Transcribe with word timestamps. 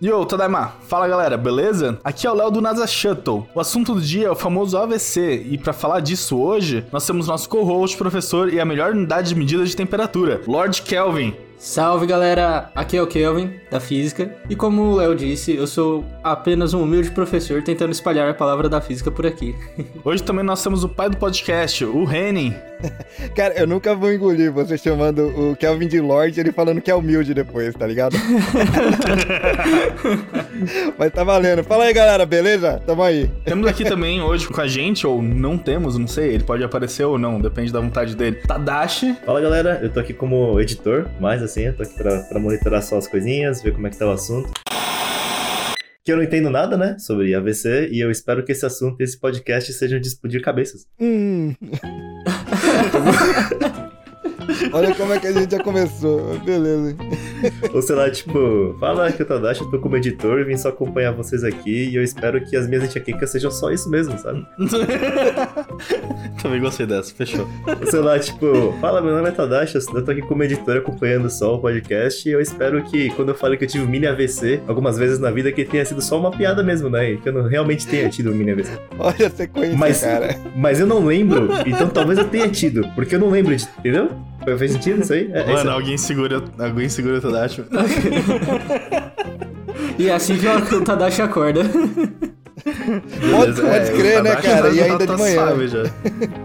Yo, 0.00 0.24
Tadaima! 0.24 0.72
Fala 0.88 1.06
galera, 1.06 1.36
beleza? 1.36 2.00
Aqui 2.02 2.26
é 2.26 2.30
o 2.30 2.34
Léo 2.34 2.50
do 2.50 2.62
NASA 2.62 2.86
Shuttle. 2.86 3.46
O 3.54 3.60
assunto 3.60 3.94
do 3.94 4.00
dia 4.00 4.28
é 4.28 4.30
o 4.30 4.34
famoso 4.34 4.78
AVC, 4.78 5.46
e 5.50 5.58
para 5.58 5.74
falar 5.74 6.00
disso 6.00 6.38
hoje, 6.38 6.86
nós 6.90 7.06
temos 7.06 7.28
nosso 7.28 7.50
co-host, 7.50 7.98
professor 7.98 8.50
e 8.50 8.58
a 8.58 8.64
melhor 8.64 8.92
unidade 8.92 9.28
de 9.28 9.34
medida 9.34 9.62
de 9.62 9.76
temperatura, 9.76 10.40
Lord 10.46 10.80
Kelvin. 10.80 11.34
Salve 11.60 12.06
galera, 12.06 12.70
aqui 12.74 12.96
é 12.96 13.02
o 13.02 13.06
Kelvin, 13.06 13.52
da 13.70 13.78
Física, 13.78 14.34
e 14.48 14.56
como 14.56 14.80
o 14.80 14.94
Léo 14.94 15.14
disse, 15.14 15.54
eu 15.54 15.66
sou 15.66 16.02
apenas 16.24 16.72
um 16.72 16.82
humilde 16.82 17.10
professor 17.10 17.62
tentando 17.62 17.92
espalhar 17.92 18.30
a 18.30 18.34
palavra 18.34 18.66
da 18.66 18.80
física 18.80 19.10
por 19.10 19.26
aqui. 19.26 19.54
Hoje 20.02 20.22
também 20.22 20.42
nós 20.42 20.62
temos 20.62 20.84
o 20.84 20.88
pai 20.88 21.10
do 21.10 21.18
podcast, 21.18 21.84
o 21.84 22.06
Renin. 22.06 22.54
Cara, 23.36 23.52
eu 23.58 23.66
nunca 23.66 23.94
vou 23.94 24.10
engolir 24.10 24.50
você 24.50 24.78
chamando 24.78 25.28
o 25.28 25.54
Kelvin 25.54 25.86
de 25.86 26.00
Lorde 26.00 26.40
ele 26.40 26.50
falando 26.50 26.80
que 26.80 26.90
é 26.90 26.94
humilde 26.94 27.34
depois, 27.34 27.74
tá 27.74 27.86
ligado? 27.86 28.16
Mas 30.98 31.12
tá 31.12 31.22
valendo. 31.22 31.62
Fala 31.62 31.84
aí, 31.84 31.92
galera, 31.92 32.24
beleza? 32.24 32.82
Tamo 32.86 33.02
aí. 33.02 33.30
Temos 33.44 33.66
aqui 33.66 33.84
também 33.84 34.22
hoje 34.22 34.48
com 34.48 34.60
a 34.60 34.66
gente, 34.66 35.06
ou 35.06 35.20
não 35.20 35.58
temos, 35.58 35.98
não 35.98 36.06
sei, 36.06 36.32
ele 36.34 36.44
pode 36.44 36.64
aparecer 36.64 37.04
ou 37.04 37.18
não, 37.18 37.38
depende 37.38 37.70
da 37.72 37.80
vontade 37.80 38.16
dele. 38.16 38.36
Tadashi. 38.46 39.14
Fala 39.26 39.42
galera, 39.42 39.78
eu 39.82 39.90
tô 39.90 40.00
aqui 40.00 40.14
como 40.14 40.58
editor, 40.58 41.06
mas 41.20 41.42
assim, 41.50 41.62
eu 41.62 41.76
tô 41.76 41.82
aqui 41.82 41.94
pra, 41.94 42.20
pra 42.20 42.38
monitorar 42.38 42.82
só 42.82 42.96
as 42.96 43.08
coisinhas, 43.08 43.60
ver 43.60 43.72
como 43.72 43.86
é 43.86 43.90
que 43.90 43.98
tá 43.98 44.06
o 44.06 44.12
assunto. 44.12 44.50
Que 46.04 46.12
eu 46.12 46.16
não 46.16 46.22
entendo 46.22 46.48
nada, 46.48 46.76
né, 46.76 46.96
sobre 46.98 47.34
AVC, 47.34 47.88
e 47.90 48.00
eu 48.00 48.10
espero 48.10 48.44
que 48.44 48.52
esse 48.52 48.64
assunto, 48.64 49.00
esse 49.00 49.18
podcast, 49.18 49.72
seja 49.72 49.98
de 49.98 50.06
explodir 50.06 50.40
cabeças. 50.40 50.86
Hum. 50.98 51.54
Olha 54.72 54.94
como 54.94 55.12
é 55.12 55.18
que 55.18 55.26
a 55.26 55.32
gente 55.32 55.50
já 55.50 55.62
começou. 55.62 56.38
Beleza. 56.40 56.96
Ou 57.72 57.82
sei 57.82 57.96
lá, 57.96 58.10
tipo, 58.10 58.76
fala 58.78 59.10
que 59.12 59.22
eu 59.22 59.26
Tadashi, 59.26 59.62
eu 59.62 59.70
tô 59.70 59.78
como 59.78 59.96
editor 59.96 60.38
e 60.40 60.44
vim 60.44 60.56
só 60.56 60.68
acompanhar 60.68 61.12
vocês 61.12 61.42
aqui 61.44 61.88
e 61.90 61.96
eu 61.96 62.02
espero 62.02 62.40
que 62.44 62.56
as 62.56 62.68
minhas 62.68 62.84
enxaquecas 62.84 63.30
sejam 63.30 63.50
só 63.50 63.70
isso 63.70 63.88
mesmo, 63.90 64.18
sabe? 64.18 64.46
também 66.42 66.60
gostei 66.60 66.86
dessa, 66.86 67.14
fechou. 67.14 67.46
Ou 67.80 67.86
sei 67.86 68.00
lá, 68.00 68.18
tipo, 68.18 68.74
fala, 68.80 69.00
meu 69.00 69.14
nome 69.14 69.28
é 69.28 69.32
Tadashi, 69.32 69.76
eu 69.76 70.04
tô 70.04 70.10
aqui 70.10 70.22
como 70.22 70.42
editor 70.42 70.78
acompanhando 70.78 71.28
só 71.30 71.54
o 71.54 71.58
podcast 71.58 72.28
e 72.28 72.32
eu 72.32 72.40
espero 72.40 72.82
que 72.84 73.10
quando 73.10 73.30
eu 73.30 73.34
falei 73.34 73.56
que 73.56 73.64
eu 73.64 73.68
tive 73.68 73.84
um 73.84 73.88
mini 73.88 74.06
AVC 74.06 74.60
algumas 74.66 74.98
vezes 74.98 75.18
na 75.18 75.30
vida, 75.30 75.50
que 75.52 75.64
tenha 75.64 75.84
sido 75.84 76.00
só 76.02 76.18
uma 76.18 76.30
piada 76.30 76.62
mesmo, 76.62 76.88
né? 76.88 77.12
E 77.12 77.16
que 77.18 77.28
eu 77.28 77.32
não 77.32 77.46
realmente 77.48 77.86
tenha 77.86 78.08
tido 78.08 78.30
um 78.30 78.34
mini 78.34 78.52
AVC. 78.52 78.70
Olha 78.98 79.26
a 79.26 79.30
sequência, 79.30 79.76
Mas, 79.76 80.00
cara. 80.00 80.36
mas 80.56 80.80
eu 80.80 80.86
não 80.86 81.04
lembro, 81.04 81.48
então 81.66 81.88
talvez 81.88 82.18
eu 82.18 82.26
tenha 82.28 82.48
tido, 82.48 82.86
porque 82.94 83.14
eu 83.14 83.18
não 83.18 83.30
lembro, 83.30 83.54
de, 83.54 83.66
entendeu? 83.78 84.10
Fez 84.58 84.72
sentido 84.72 85.02
isso 85.02 85.12
aí? 85.12 85.30
É, 85.32 85.40
é 85.40 85.46
Mano, 85.46 85.58
isso. 85.58 85.70
alguém 85.70 85.98
segura, 85.98 86.42
alguém 86.58 86.88
segura 86.88 87.18
o 87.18 87.20
Tadashi. 87.20 87.64
E 89.98 90.08
é 90.08 90.14
assim 90.14 90.34
que 90.38 90.74
o 90.74 90.82
Tadashi 90.82 91.20
acorda. 91.20 91.62
Pode, 91.62 93.52
Beleza, 93.52 93.62
pode 93.62 93.74
é, 93.74 93.92
crer, 93.92 94.22
né, 94.22 94.36
cara? 94.36 94.68
E 94.70 94.80
ainda 94.80 95.06
tá 95.06 95.14
de 95.14 95.20
manhã. 95.20 95.44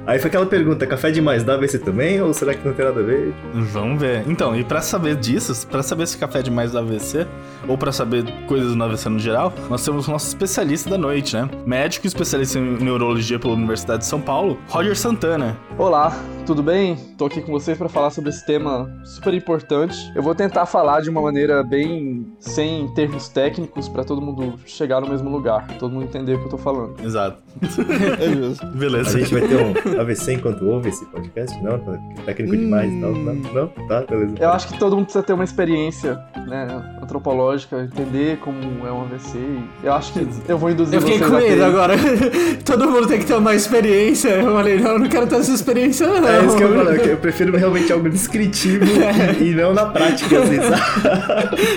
Aí 0.05 0.19
foi 0.19 0.27
aquela 0.27 0.45
pergunta, 0.45 0.85
café 0.85 1.11
demais 1.11 1.43
dá 1.43 1.55
AVC 1.55 1.79
também 1.79 2.21
ou 2.21 2.33
será 2.33 2.53
que 2.53 2.65
não 2.65 2.73
tem 2.73 2.85
nada 2.85 2.99
a 2.99 3.03
ver? 3.03 3.33
Vamos 3.53 3.99
ver. 4.01 4.23
Então, 4.27 4.55
e 4.55 4.63
pra 4.63 4.81
saber 4.81 5.15
disso, 5.15 5.67
pra 5.67 5.83
saber 5.83 6.07
se 6.07 6.17
café 6.17 6.39
é 6.39 6.43
demais 6.43 6.71
do 6.71 6.79
AVC, 6.79 7.25
ou 7.67 7.77
pra 7.77 7.91
saber 7.91 8.23
coisas 8.47 8.75
do 8.75 8.83
AVC 8.83 9.09
no 9.09 9.19
geral, 9.19 9.53
nós 9.69 9.83
temos 9.83 10.07
o 10.07 10.11
nosso 10.11 10.27
especialista 10.27 10.89
da 10.89 10.97
noite, 10.97 11.35
né? 11.35 11.49
Médico 11.65 12.07
especialista 12.07 12.59
em 12.59 12.77
neurologia 12.77 13.39
pela 13.39 13.53
Universidade 13.53 13.99
de 13.99 14.05
São 14.05 14.21
Paulo, 14.21 14.59
Roger 14.67 14.97
Santana. 14.97 15.57
Olá, 15.77 16.17
tudo 16.45 16.61
bem? 16.61 16.95
Tô 17.17 17.25
aqui 17.25 17.41
com 17.41 17.51
vocês 17.51 17.75
para 17.75 17.89
falar 17.89 18.11
sobre 18.11 18.29
esse 18.29 18.45
tema 18.45 18.87
super 19.03 19.33
importante. 19.33 20.11
Eu 20.15 20.21
vou 20.21 20.35
tentar 20.35 20.67
falar 20.67 21.01
de 21.01 21.09
uma 21.09 21.19
maneira 21.19 21.63
bem 21.63 22.37
sem 22.39 22.87
termos 22.93 23.27
técnicos 23.27 23.89
para 23.89 24.03
todo 24.03 24.21
mundo 24.21 24.59
chegar 24.63 25.01
no 25.01 25.09
mesmo 25.09 25.27
lugar, 25.29 25.67
todo 25.79 25.91
mundo 25.91 26.05
entender 26.05 26.35
o 26.35 26.39
que 26.39 26.45
eu 26.45 26.49
tô 26.49 26.57
falando. 26.57 27.03
Exato. 27.03 27.44
É 28.19 28.29
justo. 28.33 28.65
A 28.65 28.69
Beleza. 28.69 29.19
gente 29.19 29.33
vai 29.33 29.47
ter 29.47 29.55
um 29.55 30.01
AVC 30.01 30.33
enquanto 30.33 30.65
ouve 30.65 30.89
esse 30.89 31.05
podcast? 31.05 31.61
Não? 31.63 31.79
Tá 31.79 31.97
técnico 32.25 32.55
demais 32.57 32.91
e 32.91 32.99
tal? 33.01 33.11
Não? 33.13 33.35
Não? 33.35 33.67
Tá, 33.87 34.01
beleza. 34.09 34.33
Eu 34.39 34.49
acho 34.51 34.67
que 34.67 34.77
todo 34.79 34.95
mundo 34.95 35.05
precisa 35.05 35.23
ter 35.23 35.33
uma 35.33 35.43
experiência, 35.43 36.19
né, 36.47 36.67
antropológica, 37.01 37.81
entender 37.83 38.37
como 38.39 38.57
é 38.85 38.91
um 38.91 39.01
AVC. 39.03 39.37
e 39.37 39.85
Eu 39.85 39.93
acho 39.93 40.13
que 40.13 40.27
eu 40.47 40.57
vou 40.57 40.69
induzir 40.69 40.95
Eu 40.95 41.01
fiquei 41.01 41.17
vocês 41.17 41.29
com 41.31 41.37
a 41.37 41.39
medo 41.39 41.55
ter- 41.55 41.63
agora. 41.63 41.93
Todo 42.65 42.89
mundo 42.89 43.07
tem 43.07 43.19
que 43.19 43.25
ter 43.25 43.35
uma 43.35 43.53
experiência. 43.55 44.29
Eu 44.29 44.53
falei, 44.53 44.77
não, 44.79 44.91
eu 44.91 44.99
não 44.99 45.09
quero 45.09 45.27
ter 45.27 45.35
essa 45.35 45.51
experiência, 45.51 46.07
não. 46.07 46.27
É 46.27 46.45
isso 46.45 46.57
que 46.57 46.63
eu 46.63 46.75
falo, 46.75 46.89
eu 46.91 47.17
prefiro 47.17 47.55
realmente 47.57 47.91
algo 47.91 48.09
descritivo 48.09 48.83
e, 48.85 49.43
e 49.51 49.55
não 49.55 49.73
na 49.73 49.85
prática, 49.87 50.39
às 50.39 50.49
vezes. 50.49 50.69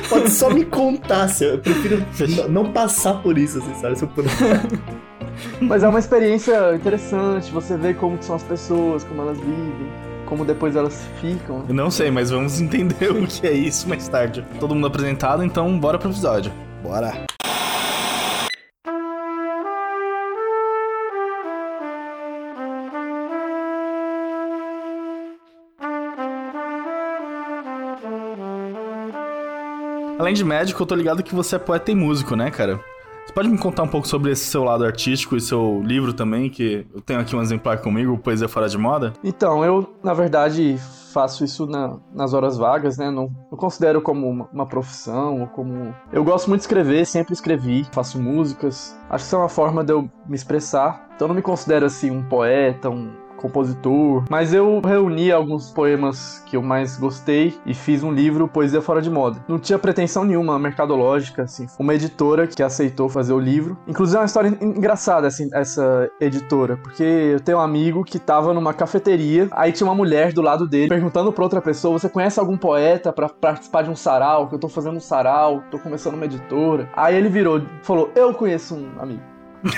Pode 0.09 0.31
só 0.31 0.51
me 0.51 0.65
contar, 0.65 1.29
se 1.29 1.45
eu 1.45 1.59
prefiro 1.59 2.03
não 2.49 2.73
passar 2.73 3.15
por 3.23 3.37
isso, 3.39 3.59
assim, 3.59 3.75
sabe? 3.81 3.97
Se 3.97 4.05
eu 4.05 4.09
puder. 4.09 4.31
Mas 5.61 5.83
é 5.83 5.89
uma 5.89 5.99
experiência 5.99 6.75
interessante, 6.75 7.51
você 7.51 7.77
vê 7.77 7.95
como 7.95 8.21
são 8.23 8.37
as 8.37 8.43
pessoas, 8.43 9.05
como 9.05 9.23
elas 9.23 9.39
vivem, 9.39 9.89
como 10.27 10.45
depois 10.45 10.77
elas 10.77 11.07
ficam. 11.21 11.65
Eu 11.69 11.75
Não 11.75 11.91
sei, 11.91 12.11
mas 12.11 12.31
vamos 12.31 12.61
entender 12.61 13.11
o 13.11 13.27
que 13.27 13.47
é 13.47 13.53
isso 13.53 13.89
mais 13.89 14.09
tarde. 14.09 14.45
Todo 14.61 14.75
mundo 14.75 14.87
apresentado, 14.87 15.45
então 15.45 15.79
bora 15.79 15.99
pro 15.99 16.11
episódio. 16.11 16.53
Bora. 16.83 17.27
Além 30.19 30.35
de 30.35 30.45
médico, 30.45 30.83
eu 30.83 30.87
tô 30.87 30.95
ligado 30.95 31.23
que 31.23 31.35
você 31.35 31.57
é 31.57 31.59
poeta 31.59 31.91
e 31.91 31.95
músico, 31.95 32.35
né, 32.35 32.51
cara? 32.51 32.81
Você 33.29 33.35
pode 33.35 33.49
me 33.51 33.59
contar 33.59 33.83
um 33.83 33.89
pouco 33.89 34.09
sobre 34.09 34.33
esse 34.33 34.47
seu 34.47 34.65
lado 34.65 34.87
artístico 34.87 35.37
e 35.37 35.41
seu 35.41 35.83
livro 35.85 36.15
também, 36.15 36.49
que 36.49 36.87
eu 36.95 37.01
tenho 37.03 37.21
aqui 37.21 37.37
um 37.37 37.43
exemplar 37.43 37.77
comigo, 37.83 38.17
Poesia 38.17 38.49
Fora 38.49 38.71
de 38.71 38.79
Moda? 38.79 39.13
Então, 39.23 39.63
eu, 39.63 39.95
na 40.03 40.15
verdade, 40.15 40.79
faço 41.13 41.45
isso 41.45 41.67
na- 41.67 41.99
nas 42.15 42.33
horas 42.33 42.57
vagas, 42.57 42.97
né? 42.97 43.11
Não, 43.11 43.29
considero 43.51 44.01
como 44.01 44.27
uma, 44.27 44.49
uma 44.51 44.67
profissão 44.67 45.43
ou 45.43 45.47
como. 45.47 45.95
Eu 46.11 46.25
gosto 46.25 46.49
muito 46.49 46.61
de 46.61 46.65
escrever, 46.65 47.05
sempre 47.05 47.35
escrevi, 47.35 47.87
faço 47.93 48.19
músicas. 48.19 48.97
Acho 49.11 49.25
que 49.25 49.27
isso 49.27 49.37
é 49.37 49.39
uma 49.39 49.49
forma 49.51 49.85
de 49.85 49.93
eu 49.93 50.09
me 50.27 50.35
expressar. 50.35 51.09
Então, 51.15 51.27
eu 51.27 51.29
não 51.29 51.35
me 51.37 51.43
considero 51.43 51.85
assim 51.85 52.11
um 52.11 52.23
poeta, 52.23 52.89
um 52.89 53.11
compositor, 53.39 54.25
mas 54.29 54.53
eu 54.53 54.81
reuni 54.81 55.31
alguns 55.33 55.71
poemas 55.71 56.43
que 56.47 56.57
eu 56.57 56.63
mais 56.63 56.97
gostei 56.97 57.59
e 57.65 57.73
fiz 57.75 58.03
um 58.03 58.13
livro 58.13 58.49
Poesia 58.49 58.83
Fora 58.83 59.01
de 59.01 59.09
Moda. 59.11 59.39
Não 59.49 59.59
tinha 59.59 59.79
pretensão 59.79 60.25
nenhuma 60.25 60.59
mercadológica, 60.59 61.43
assim, 61.43 61.67
uma 61.79 61.95
editora 61.95 62.47
que 62.47 62.63
aceitou 62.63 63.09
fazer 63.09 63.33
o 63.33 63.39
livro. 63.39 63.77
Inclusive 63.87 64.17
é 64.17 64.21
uma 64.21 64.27
história 64.27 64.49
en- 64.49 64.65
engraçada 64.79 65.27
assim, 65.27 65.49
essa 65.53 66.11
editora, 66.21 66.77
porque 66.77 67.03
eu 67.03 67.41
tenho 67.41 67.59
um 67.59 67.61
amigo 67.61 68.05
que 68.05 68.19
tava 68.19 68.53
numa 68.53 68.75
cafeteria, 68.75 69.49
aí 69.53 69.73
tinha 69.73 69.87
uma 69.87 69.95
mulher 69.95 70.33
do 70.33 70.43
lado 70.43 70.67
dele 70.67 70.89
perguntando 70.89 71.33
pra 71.33 71.45
outra 71.45 71.61
pessoa: 71.63 71.99
"Você 71.99 72.09
conhece 72.09 72.39
algum 72.41 72.57
poeta 72.57 73.13
pra 73.13 73.29
participar 73.29 73.83
de 73.83 73.91
um 73.91 73.97
sarau? 73.97 74.49
Que 74.49 74.55
eu 74.55 74.59
tô 74.59 74.69
fazendo 74.69 74.97
um 74.97 75.01
sarau, 75.01 75.63
tô 75.71 75.79
começando 75.79 76.15
uma 76.15 76.25
editora". 76.25 76.89
Aí 76.97 77.17
ele 77.17 77.29
virou, 77.29 77.59
e 77.59 77.67
falou: 77.83 78.11
"Eu 78.15 78.35
conheço 78.35 78.75
um 78.75 78.89
amigo". 79.01 79.23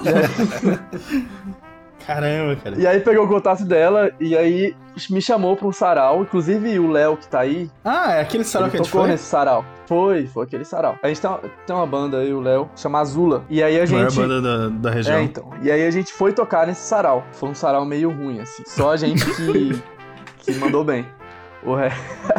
Caramba, 2.06 2.56
cara. 2.56 2.76
E 2.78 2.86
aí 2.86 3.00
pegou 3.00 3.24
o 3.24 3.28
contato 3.28 3.64
dela 3.64 4.10
e 4.18 4.36
aí 4.36 4.74
me 5.10 5.20
chamou 5.22 5.56
pra 5.56 5.66
um 5.66 5.72
sarau. 5.72 6.22
Inclusive 6.22 6.78
o 6.78 6.90
Léo 6.90 7.16
que 7.16 7.28
tá 7.28 7.40
aí, 7.40 7.70
Ah, 7.84 8.14
é 8.14 8.20
aquele 8.20 8.44
sarau 8.44 8.68
que 8.68 8.76
a 8.76 8.78
gente 8.78 8.86
tocou 8.90 9.02
foi? 9.02 9.10
nesse 9.10 9.24
sarau. 9.24 9.64
Foi, 9.86 10.26
foi 10.26 10.44
aquele 10.44 10.64
sarau. 10.64 10.96
A 11.02 11.08
gente 11.08 11.20
tem 11.20 11.30
uma, 11.30 11.40
tem 11.66 11.76
uma 11.76 11.86
banda 11.86 12.18
aí, 12.18 12.32
o 12.32 12.40
Léo, 12.40 12.68
chama 12.76 13.00
Azula. 13.00 13.44
E 13.50 13.62
aí 13.62 13.80
a 13.80 13.84
A 13.84 13.86
maior 13.86 14.10
gente. 14.10 14.20
banda 14.20 14.40
da, 14.40 14.68
da 14.68 14.90
região. 14.90 15.16
É, 15.16 15.22
então. 15.22 15.50
E 15.62 15.70
aí 15.70 15.86
a 15.86 15.90
gente 15.90 16.12
foi 16.12 16.32
tocar 16.32 16.66
nesse 16.66 16.82
sarau. 16.82 17.24
Foi 17.32 17.48
um 17.48 17.54
sarau 17.54 17.84
meio 17.84 18.10
ruim, 18.10 18.40
assim. 18.40 18.62
Só 18.66 18.92
a 18.92 18.96
gente 18.96 19.24
que, 19.34 19.82
que 20.38 20.52
mandou 20.58 20.84
bem. 20.84 21.04
O 21.62 21.74
ré. 21.74 21.92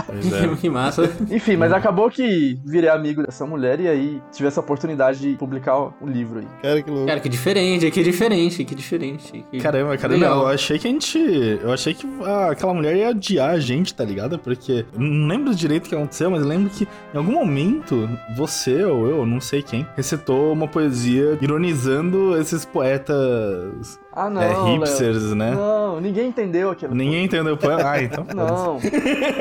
É. 0.10 0.56
que 0.60 0.69
massa. 0.69 1.04
Enfim, 1.30 1.56
mas 1.56 1.72
acabou 1.72 2.10
que 2.10 2.60
virei 2.66 2.90
amigo 2.90 3.24
dessa 3.24 3.45
mulher 3.45 3.80
e 3.80 3.88
aí 3.88 4.22
tive 4.31 4.48
essa 4.48 4.60
oportunidade 4.60 5.19
de 5.19 5.36
publicar 5.36 5.78
o 5.78 5.94
livro 6.06 6.40
aí. 6.40 6.48
Cara, 6.62 6.81
que 6.81 6.90
louco. 6.90 7.07
Cara, 7.07 7.19
que 7.19 7.30
diferente, 7.30 7.92
que 7.92 8.04
diferente, 8.04 8.63
que 8.63 8.75
diferente. 8.75 9.45
Que... 9.51 9.60
Caramba, 9.60 9.98
caramba, 9.98 10.19
Legal. 10.25 10.42
eu 10.42 10.48
achei 10.48 10.80
que 10.80 10.88
a 10.88 10.92
gente. 10.92 11.19
Eu 11.62 11.72
achei 11.72 11.94
que 11.94 12.07
ah, 12.24 12.51
aquela 12.51 12.74
mulher 12.74 12.95
ia 12.95 13.10
odiar 13.10 13.51
a 13.51 13.60
gente, 13.60 13.94
tá 13.94 14.04
ligado? 14.04 14.40
Porque. 14.40 14.86
eu 14.94 15.00
Não 15.00 15.28
lembro 15.28 15.54
direito 15.54 15.86
o 15.86 15.90
que 15.90 15.95
aconteceu, 15.95 16.31
mas 16.31 16.42
eu 16.42 16.48
lembro 16.48 16.69
que 16.69 16.88
em 17.13 17.18
algum 17.18 17.34
momento, 17.34 18.10
você 18.36 18.84
ou 18.84 19.07
eu, 19.07 19.25
não 19.25 19.40
sei 19.40 19.62
quem, 19.62 19.86
recitou 19.95 20.51
uma 20.54 20.68
poesia 20.68 21.38
ironizando 21.42 22.38
esses 22.38 22.66
poetas 22.66 24.00
Ah, 24.13 24.30
não. 24.30 24.42
é, 24.42 24.74
hipsters, 24.74 25.34
né? 25.34 25.51
Não, 25.51 26.00
ninguém 26.01 26.28
entendeu 26.28 26.72
aquilo. 26.72 26.95
Ninguém 26.95 27.25
entendeu 27.25 27.54
o 27.54 27.57
poema. 27.57 27.92
Ah, 27.92 28.01
então. 28.01 28.25
Não. 28.34 28.80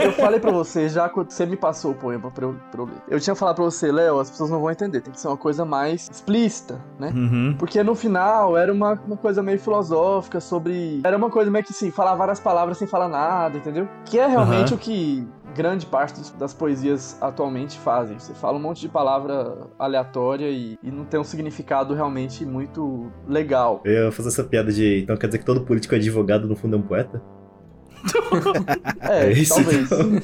Eu 0.02 0.12
falei 0.12 0.40
pra 0.40 0.50
você, 0.50 0.88
já 0.88 1.08
quando 1.08 1.30
você 1.30 1.46
me 1.46 1.56
passou 1.56 1.92
o 1.92 1.94
poema 1.94 2.30
pra 2.30 2.46
eu, 2.46 2.56
pra 2.70 2.80
eu 2.80 2.86
ler. 2.86 2.94
Eu 3.08 3.20
tinha 3.20 3.34
falado 3.34 3.56
pra 3.56 3.64
você, 3.64 3.90
Léo, 3.90 4.18
as 4.18 4.30
pessoas 4.30 4.50
não 4.50 4.60
vão 4.60 4.70
entender, 4.70 5.00
tem 5.00 5.12
que 5.12 5.20
ser 5.20 5.28
uma 5.28 5.36
coisa 5.36 5.64
mais 5.64 6.08
explícita, 6.10 6.80
né? 6.98 7.12
Uhum. 7.14 7.54
Porque 7.58 7.82
no 7.82 7.94
final 7.94 8.56
era 8.56 8.72
uma, 8.72 8.92
uma 9.06 9.16
coisa 9.16 9.42
meio 9.42 9.58
filosófica 9.58 10.40
sobre. 10.40 11.00
Era 11.04 11.16
uma 11.16 11.30
coisa 11.30 11.50
meio 11.50 11.64
que 11.64 11.72
assim, 11.72 11.90
falar 11.90 12.14
várias 12.14 12.40
palavras 12.40 12.78
sem 12.78 12.86
falar 12.86 13.08
nada, 13.08 13.56
entendeu? 13.56 13.88
Que 14.04 14.18
é 14.18 14.26
realmente 14.26 14.72
Aham. 14.72 14.76
o 14.76 14.78
que 14.78 15.26
grande 15.54 15.86
parte 15.86 16.20
das 16.38 16.54
poesias 16.54 17.16
atualmente 17.20 17.78
fazem. 17.78 18.18
Você 18.18 18.34
fala 18.34 18.56
um 18.56 18.60
monte 18.60 18.80
de 18.80 18.88
palavra 18.88 19.68
aleatória 19.78 20.48
e, 20.48 20.78
e 20.82 20.90
não 20.90 21.04
tem 21.04 21.18
um 21.18 21.24
significado 21.24 21.94
realmente 21.94 22.44
muito 22.44 23.10
legal. 23.26 23.80
Eu 23.84 24.06
ia 24.06 24.12
fazer 24.12 24.28
essa 24.28 24.44
piada 24.44 24.72
de. 24.72 25.00
Então 25.02 25.16
quer 25.16 25.26
dizer 25.26 25.38
que 25.38 25.44
todo 25.44 25.62
político 25.62 25.94
é 25.94 25.98
advogado, 25.98 26.46
no 26.46 26.56
fundo 26.56 26.76
é 26.76 26.78
um 26.78 26.82
poeta? 26.82 27.22
É, 29.00 29.26
É 29.26 29.32
isso, 29.32 29.54
talvez. 29.54 29.90
então. 29.90 30.20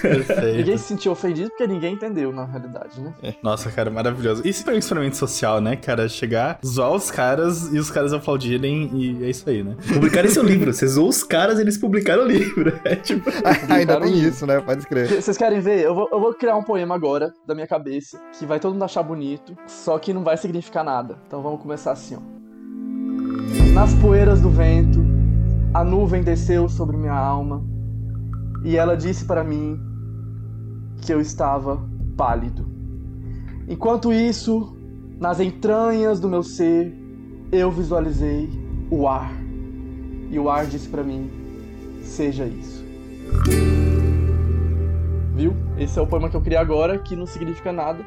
Perfeito. 0.00 0.56
Ninguém 0.56 0.78
se 0.78 0.84
sentiu 0.84 1.12
ofendido 1.12 1.50
porque 1.50 1.66
ninguém 1.66 1.94
entendeu, 1.94 2.32
na 2.32 2.46
realidade, 2.46 2.98
né? 3.00 3.12
Nossa, 3.42 3.70
cara, 3.70 3.90
maravilhoso. 3.90 4.40
Isso 4.46 4.68
é 4.70 4.72
um 4.72 4.78
experimento 4.78 5.16
social, 5.16 5.60
né, 5.60 5.76
cara? 5.76 6.08
Chegar, 6.08 6.58
zoar 6.64 6.92
os 6.92 7.10
caras 7.10 7.72
e 7.74 7.78
os 7.78 7.90
caras 7.90 8.12
aplaudirem 8.14 8.90
e 8.94 9.24
é 9.24 9.28
isso 9.30 9.48
aí, 9.50 9.62
né? 9.62 9.76
Publicarem 9.92 10.30
seu 10.30 10.42
livro. 10.42 10.72
Você 10.72 10.86
zoou 10.86 11.08
os 11.08 11.22
caras 11.22 11.58
eles 11.58 11.76
publicaram 11.76 12.24
o 12.24 12.26
livro. 12.26 12.72
É 12.84 12.94
tipo. 12.96 13.28
Ainda 13.68 14.00
tem 14.00 14.18
isso, 14.18 14.46
né? 14.46 14.60
Pode 14.60 14.80
escrever. 14.80 15.20
Vocês 15.20 15.36
querem 15.36 15.60
ver? 15.60 15.80
Eu 15.82 15.94
vou, 15.94 16.08
eu 16.10 16.20
vou 16.20 16.32
criar 16.32 16.56
um 16.56 16.62
poema 16.62 16.94
agora, 16.94 17.32
da 17.46 17.54
minha 17.54 17.66
cabeça, 17.66 18.18
que 18.38 18.46
vai 18.46 18.60
todo 18.60 18.72
mundo 18.72 18.84
achar 18.84 19.02
bonito, 19.02 19.56
só 19.66 19.98
que 19.98 20.12
não 20.12 20.22
vai 20.22 20.36
significar 20.36 20.84
nada. 20.84 21.18
Então 21.26 21.42
vamos 21.42 21.60
começar 21.60 21.92
assim, 21.92 22.16
ó. 22.16 23.74
Nas 23.74 23.92
poeiras 23.94 24.40
do 24.40 24.48
vento, 24.48 25.00
a 25.72 25.84
nuvem 25.84 26.22
desceu 26.22 26.68
sobre 26.68 26.96
minha 26.96 27.14
alma, 27.14 27.62
e 28.64 28.76
ela 28.76 28.96
disse 28.96 29.24
para 29.24 29.44
mim 29.44 29.80
que 31.02 31.12
eu 31.12 31.20
estava 31.20 31.80
pálido. 32.16 32.66
Enquanto 33.68 34.12
isso, 34.12 34.76
nas 35.20 35.40
entranhas 35.40 36.20
do 36.20 36.28
meu 36.28 36.42
ser, 36.42 36.94
eu 37.52 37.70
visualizei 37.70 38.48
o 38.90 39.06
ar. 39.08 39.32
E 40.30 40.38
o 40.38 40.48
ar 40.50 40.66
disse 40.66 40.88
para 40.88 41.02
mim: 41.02 41.30
seja 42.02 42.44
isso. 42.44 42.84
Viu? 45.34 45.54
Esse 45.76 45.98
é 45.98 46.02
o 46.02 46.06
poema 46.06 46.30
que 46.30 46.36
eu 46.36 46.40
criei 46.40 46.58
agora, 46.58 46.98
que 46.98 47.14
não 47.14 47.26
significa 47.26 47.72
nada. 47.72 48.04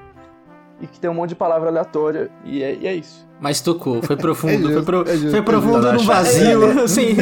E 0.81 0.87
que 0.87 0.99
tem 0.99 1.09
um 1.09 1.13
monte 1.13 1.29
de 1.29 1.35
palavra 1.35 1.69
aleatória. 1.69 2.29
E 2.45 2.63
é, 2.63 2.73
e 2.75 2.87
é 2.87 2.93
isso. 2.95 3.27
Mas 3.41 3.61
tocou, 3.61 4.01
foi 4.01 4.17
profundo, 4.17 4.53
É 4.53 4.57
justo, 4.57 4.73
foi, 4.73 4.83
pro- 4.83 5.01
é 5.09 5.13
justo, 5.13 5.29
foi 5.31 5.39
é 5.39 5.41
profundo 5.41 5.91
num 5.93 5.99
vazio, 6.03 6.81
assim. 6.83 7.15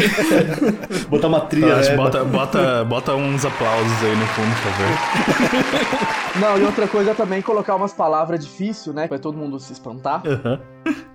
Botar 1.09 1.27
uma 1.27 1.41
trilha. 1.41 1.67
Tadashi, 1.69 1.89
né? 1.91 1.95
bota, 1.95 2.23
bota, 2.25 2.83
bota 2.85 3.15
uns 3.15 3.45
aplausos 3.45 4.03
aí 4.03 4.15
no 4.15 4.25
fundo, 4.27 4.55
por 4.55 4.71
favor. 4.71 6.39
Não, 6.39 6.57
e 6.57 6.63
outra 6.63 6.87
coisa 6.87 7.11
é 7.11 7.13
também 7.13 7.41
colocar 7.41 7.75
umas 7.75 7.93
palavras 7.93 8.39
difíceis, 8.43 8.95
né? 8.95 9.07
Pra 9.07 9.19
todo 9.19 9.37
mundo 9.37 9.59
se 9.59 9.73
espantar. 9.73 10.21
Aham. 10.25 10.59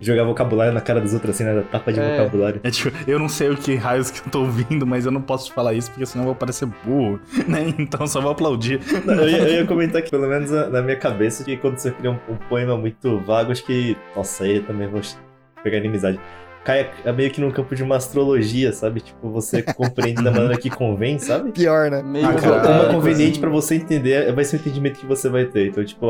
Jogar 0.01 0.25
vocabulário 0.25 0.73
na 0.73 0.81
cara 0.81 1.01
dos 1.01 1.15
outros 1.15 1.35
assim, 1.35 1.45
né? 1.45 1.63
Tapa 1.71 1.93
de 1.93 2.01
É. 2.01 2.17
vocabulário. 2.19 2.61
É 2.65 2.71
tipo, 2.71 2.91
eu 3.09 3.19
não 3.19 3.29
sei 3.29 3.51
o 3.51 3.57
que 3.57 3.75
raios 3.77 4.11
que 4.11 4.27
eu 4.27 4.31
tô 4.31 4.41
ouvindo, 4.41 4.87
mas 4.87 5.07
eu 5.07 5.13
não 5.13 5.23
posso 5.23 5.47
te 5.47 5.53
falar 5.55 5.75
isso 5.75 5.91
porque 5.91 6.05
senão 6.07 6.25
eu 6.25 6.27
vou 6.27 6.35
parecer 6.35 6.67
burro, 6.85 7.21
né? 7.49 7.73
Então 7.79 8.07
só 8.07 8.21
vou 8.21 8.33
aplaudir. 8.33 8.81
Não, 9.05 9.15
eu, 9.15 9.29
ia, 9.29 9.39
eu 9.39 9.55
ia 9.61 9.67
comentar 9.67 10.03
que, 10.03 10.11
pelo 10.11 10.27
menos 10.29 10.51
na, 10.51 10.83
minha 10.83 10.97
cabeça, 10.97 11.45
que 11.45 11.57
quando 11.57 11.79
você 11.79 11.91
cria 11.91 12.11
um, 12.11 12.19
um 12.29 12.37
poema 12.49 12.77
muito 12.77 13.19
vago, 13.21 13.53
acho 13.53 13.65
que. 13.65 13.97
Nossa, 14.17 14.45
aí 14.45 14.57
eu 14.57 14.63
também 14.65 14.89
vou 14.89 15.01
pegar 15.63 15.79
inimizade. 15.79 16.19
Cai 16.65 16.89
é 17.05 17.11
meio 17.13 17.29
que 17.31 17.41
num 17.41 17.51
campo 17.51 17.75
de 17.75 17.83
uma 17.83 17.97
astrologia, 17.97 18.73
sabe? 18.73 19.01
Tipo, 19.01 19.31
você 19.31 19.63
compreende 19.63 20.23
da 20.23 20.31
maneira 20.33 20.57
que 20.57 20.71
convém, 20.71 21.19
sabe? 21.19 21.51
Pior, 21.51 21.91
né? 21.91 22.03
Meio 22.05 22.25
Ah, 22.27 22.35
cara, 22.35 22.55
é 22.55 22.59
esotérico, 22.61 22.93
conveniente 22.93 23.31
assim. 23.33 23.41
pra 23.41 23.51
você 23.51 23.75
entender, 23.75 24.33
vai 24.33 24.45
ser 24.45 24.57
o 24.57 24.59
entendimento 24.61 25.01
que 25.01 25.07
você 25.07 25.29
vai 25.29 25.45
ter. 25.45 25.69
Então, 25.69 25.85
tipo, 25.85 26.07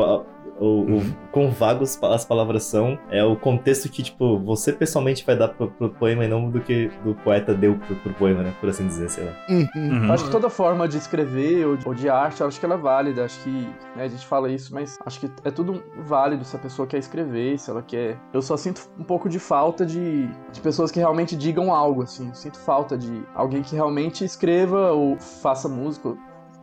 o, 0.59 0.97
o 0.97 1.03
quão 1.31 1.49
vagos 1.49 2.01
as 2.03 2.25
palavras 2.25 2.63
são, 2.63 2.97
é 3.09 3.23
o 3.23 3.35
contexto 3.35 3.89
que, 3.89 4.03
tipo, 4.03 4.39
você 4.39 4.71
pessoalmente 4.71 5.25
vai 5.25 5.37
dar 5.37 5.49
pro, 5.49 5.69
pro 5.71 5.89
poema 5.89 6.25
e 6.25 6.27
não 6.27 6.49
do 6.49 6.61
que 6.61 6.91
do 7.03 7.15
poeta 7.15 7.53
deu 7.53 7.75
pro, 7.75 7.95
pro 7.97 8.13
poema, 8.13 8.43
né? 8.43 8.53
Por 8.59 8.69
assim 8.69 8.87
dizer, 8.87 9.09
sei 9.09 9.25
lá. 9.25 9.33
Uhum. 9.49 9.67
Uhum. 9.75 10.11
Acho 10.11 10.25
que 10.25 10.31
toda 10.31 10.49
forma 10.49 10.87
de 10.87 10.97
escrever 10.97 11.65
ou 11.65 11.77
de, 11.77 11.87
ou 11.87 11.93
de 11.93 12.09
arte, 12.09 12.41
eu 12.41 12.47
acho 12.47 12.59
que 12.59 12.65
ela 12.65 12.75
é 12.75 12.77
válida. 12.77 13.25
Acho 13.25 13.39
que 13.41 13.49
né, 13.95 14.03
a 14.03 14.07
gente 14.07 14.25
fala 14.25 14.51
isso, 14.51 14.73
mas 14.73 14.97
acho 15.05 15.19
que 15.19 15.31
é 15.43 15.51
tudo 15.51 15.83
válido 15.99 16.43
se 16.43 16.55
a 16.55 16.59
pessoa 16.59 16.87
quer 16.87 16.97
escrever, 16.97 17.57
se 17.59 17.69
ela 17.69 17.81
quer. 17.81 18.17
Eu 18.33 18.41
só 18.41 18.57
sinto 18.57 18.89
um 18.97 19.03
pouco 19.03 19.29
de 19.29 19.39
falta 19.39 19.85
de, 19.85 20.27
de 20.51 20.61
pessoas 20.61 20.91
que 20.91 20.99
realmente 20.99 21.35
digam 21.35 21.73
algo, 21.73 22.03
assim. 22.03 22.29
Eu 22.29 22.35
sinto 22.35 22.59
falta 22.59 22.97
de 22.97 23.23
alguém 23.33 23.61
que 23.61 23.75
realmente 23.75 24.23
escreva 24.23 24.91
ou 24.91 25.17
faça 25.17 25.67
música. 25.67 26.15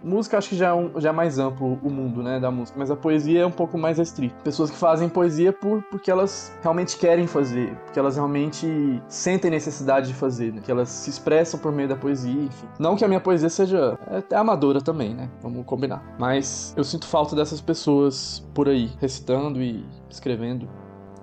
Música 0.03 0.39
acho 0.39 0.49
que 0.49 0.57
já 0.57 0.69
é, 0.69 0.73
um- 0.73 0.99
já 1.01 1.11
é 1.11 1.13
mais 1.13 1.39
amplo 1.39 1.79
o 1.83 1.91
mundo, 1.91 2.23
né, 2.23 2.41
da 2.41 2.51
música, 2.51 2.79
mas 2.79 2.91
a 2.91 2.97
poesia 2.97 3.41
é 3.43 3.47
um 3.47 3.51
pouco 3.51 3.77
mais 3.77 3.99
restrito. 3.99 4.35
Pessoas 4.43 4.71
que 4.71 4.77
fazem 4.77 5.09
poesia 5.09 5.53
por, 5.53 5.83
porque 5.91 6.11
elas 6.11 6.53
realmente 6.63 6.97
querem 6.97 7.27
fazer, 7.27 7.75
porque 7.85 7.99
elas 7.99 8.17
realmente 8.17 8.67
sentem 9.09 9.51
necessidade 9.51 10.09
de 10.09 10.15
fazer, 10.15 10.53
né? 10.53 10.61
que 10.65 10.71
elas 10.71 10.89
se 10.89 11.11
expressam 11.11 11.59
por 11.61 11.73
meio 11.73 11.89
da 11.89 11.97
poesia, 11.97 12.33
enfim. 12.43 12.67
Não 12.79 12.97
que 12.97 13.05
a 13.05 13.09
minha 13.09 13.21
poesia 13.21 13.49
seja 13.49 13.99
até 14.07 14.37
amadora 14.37 14.81
também, 14.81 15.15
né? 15.15 15.29
Vamos 15.43 15.65
combinar. 15.67 16.03
Mas 16.19 16.73
eu 16.77 16.85
sinto 16.85 17.07
falta 17.07 17.35
dessas 17.37 17.61
pessoas 17.61 18.47
por 18.55 18.69
aí, 18.69 18.91
recitando 19.01 19.61
e 19.63 19.85
escrevendo. 20.09 20.69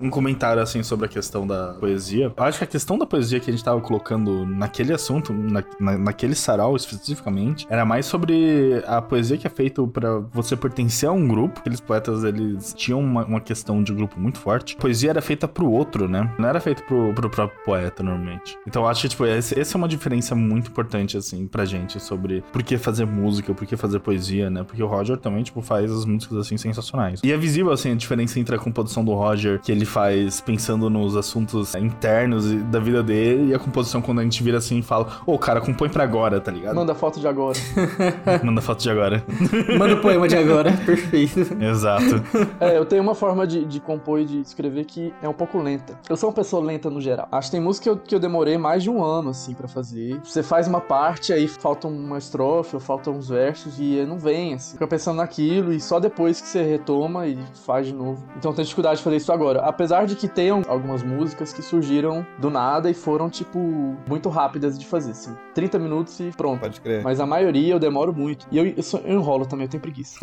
Um 0.01 0.09
comentário 0.09 0.61
assim 0.61 0.83
sobre 0.83 1.05
a 1.05 1.09
questão 1.09 1.45
da 1.47 1.73
poesia. 1.79 2.31
Eu 2.35 2.43
acho 2.43 2.57
que 2.57 2.63
a 2.63 2.67
questão 2.67 2.97
da 2.97 3.05
poesia 3.05 3.39
que 3.39 3.49
a 3.49 3.53
gente 3.53 3.63
tava 3.63 3.79
colocando 3.81 4.45
naquele 4.45 4.93
assunto, 4.93 5.33
na, 5.33 5.63
na- 5.79 5.97
naquele 5.97 6.35
sarau 6.35 6.75
especificamente, 6.75 7.65
era 7.69 7.85
mais 7.85 8.05
sobre 8.05 8.83
a 8.85 9.01
poesia 9.01 9.37
que 9.37 9.47
é 9.47 9.49
feita 9.49 9.85
pra 9.87 10.19
você 10.33 10.55
pertencer 10.55 11.09
a 11.09 11.11
um 11.11 11.27
grupo. 11.27 11.59
Aqueles 11.59 11.79
poetas, 11.79 12.23
eles 12.23 12.73
tinham 12.73 12.99
uma, 12.99 13.25
uma 13.25 13.39
questão 13.41 13.81
de 13.83 13.93
grupo 13.93 14.19
muito 14.19 14.39
forte. 14.39 14.75
A 14.77 14.81
poesia 14.81 15.09
era 15.09 15.21
feita 15.21 15.47
pro 15.47 15.69
outro, 15.69 16.07
né? 16.07 16.31
Não 16.37 16.47
era 16.47 16.59
feita 16.59 16.81
pro, 16.83 17.13
pro 17.13 17.29
próprio 17.29 17.59
poeta, 17.63 18.03
normalmente. 18.03 18.57
Então 18.67 18.87
acho 18.87 19.01
que, 19.03 19.09
tipo, 19.09 19.25
esse- 19.25 19.59
essa 19.59 19.75
é 19.75 19.77
uma 19.77 19.87
diferença 19.87 20.35
muito 20.35 20.69
importante, 20.69 21.17
assim, 21.17 21.47
pra 21.47 21.65
gente, 21.65 21.99
sobre 21.99 22.43
por 22.51 22.61
que 22.63 22.77
fazer 22.77 23.05
música, 23.05 23.53
por 23.53 23.65
que 23.65 23.75
fazer 23.75 23.99
poesia, 23.99 24.49
né? 24.49 24.63
Porque 24.63 24.81
o 24.83 24.87
Roger 24.87 25.17
também, 25.17 25.43
tipo, 25.43 25.61
faz 25.61 25.91
as 25.91 26.05
músicas, 26.05 26.37
assim, 26.37 26.57
sensacionais. 26.57 27.21
E 27.23 27.31
é 27.31 27.37
visível, 27.37 27.71
assim, 27.71 27.91
a 27.91 27.95
diferença 27.95 28.39
entre 28.39 28.55
a 28.55 28.59
composição 28.59 29.03
do 29.03 29.13
Roger, 29.13 29.59
que 29.61 29.71
ele 29.71 29.85
faz 29.87 30.41
pensando 30.41 30.89
nos 30.89 31.15
assuntos 31.15 31.73
internos 31.75 32.51
da 32.63 32.79
vida 32.79 33.01
dele, 33.01 33.51
e 33.51 33.53
a 33.53 33.59
composição 33.59 34.01
quando 34.01 34.19
a 34.19 34.23
gente 34.23 34.43
vira 34.43 34.57
assim 34.57 34.79
e 34.79 34.81
fala, 34.81 35.07
ô, 35.25 35.37
cara, 35.37 35.59
compõe 35.61 35.89
pra 35.89 36.03
agora, 36.03 36.39
tá 36.39 36.51
ligado? 36.51 36.75
Manda 36.75 36.93
foto 36.93 37.19
de 37.19 37.27
agora. 37.27 37.57
Manda 38.43 38.61
foto 38.61 38.81
de 38.81 38.89
agora. 38.89 39.23
Manda 39.77 39.95
o 39.95 40.01
poema 40.01 40.27
de 40.27 40.35
agora, 40.35 40.71
perfeito. 40.85 41.39
Exato. 41.61 42.23
É, 42.59 42.77
eu 42.77 42.85
tenho 42.85 43.01
uma 43.01 43.15
forma 43.15 43.45
de, 43.45 43.65
de 43.65 43.79
compor 43.79 44.19
e 44.19 44.25
de 44.25 44.41
escrever 44.41 44.85
que 44.85 45.13
é 45.21 45.27
um 45.27 45.33
pouco 45.33 45.57
lenta. 45.57 45.99
Eu 46.09 46.17
sou 46.17 46.29
uma 46.29 46.35
pessoa 46.35 46.63
lenta 46.63 46.89
no 46.89 47.01
geral. 47.01 47.27
Acho 47.31 47.49
que 47.49 47.51
tem 47.51 47.61
música 47.61 47.83
que 47.83 47.89
eu, 47.89 47.97
que 47.97 48.15
eu 48.15 48.19
demorei 48.19 48.57
mais 48.57 48.83
de 48.83 48.89
um 48.89 49.03
ano, 49.03 49.29
assim, 49.29 49.53
pra 49.53 49.67
fazer. 49.67 50.19
Você 50.23 50.43
faz 50.43 50.67
uma 50.67 50.81
parte, 50.81 51.33
aí 51.33 51.47
falta 51.47 51.87
uma 51.87 52.17
estrofe, 52.17 52.75
ou 52.75 52.79
faltam 52.79 53.13
uns 53.13 53.29
versos, 53.29 53.79
e 53.79 54.05
não 54.05 54.17
vem, 54.17 54.53
assim. 54.53 54.73
Fica 54.73 54.87
pensando 54.87 55.17
naquilo, 55.17 55.73
e 55.73 55.79
só 55.79 55.99
depois 55.99 56.41
que 56.41 56.47
você 56.47 56.63
retoma 56.63 57.27
e 57.27 57.37
faz 57.65 57.87
de 57.87 57.93
novo. 57.93 58.23
Então 58.37 58.53
tenho 58.53 58.65
dificuldade 58.65 58.97
de 58.97 59.03
fazer 59.03 59.17
isso 59.17 59.31
agora. 59.31 59.61
Apesar 59.77 60.07
de 60.07 60.15
que 60.15 60.27
tenham 60.27 60.63
algumas 60.67 61.03
músicas 61.03 61.53
que 61.53 61.61
surgiram 61.61 62.25
do 62.39 62.49
nada 62.49 62.89
e 62.89 62.95
foram, 62.95 63.29
tipo, 63.29 63.59
muito 64.07 64.27
rápidas 64.27 64.75
de 64.77 64.83
fazer, 64.87 65.11
assim. 65.11 65.37
30 65.53 65.77
minutos 65.77 66.19
e 66.19 66.31
pronto. 66.35 66.61
Pode 66.61 66.81
crer. 66.81 67.03
Mas 67.03 67.19
a 67.19 67.27
maioria 67.27 67.73
eu 67.75 67.79
demoro 67.79 68.11
muito. 68.11 68.47
E 68.51 68.57
eu, 68.57 68.65
eu, 68.75 68.81
sou- 68.81 69.01
eu 69.05 69.13
enrolo 69.19 69.45
também, 69.45 69.65
eu 69.65 69.69
tenho 69.69 69.81
preguiça. 69.81 70.17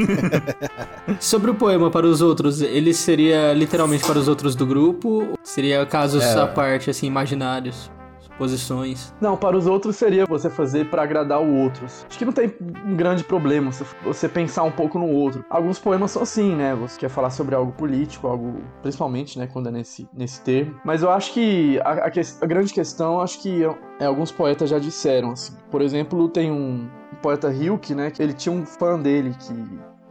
Sobre 1.20 1.52
o 1.52 1.54
poema 1.54 1.88
para 1.88 2.04
os 2.04 2.20
outros, 2.20 2.60
ele 2.62 2.92
seria 2.92 3.52
literalmente 3.52 4.04
para 4.04 4.18
os 4.18 4.26
outros 4.26 4.56
do 4.56 4.66
grupo? 4.66 5.08
Ou 5.22 5.34
seria 5.44 5.86
casos 5.86 6.24
É. 6.24 6.40
à 6.40 6.48
parte, 6.48 6.90
assim, 6.90 7.06
imaginários? 7.06 7.88
Posições? 8.38 9.14
Não, 9.20 9.36
para 9.36 9.56
os 9.56 9.66
outros 9.66 9.96
seria 9.96 10.26
você 10.26 10.50
fazer 10.50 10.90
pra 10.90 11.02
agradar 11.02 11.40
o 11.40 11.54
outro. 11.54 11.84
Acho 11.86 12.18
que 12.18 12.24
não 12.24 12.32
tem 12.32 12.52
um 12.84 12.96
grande 12.96 13.22
problema 13.22 13.70
você, 14.04 14.28
pensar 14.28 14.64
um 14.64 14.70
pouco 14.70 14.98
no 14.98 15.06
outro. 15.08 15.44
Alguns 15.48 15.78
poemas 15.78 16.10
são 16.10 16.22
assim, 16.22 16.54
né? 16.54 16.74
Você 16.74 16.98
quer 16.98 17.08
falar 17.08 17.30
sobre 17.30 17.54
algo 17.54 17.72
político, 17.72 18.26
algo. 18.26 18.60
Principalmente, 18.82 19.38
né? 19.38 19.46
Quando 19.46 19.68
é 19.68 19.72
nesse, 19.72 20.08
nesse 20.12 20.40
termo. 20.42 20.74
Mas 20.84 21.02
eu 21.02 21.10
acho 21.10 21.32
que 21.32 21.78
a, 21.80 21.90
a 22.06 22.10
ques- 22.10 22.42
a 22.42 22.46
grande 22.46 22.72
questão, 22.72 23.20
acho 23.20 23.40
que 23.40 23.62
é, 24.00 24.06
alguns 24.06 24.32
poetas 24.32 24.68
já 24.68 24.78
disseram, 24.78 25.30
assim. 25.30 25.52
Por 25.70 25.80
exemplo, 25.80 26.28
tem 26.28 26.50
um, 26.50 26.88
um 27.12 27.16
poeta 27.22 27.52
Hilke, 27.52 27.94
né? 27.94 28.10
Que 28.10 28.22
ele 28.22 28.32
tinha 28.32 28.54
um 28.54 28.66
fã 28.66 28.98
dele 28.98 29.34
que 29.38 29.54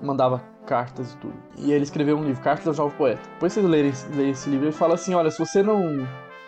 mandava 0.01 0.41
cartas 0.65 1.13
e 1.13 1.17
tudo. 1.17 1.33
E 1.57 1.71
ele 1.73 1.83
escreveu 1.83 2.17
um 2.17 2.23
livro, 2.23 2.41
Cartas 2.41 2.67
ao 2.67 2.73
Jovem 2.73 2.97
Poeta. 2.97 3.21
Depois 3.33 3.51
vocês 3.53 3.65
lerem, 3.65 3.91
lerem 4.15 4.31
esse 4.31 4.49
livro, 4.49 4.65
ele 4.65 4.71
fala 4.73 4.93
assim: 4.95 5.13
olha, 5.13 5.29
se 5.29 5.39
você 5.39 5.61
não 5.61 6.07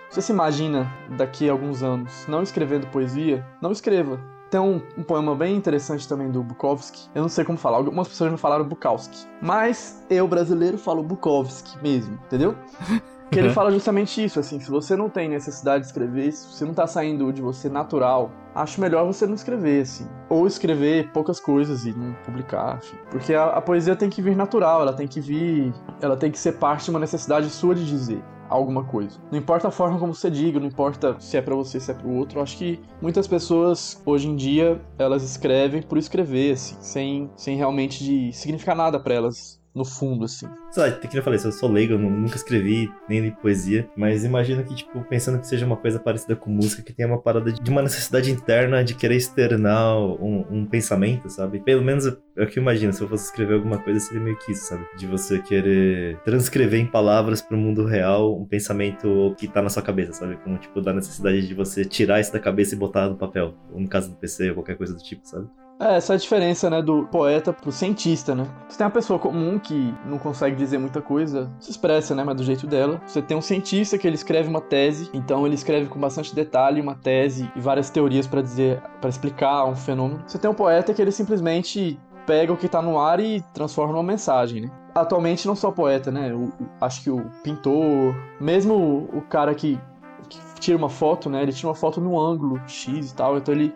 você 0.10 0.22
se 0.22 0.32
imagina 0.32 0.92
daqui 1.18 1.50
a 1.50 1.52
alguns 1.52 1.84
anos 1.84 2.26
não 2.28 2.42
escrevendo 2.42 2.88
poesia, 2.88 3.46
não 3.62 3.72
escreva. 3.72 4.20
Tem 4.50 4.60
um, 4.60 4.82
um 4.98 5.04
poema 5.04 5.36
bem 5.36 5.56
interessante 5.56 6.08
também 6.08 6.32
do 6.32 6.42
Bukowski. 6.44 7.10
Eu 7.14 7.24
não 7.24 7.30
sei 7.30 7.44
como 7.44 7.58
falar, 7.58 7.78
algumas 7.78 8.08
pessoas 8.08 8.32
me 8.32 8.38
falaram 8.38 8.64
Bukowski. 8.66 9.28
Mas 9.42 10.06
eu, 10.10 10.28
brasileiro, 10.28 10.78
falo 10.78 11.04
Bukowski 11.04 11.78
mesmo, 11.82 12.20
entendeu? 12.26 12.56
Que 13.32 13.40
ele 13.40 13.50
fala 13.50 13.72
justamente 13.72 14.24
isso, 14.24 14.40
assim, 14.40 14.60
se 14.60 14.70
você 14.70 14.96
não 14.96 15.10
tem 15.10 15.28
necessidade 15.28 15.82
de 15.82 15.88
escrever, 15.88 16.32
se 16.32 16.48
você 16.48 16.64
não 16.64 16.76
tá 16.76 16.86
saindo 16.86 17.34
de 17.34 17.42
você 17.42 17.68
natural, 17.68 18.32
acho 18.54 18.80
melhor 18.80 19.04
você 19.04 19.26
não 19.26 19.34
escrever, 19.34 19.82
assim. 19.82 20.08
Ou 20.30 20.46
escrever 20.46 21.12
poucas 21.12 21.40
coisas 21.40 21.86
e 21.86 21.92
não 21.92 22.14
publicar, 22.24 22.78
enfim. 22.78 22.96
Porque 23.10 23.34
a, 23.34 23.46
a 23.46 23.62
poesia 23.62 23.96
tem 23.96 24.12
que 24.12 24.22
vir 24.22 24.36
natural, 24.36 24.84
ela 24.84 24.94
tem 24.94 25.08
que 25.08 25.20
vir. 25.20 25.74
Ela 26.00 26.16
tem 26.16 26.32
que 26.32 26.38
ser 26.38 26.54
parte 26.54 26.86
de 26.86 26.92
uma 26.92 27.00
necessidade 27.00 27.50
sua 27.50 27.74
de 27.74 27.84
dizer 27.86 28.24
alguma 28.50 28.84
coisa. 28.84 29.20
Não 29.32 29.40
importa 29.40 29.68
a 29.68 29.72
forma 29.72 30.00
como 30.00 30.14
você 30.14 30.30
diga, 30.30 30.60
não 30.60 30.68
importa 30.68 31.20
se 31.20 31.38
é 31.38 31.42
pra 31.42 31.56
você, 31.56 31.80
se 31.80 31.92
é 31.92 31.94
pro 31.94 32.10
outro. 32.10 32.40
Eu 32.40 32.44
acho 32.44 32.58
que 32.58 32.80
muitas 33.02 33.28
pessoas, 33.28 34.02
hoje 34.06 34.28
em 34.28 34.36
dia, 34.36 34.82
elas 34.98 35.24
escrevem 35.24 35.82
por 35.82 35.98
escrever, 35.98 36.54
assim, 36.54 36.75
sem, 36.80 37.32
sem 37.36 37.58
realmente 37.58 38.04
de 38.04 38.32
significar 38.34 38.75
nada 38.75 39.00
pra 39.00 39.14
elas. 39.16 39.60
No 39.75 39.84
fundo, 39.84 40.24
assim. 40.24 40.48
Sei 40.72 40.84
lá, 40.84 40.91
que 40.91 41.17
eu 41.17 41.22
falei, 41.22 41.38
eu 41.44 41.51
sou 41.51 41.70
leigo, 41.70 41.94
eu 41.94 42.00
nu- 42.00 42.10
nunca 42.10 42.38
escrevi, 42.38 42.89
nem 43.10 43.20
li 43.20 43.32
poesia, 43.32 43.89
mas 43.98 44.24
imagino 44.24 44.63
que, 44.63 44.74
tipo, 44.74 45.03
pensando 45.03 45.38
que 45.39 45.48
seja 45.48 45.65
uma 45.65 45.75
coisa 45.75 46.00
parecida 46.00 46.34
com 46.34 46.50
música, 46.50 46.82
que 46.82 46.94
tenha 46.94 47.10
uma 47.10 47.17
parada 47.22 47.51
de 47.51 47.70
uma 47.70 47.82
necessidade 47.82 48.32
interna 48.32 48.84
de 48.86 48.94
querer 48.96 49.15
externar 49.17 49.98
um, 49.98 50.46
um 50.50 50.65
pensamento, 50.65 51.29
sabe? 51.29 51.60
Pelo 51.60 51.84
menos 51.84 52.05
é 52.08 52.44
o 52.44 52.48
que 52.48 52.58
eu 52.58 52.62
imagino, 52.62 52.94
se 52.94 53.01
eu 53.01 53.10
fosse 53.10 53.25
escrever 53.25 53.55
alguma 53.55 53.77
coisa, 53.77 54.00
seria 54.00 54.24
meio 54.24 54.38
que 54.39 54.53
isso, 54.53 54.65
sabe? 54.65 54.86
De 54.98 55.05
você 55.08 55.39
querer 55.39 56.17
transcrever 56.24 56.79
em 56.79 56.86
palavras 56.86 57.41
pro 57.41 57.58
mundo 57.58 57.86
real 57.86 58.39
um 58.39 58.46
pensamento 58.46 59.36
que 59.38 59.46
tá 59.48 59.62
na 59.62 59.70
sua 59.70 59.84
cabeça, 59.84 60.13
sabe? 60.13 60.38
Como, 60.38 60.58
tipo, 60.58 60.79
da 60.82 60.94
necessidade 60.94 61.46
de 61.46 61.53
você 61.53 61.84
tirar 61.84 62.22
isso 62.22 62.32
da 62.32 62.39
cabeça 62.39 62.75
e 62.75 62.77
botar 62.77 63.10
no 63.10 63.17
papel, 63.17 63.53
ou 63.74 63.82
no 63.82 63.88
caso 63.89 64.10
do 64.10 64.15
PC, 64.15 64.50
ou 64.50 64.55
qualquer 64.55 64.77
coisa 64.77 64.94
do 64.94 65.03
tipo, 65.03 65.22
sabe? 65.27 65.48
É, 65.77 65.98
essa 65.98 66.13
é 66.13 66.15
a 66.15 66.20
diferença, 66.20 66.70
né, 66.70 66.82
do 66.82 67.03
poeta 67.08 67.51
pro 67.51 67.70
cientista, 67.70 68.34
né? 68.34 68.48
Você 68.67 68.77
tem 68.77 68.86
uma 68.86 68.91
pessoa 68.91 69.20
comum 69.20 69.60
que 69.60 69.94
não 70.05 70.17
consegue 70.17 70.55
dizer 70.55 70.77
muita 70.77 71.01
coisa, 71.01 71.51
se 71.60 71.70
expressa, 71.70 72.15
né, 72.15 72.24
mas 72.24 72.38
do 72.38 72.44
jeito 72.44 72.65
dela. 72.65 73.01
Você 73.05 73.22
tem 73.22 73.36
um 73.36 73.41
cientista 73.41 73.98
que 73.98 74.08
ele 74.08 74.15
escreve 74.15 74.48
uma 74.48 74.62
tese, 74.62 75.10
então 75.13 75.46
ele 75.46 75.55
escreve 75.55 75.88
com 75.89 76.00
bastante 76.00 76.34
detalhe 76.34 76.79
uma 76.79 76.96
tese 76.96 77.51
e 77.55 77.60
várias 77.60 77.89
teorias 77.89 78.25
pra 78.25 78.41
dizer, 78.41 78.82
para 79.01 79.10
explicar 79.10 79.65
um 79.65 79.75
fenômeno. 79.75 80.24
Você 80.25 80.38
tem 80.39 80.50
um 80.50 80.53
poeta 80.53 80.94
que 80.94 81.01
ele 81.01 81.12
simplesmente 81.12 82.00
pega 82.25 82.53
o 82.53 82.58
que 82.58 82.70
tá 82.70 82.82
no 82.82 82.98
ar 82.98 83.20
e 83.20 83.41
transforma 83.53 83.91
numa 83.91 84.03
mensagem, 84.03 84.62
né? 84.62 84.72
Atualmente 84.96 85.46
não 85.46 85.58
só 85.58 85.72
poeta, 85.72 86.10
né? 86.10 86.34
O- 86.34 86.53
acho 86.79 87.03
que 87.03 87.10
o 87.12 87.25
pintor, 87.44 88.15
mesmo 88.39 88.74
o, 88.74 89.17
o 89.17 89.22
cara 89.22 89.53
que, 89.53 89.77
que 90.29 90.39
tira 90.58 90.77
uma 90.77 90.89
foto, 90.89 91.29
né? 91.29 91.44
Ele 91.44 91.51
tira 91.51 91.67
uma 91.67 91.75
foto 91.75 92.00
no 92.00 92.17
ângulo 92.17 92.62
X 92.65 93.12
e 93.12 93.13
tal, 93.13 93.38
então 93.38 93.53
ele 93.53 93.75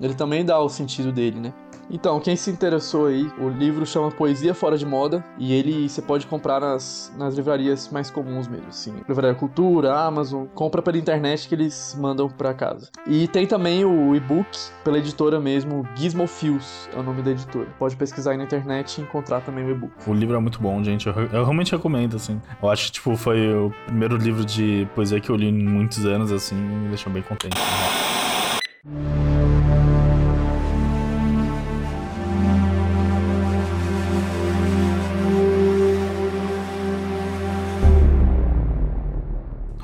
ele 0.00 0.14
também 0.14 0.44
dá 0.44 0.58
o 0.58 0.68
sentido 0.68 1.12
dele, 1.12 1.40
né? 1.40 1.52
Então, 1.90 2.20
quem 2.20 2.36
se 2.36 2.50
interessou 2.50 3.06
aí, 3.06 3.30
o 3.38 3.48
livro 3.48 3.86
chama 3.86 4.10
Poesia 4.10 4.52
Fora 4.52 4.76
de 4.76 4.84
Moda 4.84 5.24
e 5.38 5.54
ele 5.54 5.88
você 5.88 6.02
pode 6.02 6.26
comprar 6.26 6.60
nas, 6.60 7.12
nas 7.16 7.34
livrarias 7.34 7.88
mais 7.90 8.10
comuns 8.10 8.46
mesmo, 8.46 8.68
assim. 8.68 8.94
Livraria 9.08 9.34
Cultura, 9.34 9.98
Amazon, 9.98 10.46
compra 10.54 10.82
pela 10.82 10.98
internet 10.98 11.48
que 11.48 11.54
eles 11.54 11.96
mandam 11.98 12.28
pra 12.28 12.52
casa. 12.52 12.90
E 13.06 13.26
tem 13.28 13.46
também 13.46 13.84
o 13.84 14.14
e-book 14.14 14.48
pela 14.84 14.98
editora 14.98 15.40
mesmo, 15.40 15.88
Gizmo 15.94 16.26
Fios 16.26 16.88
é 16.94 16.98
o 16.98 17.02
nome 17.02 17.22
da 17.22 17.30
editora. 17.30 17.68
Pode 17.78 17.96
pesquisar 17.96 18.32
aí 18.32 18.36
na 18.36 18.44
internet 18.44 18.98
e 18.98 19.02
encontrar 19.02 19.40
também 19.40 19.64
o 19.64 19.70
e-book. 19.70 19.92
O 20.06 20.12
livro 20.12 20.36
é 20.36 20.40
muito 20.40 20.60
bom, 20.60 20.82
gente. 20.84 21.06
Eu, 21.06 21.14
eu 21.14 21.42
realmente 21.42 21.72
recomendo, 21.72 22.16
assim. 22.16 22.40
Eu 22.62 22.68
acho 22.68 22.86
que, 22.86 22.92
tipo, 22.92 23.16
foi 23.16 23.54
o 23.54 23.72
primeiro 23.86 24.16
livro 24.16 24.44
de 24.44 24.86
poesia 24.94 25.20
que 25.20 25.30
eu 25.30 25.36
li 25.36 25.48
em 25.48 25.64
muitos 25.64 26.04
anos, 26.04 26.30
assim, 26.30 26.54
e 26.54 26.58
me 26.58 26.88
deixou 26.88 27.10
bem 27.10 27.22
contente. 27.22 27.56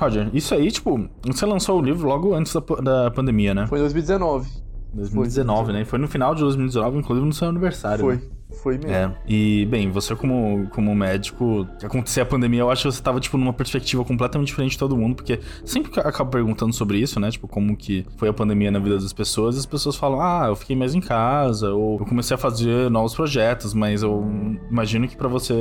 Roger, 0.05 0.29
isso 0.33 0.53
aí, 0.53 0.71
tipo, 0.71 1.09
você 1.25 1.45
lançou 1.45 1.79
o 1.79 1.81
livro 1.81 2.07
logo 2.07 2.33
antes 2.33 2.53
da, 2.53 2.61
da 2.81 3.11
pandemia, 3.11 3.53
né? 3.53 3.67
Foi 3.67 3.79
em 3.79 3.81
2019. 3.81 4.49
2019, 4.93 5.73
né? 5.73 5.81
E 5.81 5.85
foi 5.85 5.99
no 5.99 6.07
final 6.07 6.33
de 6.33 6.41
2019, 6.41 6.99
inclusive 6.99 7.25
no 7.25 7.33
seu 7.33 7.49
aniversário. 7.49 8.05
Foi. 8.05 8.15
né? 8.15 8.21
Foi 8.61 8.77
mesmo. 8.77 8.91
É. 8.91 9.11
E, 9.27 9.65
bem, 9.65 9.89
você 9.91 10.15
como, 10.15 10.67
como 10.69 10.93
médico, 10.95 11.67
acontecer 11.83 12.21
a 12.21 12.25
pandemia, 12.25 12.61
eu 12.61 12.69
acho 12.71 12.83
que 12.87 12.95
você 12.95 13.01
tava, 13.01 13.19
tipo, 13.19 13.37
numa 13.37 13.53
perspectiva 13.53 14.03
completamente 14.05 14.47
diferente 14.47 14.71
de 14.71 14.77
todo 14.79 14.95
mundo, 14.95 15.15
porque 15.15 15.39
sempre 15.63 15.91
que 15.91 15.99
eu 15.99 16.03
acabo 16.03 16.31
perguntando 16.31 16.73
sobre 16.73 16.97
isso, 16.97 17.19
né? 17.19 17.29
Tipo, 17.31 17.47
como 17.47 17.75
que 17.75 18.05
foi 18.17 18.29
a 18.29 18.33
pandemia 18.33 18.71
na 18.71 18.79
vida 18.79 18.97
das 18.97 19.13
pessoas, 19.13 19.57
as 19.57 19.65
pessoas 19.65 19.95
falam, 19.95 20.21
ah, 20.21 20.45
eu 20.47 20.55
fiquei 20.55 20.75
mais 20.75 20.93
em 20.95 21.01
casa, 21.01 21.73
ou 21.73 21.99
eu 21.99 22.05
comecei 22.05 22.35
a 22.35 22.37
fazer 22.37 22.89
novos 22.89 23.13
projetos, 23.13 23.73
mas 23.73 24.03
eu 24.03 24.25
imagino 24.69 25.07
que 25.07 25.15
pra 25.17 25.27
você 25.27 25.53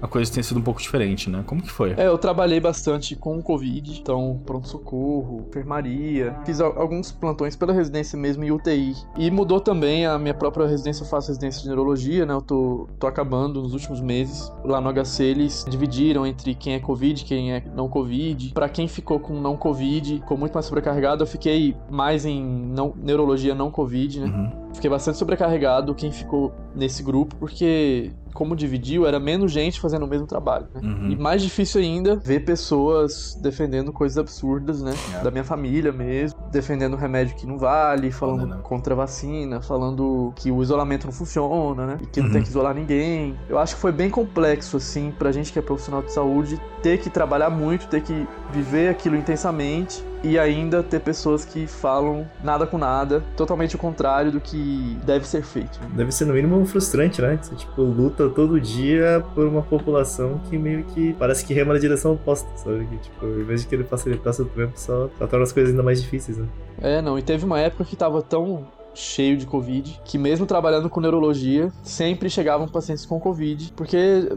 a 0.00 0.06
coisa 0.06 0.30
tenha 0.32 0.42
sido 0.44 0.60
um 0.60 0.62
pouco 0.62 0.80
diferente, 0.80 1.28
né? 1.28 1.42
Como 1.46 1.62
que 1.62 1.70
foi? 1.70 1.94
É, 1.96 2.06
eu 2.06 2.18
trabalhei 2.18 2.60
bastante 2.60 3.16
com 3.16 3.38
o 3.38 3.42
Covid, 3.42 3.98
então 4.00 4.40
pronto-socorro, 4.46 5.44
enfermaria. 5.48 6.36
Fiz 6.44 6.60
al- 6.60 6.78
alguns 6.80 7.10
plantões 7.10 7.56
pela 7.56 7.72
residência 7.72 8.18
mesmo 8.18 8.44
em 8.44 8.50
UTI. 8.50 8.94
E 9.16 9.30
mudou 9.30 9.60
também 9.60 10.06
a 10.06 10.18
minha 10.18 10.34
própria 10.34 10.66
residência, 10.66 11.02
eu 11.02 11.08
faço 11.08 11.28
residência 11.28 11.62
de 11.62 11.68
neurologia, 11.68 12.17
né? 12.26 12.34
Eu 12.34 12.42
tô, 12.42 12.88
tô 12.98 13.06
acabando 13.06 13.62
nos 13.62 13.72
últimos 13.72 14.00
meses. 14.00 14.52
Lá 14.64 14.80
no 14.80 14.92
HC 14.92 15.24
eles 15.24 15.66
dividiram 15.68 16.26
entre 16.26 16.54
quem 16.54 16.74
é 16.74 16.78
Covid, 16.78 17.24
quem 17.24 17.52
é 17.52 17.64
não 17.74 17.88
Covid. 17.88 18.52
Pra 18.52 18.68
quem 18.68 18.88
ficou 18.88 19.18
com 19.18 19.40
não 19.40 19.56
Covid, 19.56 20.20
ficou 20.20 20.36
muito 20.36 20.54
mais 20.54 20.66
sobrecarregado, 20.66 21.22
eu 21.22 21.26
fiquei 21.26 21.76
mais 21.90 22.24
em 22.24 22.42
não, 22.42 22.92
neurologia 22.96 23.54
não 23.54 23.70
Covid, 23.70 24.20
né? 24.20 24.26
Uhum. 24.26 24.67
Fiquei 24.74 24.90
bastante 24.90 25.18
sobrecarregado 25.18 25.94
quem 25.94 26.12
ficou 26.12 26.52
nesse 26.74 27.02
grupo, 27.02 27.34
porque 27.36 28.12
como 28.34 28.54
dividiu, 28.54 29.04
era 29.04 29.18
menos 29.18 29.50
gente 29.50 29.80
fazendo 29.80 30.04
o 30.04 30.08
mesmo 30.08 30.24
trabalho, 30.24 30.66
né? 30.72 30.80
Uhum. 30.84 31.10
E 31.10 31.16
mais 31.16 31.42
difícil 31.42 31.80
ainda 31.80 32.14
ver 32.14 32.44
pessoas 32.44 33.36
defendendo 33.42 33.92
coisas 33.92 34.16
absurdas, 34.16 34.80
né? 34.80 34.92
É. 35.18 35.24
Da 35.24 35.30
minha 35.32 35.42
família 35.42 35.90
mesmo, 35.90 36.38
defendendo 36.52 36.94
remédio 36.96 37.34
que 37.34 37.44
não 37.44 37.58
vale, 37.58 38.12
falando 38.12 38.42
Foda, 38.42 38.54
né? 38.54 38.60
contra 38.62 38.94
a 38.94 38.96
vacina, 38.96 39.60
falando 39.60 40.32
que 40.36 40.52
o 40.52 40.62
isolamento 40.62 41.06
não 41.06 41.12
funciona, 41.12 41.84
né? 41.84 41.98
E 42.00 42.06
que 42.06 42.20
não 42.20 42.28
Uhum. 42.28 42.32
tem 42.34 42.42
que 42.42 42.48
isolar 42.48 42.74
ninguém. 42.74 43.34
Eu 43.48 43.58
acho 43.58 43.74
que 43.74 43.80
foi 43.80 43.90
bem 43.90 44.08
complexo, 44.08 44.76
assim, 44.76 45.12
pra 45.18 45.32
gente 45.32 45.52
que 45.52 45.58
é 45.58 45.62
profissional 45.62 46.00
de 46.02 46.12
saúde, 46.12 46.60
ter 46.80 46.98
que 46.98 47.10
trabalhar 47.10 47.50
muito, 47.50 47.88
ter 47.88 48.02
que 48.02 48.24
viver 48.52 48.88
aquilo 48.88 49.16
intensamente 49.16 50.00
e 50.22 50.38
ainda 50.38 50.82
ter 50.82 51.00
pessoas 51.00 51.44
que 51.44 51.66
falam 51.66 52.26
nada 52.42 52.66
com 52.66 52.78
nada, 52.78 53.22
totalmente 53.36 53.76
o 53.76 53.78
contrário 53.78 54.32
do 54.32 54.40
que 54.40 54.98
deve 55.04 55.26
ser 55.26 55.42
feito. 55.42 55.78
Deve 55.94 56.12
ser 56.12 56.24
no 56.24 56.34
mínimo 56.34 56.64
frustrante, 56.66 57.20
né? 57.22 57.38
Você, 57.40 57.54
tipo, 57.54 57.82
luta 57.82 58.28
todo 58.28 58.60
dia 58.60 59.24
por 59.34 59.46
uma 59.46 59.62
população 59.62 60.40
que 60.48 60.58
meio 60.58 60.84
que 60.84 61.12
parece 61.14 61.44
que 61.44 61.54
rema 61.54 61.74
na 61.74 61.80
direção 61.80 62.12
oposta, 62.12 62.48
sabe? 62.56 62.86
Que, 62.86 62.98
tipo, 62.98 63.26
em 63.26 63.44
vez 63.44 63.62
de 63.62 63.68
querer 63.68 63.84
facilitar 63.84 64.32
seu 64.32 64.44
tempo, 64.46 64.72
só, 64.76 65.08
só 65.18 65.26
torna 65.26 65.44
as 65.44 65.52
coisas 65.52 65.70
ainda 65.70 65.82
mais 65.82 66.00
difíceis, 66.02 66.38
né? 66.38 66.46
É, 66.80 67.02
não, 67.02 67.18
e 67.18 67.22
teve 67.22 67.44
uma 67.44 67.58
época 67.58 67.84
que 67.84 67.96
tava 67.96 68.22
tão 68.22 68.66
cheio 68.98 69.36
de 69.36 69.46
Covid, 69.46 70.00
que 70.04 70.18
mesmo 70.18 70.44
trabalhando 70.44 70.90
com 70.90 71.00
neurologia, 71.00 71.70
sempre 71.82 72.28
chegavam 72.28 72.66
pacientes 72.68 73.06
com 73.06 73.18
Covid, 73.20 73.72
porque 73.76 74.28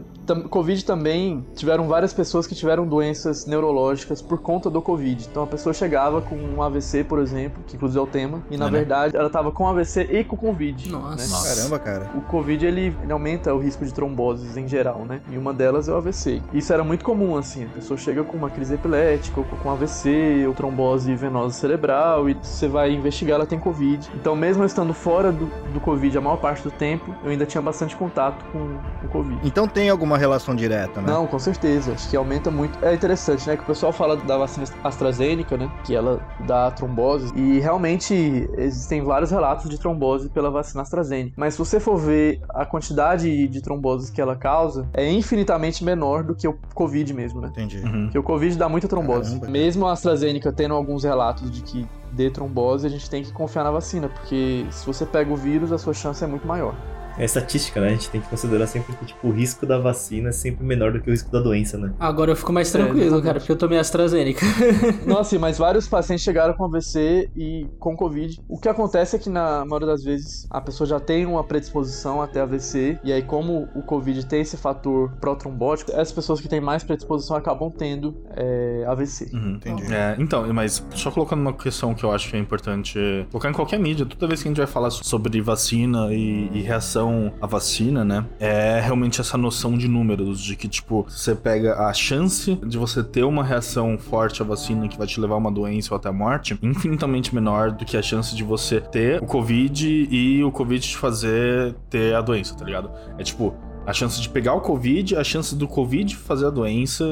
Covid 0.48 0.84
também 0.84 1.44
tiveram 1.54 1.88
várias 1.88 2.12
pessoas 2.12 2.46
que 2.46 2.54
tiveram 2.54 2.86
doenças 2.86 3.44
neurológicas 3.46 4.22
por 4.22 4.38
conta 4.38 4.70
do 4.70 4.80
Covid. 4.80 5.26
Então 5.30 5.42
a 5.42 5.46
pessoa 5.46 5.72
chegava 5.72 6.20
com 6.22 6.36
um 6.36 6.62
AVC, 6.62 7.04
por 7.04 7.18
exemplo, 7.18 7.62
que 7.66 7.76
inclusive 7.76 7.98
é 7.98 8.02
o 8.02 8.06
tema, 8.06 8.42
e 8.50 8.56
na 8.56 8.66
É, 8.68 8.70
né? 8.70 8.78
verdade 8.78 9.16
ela 9.16 9.28
tava 9.28 9.50
com 9.50 9.66
AVC 9.66 10.08
e 10.10 10.24
com 10.24 10.36
Covid. 10.36 10.90
Nossa. 10.90 11.16
né? 11.16 11.26
Nossa. 11.28 11.56
Caramba, 11.56 11.78
cara. 11.78 12.10
O 12.14 12.20
Covid 12.22 12.64
ele, 12.64 12.94
ele 13.02 13.12
aumenta 13.12 13.52
o 13.52 13.58
risco 13.58 13.84
de 13.84 13.92
tromboses 13.92 14.56
em 14.56 14.68
geral, 14.68 15.04
né? 15.04 15.20
E 15.30 15.36
uma 15.36 15.52
delas 15.52 15.88
é 15.88 15.92
o 15.92 15.96
AVC. 15.96 16.40
Isso 16.52 16.72
era 16.72 16.84
muito 16.84 17.04
comum, 17.04 17.36
assim. 17.36 17.64
A 17.64 17.68
pessoa 17.68 17.98
chega 17.98 18.22
com 18.22 18.36
uma 18.36 18.48
crise 18.50 18.74
epilética, 18.74 19.40
ou 19.40 19.46
com 19.46 19.70
AVC, 19.70 20.44
ou 20.46 20.54
trombose 20.54 21.14
venosa 21.14 21.54
cerebral, 21.54 22.28
e 22.28 22.34
você 22.40 22.68
vai 22.68 22.92
investigar, 22.92 23.36
ela 23.36 23.46
tem 23.46 23.58
Covid. 23.58 24.08
Então, 24.14 24.36
mesmo 24.36 24.51
eu 24.60 24.66
estando 24.66 24.92
fora 24.92 25.32
do, 25.32 25.46
do 25.72 25.80
Covid 25.80 26.16
a 26.16 26.20
maior 26.20 26.36
parte 26.36 26.62
do 26.62 26.70
tempo, 26.70 27.14
eu 27.24 27.30
ainda 27.30 27.46
tinha 27.46 27.62
bastante 27.62 27.96
contato 27.96 28.44
com 28.52 28.78
o 29.06 29.08
Covid. 29.08 29.40
Então 29.44 29.66
tem 29.66 29.88
alguma 29.88 30.18
relação 30.18 30.54
direta, 30.54 31.00
né? 31.00 31.12
Não, 31.12 31.26
com 31.26 31.38
certeza. 31.38 31.92
Acho 31.92 32.08
que 32.08 32.16
aumenta 32.16 32.50
muito. 32.50 32.78
É 32.84 32.94
interessante, 32.94 33.46
né? 33.46 33.56
Que 33.56 33.62
o 33.62 33.66
pessoal 33.66 33.92
fala 33.92 34.16
da 34.16 34.36
vacina 34.36 34.66
AstraZeneca, 34.84 35.56
né? 35.56 35.70
Que 35.84 35.94
ela 35.94 36.20
dá 36.46 36.70
trombose. 36.70 37.32
E 37.34 37.58
realmente 37.60 38.48
existem 38.56 39.02
vários 39.02 39.30
relatos 39.30 39.68
de 39.68 39.78
trombose 39.78 40.28
pela 40.28 40.50
vacina 40.50 40.82
AstraZeneca. 40.82 41.34
Mas 41.36 41.54
se 41.54 41.58
você 41.58 41.80
for 41.80 41.96
ver 41.96 42.40
a 42.50 42.64
quantidade 42.64 43.48
de 43.48 43.60
tromboses 43.62 44.10
que 44.10 44.20
ela 44.20 44.36
causa, 44.36 44.88
é 44.94 45.10
infinitamente 45.10 45.84
menor 45.84 46.22
do 46.22 46.34
que 46.34 46.46
o 46.46 46.58
Covid 46.74 47.12
mesmo, 47.14 47.40
né? 47.40 47.48
Entendi. 47.48 47.78
Uhum. 47.78 48.04
Porque 48.04 48.18
o 48.18 48.22
Covid 48.22 48.56
dá 48.56 48.68
muita 48.68 48.88
trombose. 48.88 49.30
Caramba, 49.30 49.40
cara. 49.40 49.52
Mesmo 49.52 49.86
a 49.86 49.92
AstraZeneca 49.92 50.52
tendo 50.52 50.74
alguns 50.74 51.04
relatos 51.04 51.50
de 51.50 51.62
que 51.62 51.86
dê 52.12 52.30
trombose, 52.30 52.86
a 52.86 52.90
gente 52.90 53.08
tem 53.08 53.24
que 53.24 53.32
confiar 53.32 53.64
na 53.64 53.70
vacina, 53.70 54.08
porque 54.08 54.66
se 54.70 54.86
você 54.86 55.06
pega 55.06 55.32
o 55.32 55.36
vírus, 55.36 55.72
a 55.72 55.78
sua 55.78 55.94
chance 55.94 56.22
é 56.22 56.26
muito 56.26 56.46
maior. 56.46 56.76
É 57.18 57.24
estatística, 57.24 57.80
né? 57.80 57.88
A 57.88 57.90
gente 57.90 58.10
tem 58.10 58.20
que 58.20 58.28
considerar 58.28 58.66
sempre 58.66 58.94
que 58.96 59.06
tipo, 59.06 59.28
o 59.28 59.30
risco 59.30 59.66
da 59.66 59.78
vacina 59.78 60.30
é 60.30 60.32
sempre 60.32 60.64
menor 60.64 60.92
do 60.92 61.00
que 61.00 61.08
o 61.08 61.12
risco 61.12 61.30
da 61.30 61.40
doença, 61.40 61.76
né? 61.76 61.92
Agora 61.98 62.30
eu 62.30 62.36
fico 62.36 62.52
mais 62.52 62.70
tranquilo, 62.70 63.00
exatamente. 63.00 63.24
cara, 63.24 63.38
porque 63.38 63.52
eu 63.52 63.56
tomei 63.56 63.78
AstraZeneca. 63.78 64.44
Nossa, 65.06 65.38
mas 65.38 65.58
vários 65.58 65.88
pacientes 65.88 66.24
chegaram 66.24 66.54
com 66.54 66.64
AVC 66.64 67.30
e 67.36 67.66
com 67.78 67.96
Covid. 67.96 68.40
O 68.48 68.58
que 68.58 68.68
acontece 68.68 69.16
é 69.16 69.18
que 69.18 69.28
na 69.28 69.64
maioria 69.64 69.88
das 69.88 70.04
vezes 70.04 70.46
a 70.50 70.60
pessoa 70.60 70.86
já 70.86 71.00
tem 71.00 71.26
uma 71.26 71.44
predisposição 71.44 72.22
até 72.22 72.40
AVC, 72.40 72.98
e 73.04 73.12
aí 73.12 73.22
como 73.22 73.68
o 73.74 73.82
Covid 73.82 74.24
tem 74.26 74.40
esse 74.40 74.56
fator 74.56 75.12
protrombótico, 75.20 75.94
as 75.94 76.12
pessoas 76.12 76.40
que 76.40 76.48
têm 76.48 76.60
mais 76.60 76.82
predisposição 76.82 77.36
acabam 77.36 77.70
tendo 77.70 78.16
é, 78.36 78.84
AVC. 78.86 79.30
Uhum. 79.32 79.54
Entendi. 79.56 79.92
É, 79.92 80.16
então, 80.18 80.52
mas 80.52 80.84
só 80.94 81.10
colocando 81.10 81.40
uma 81.40 81.52
questão 81.52 81.94
que 81.94 82.04
eu 82.04 82.12
acho 82.12 82.30
que 82.30 82.36
é 82.36 82.38
importante 82.38 82.98
colocar 83.30 83.50
em 83.50 83.52
qualquer 83.52 83.78
mídia, 83.78 84.06
toda 84.06 84.26
vez 84.26 84.42
que 84.42 84.48
a 84.48 84.50
gente 84.50 84.58
vai 84.58 84.66
falar 84.66 84.90
sobre 84.90 85.40
vacina 85.40 86.12
e, 86.12 86.50
e 86.52 86.62
reação 86.62 87.01
à 87.40 87.46
vacina, 87.46 88.04
né? 88.04 88.24
É 88.38 88.80
realmente 88.80 89.20
essa 89.20 89.36
noção 89.38 89.76
de 89.76 89.88
números, 89.88 90.40
de 90.40 90.56
que, 90.56 90.68
tipo, 90.68 91.06
você 91.08 91.34
pega 91.34 91.86
a 91.86 91.92
chance 91.92 92.54
de 92.56 92.78
você 92.78 93.02
ter 93.02 93.24
uma 93.24 93.44
reação 93.44 93.98
forte 93.98 94.42
à 94.42 94.44
vacina 94.44 94.88
que 94.88 94.98
vai 94.98 95.06
te 95.06 95.20
levar 95.20 95.34
a 95.34 95.38
uma 95.38 95.50
doença 95.50 95.94
ou 95.94 95.96
até 95.96 96.08
a 96.08 96.12
morte, 96.12 96.58
infinitamente 96.62 97.34
menor 97.34 97.70
do 97.70 97.84
que 97.84 97.96
a 97.96 98.02
chance 98.02 98.34
de 98.34 98.42
você 98.42 98.80
ter 98.80 99.22
o 99.22 99.26
Covid 99.26 100.08
e 100.10 100.44
o 100.44 100.50
Covid 100.50 100.86
te 100.86 100.96
fazer 100.96 101.74
ter 101.88 102.14
a 102.14 102.20
doença, 102.20 102.54
tá 102.54 102.64
ligado? 102.64 102.90
É 103.18 103.22
tipo. 103.22 103.54
A 103.86 103.92
chance 103.92 104.20
de 104.20 104.28
pegar 104.28 104.54
o 104.54 104.60
Covid, 104.60 105.16
a 105.16 105.24
chance 105.24 105.54
do 105.56 105.66
Covid 105.66 106.14
fazer 106.16 106.46
a 106.46 106.50
doença, 106.50 107.04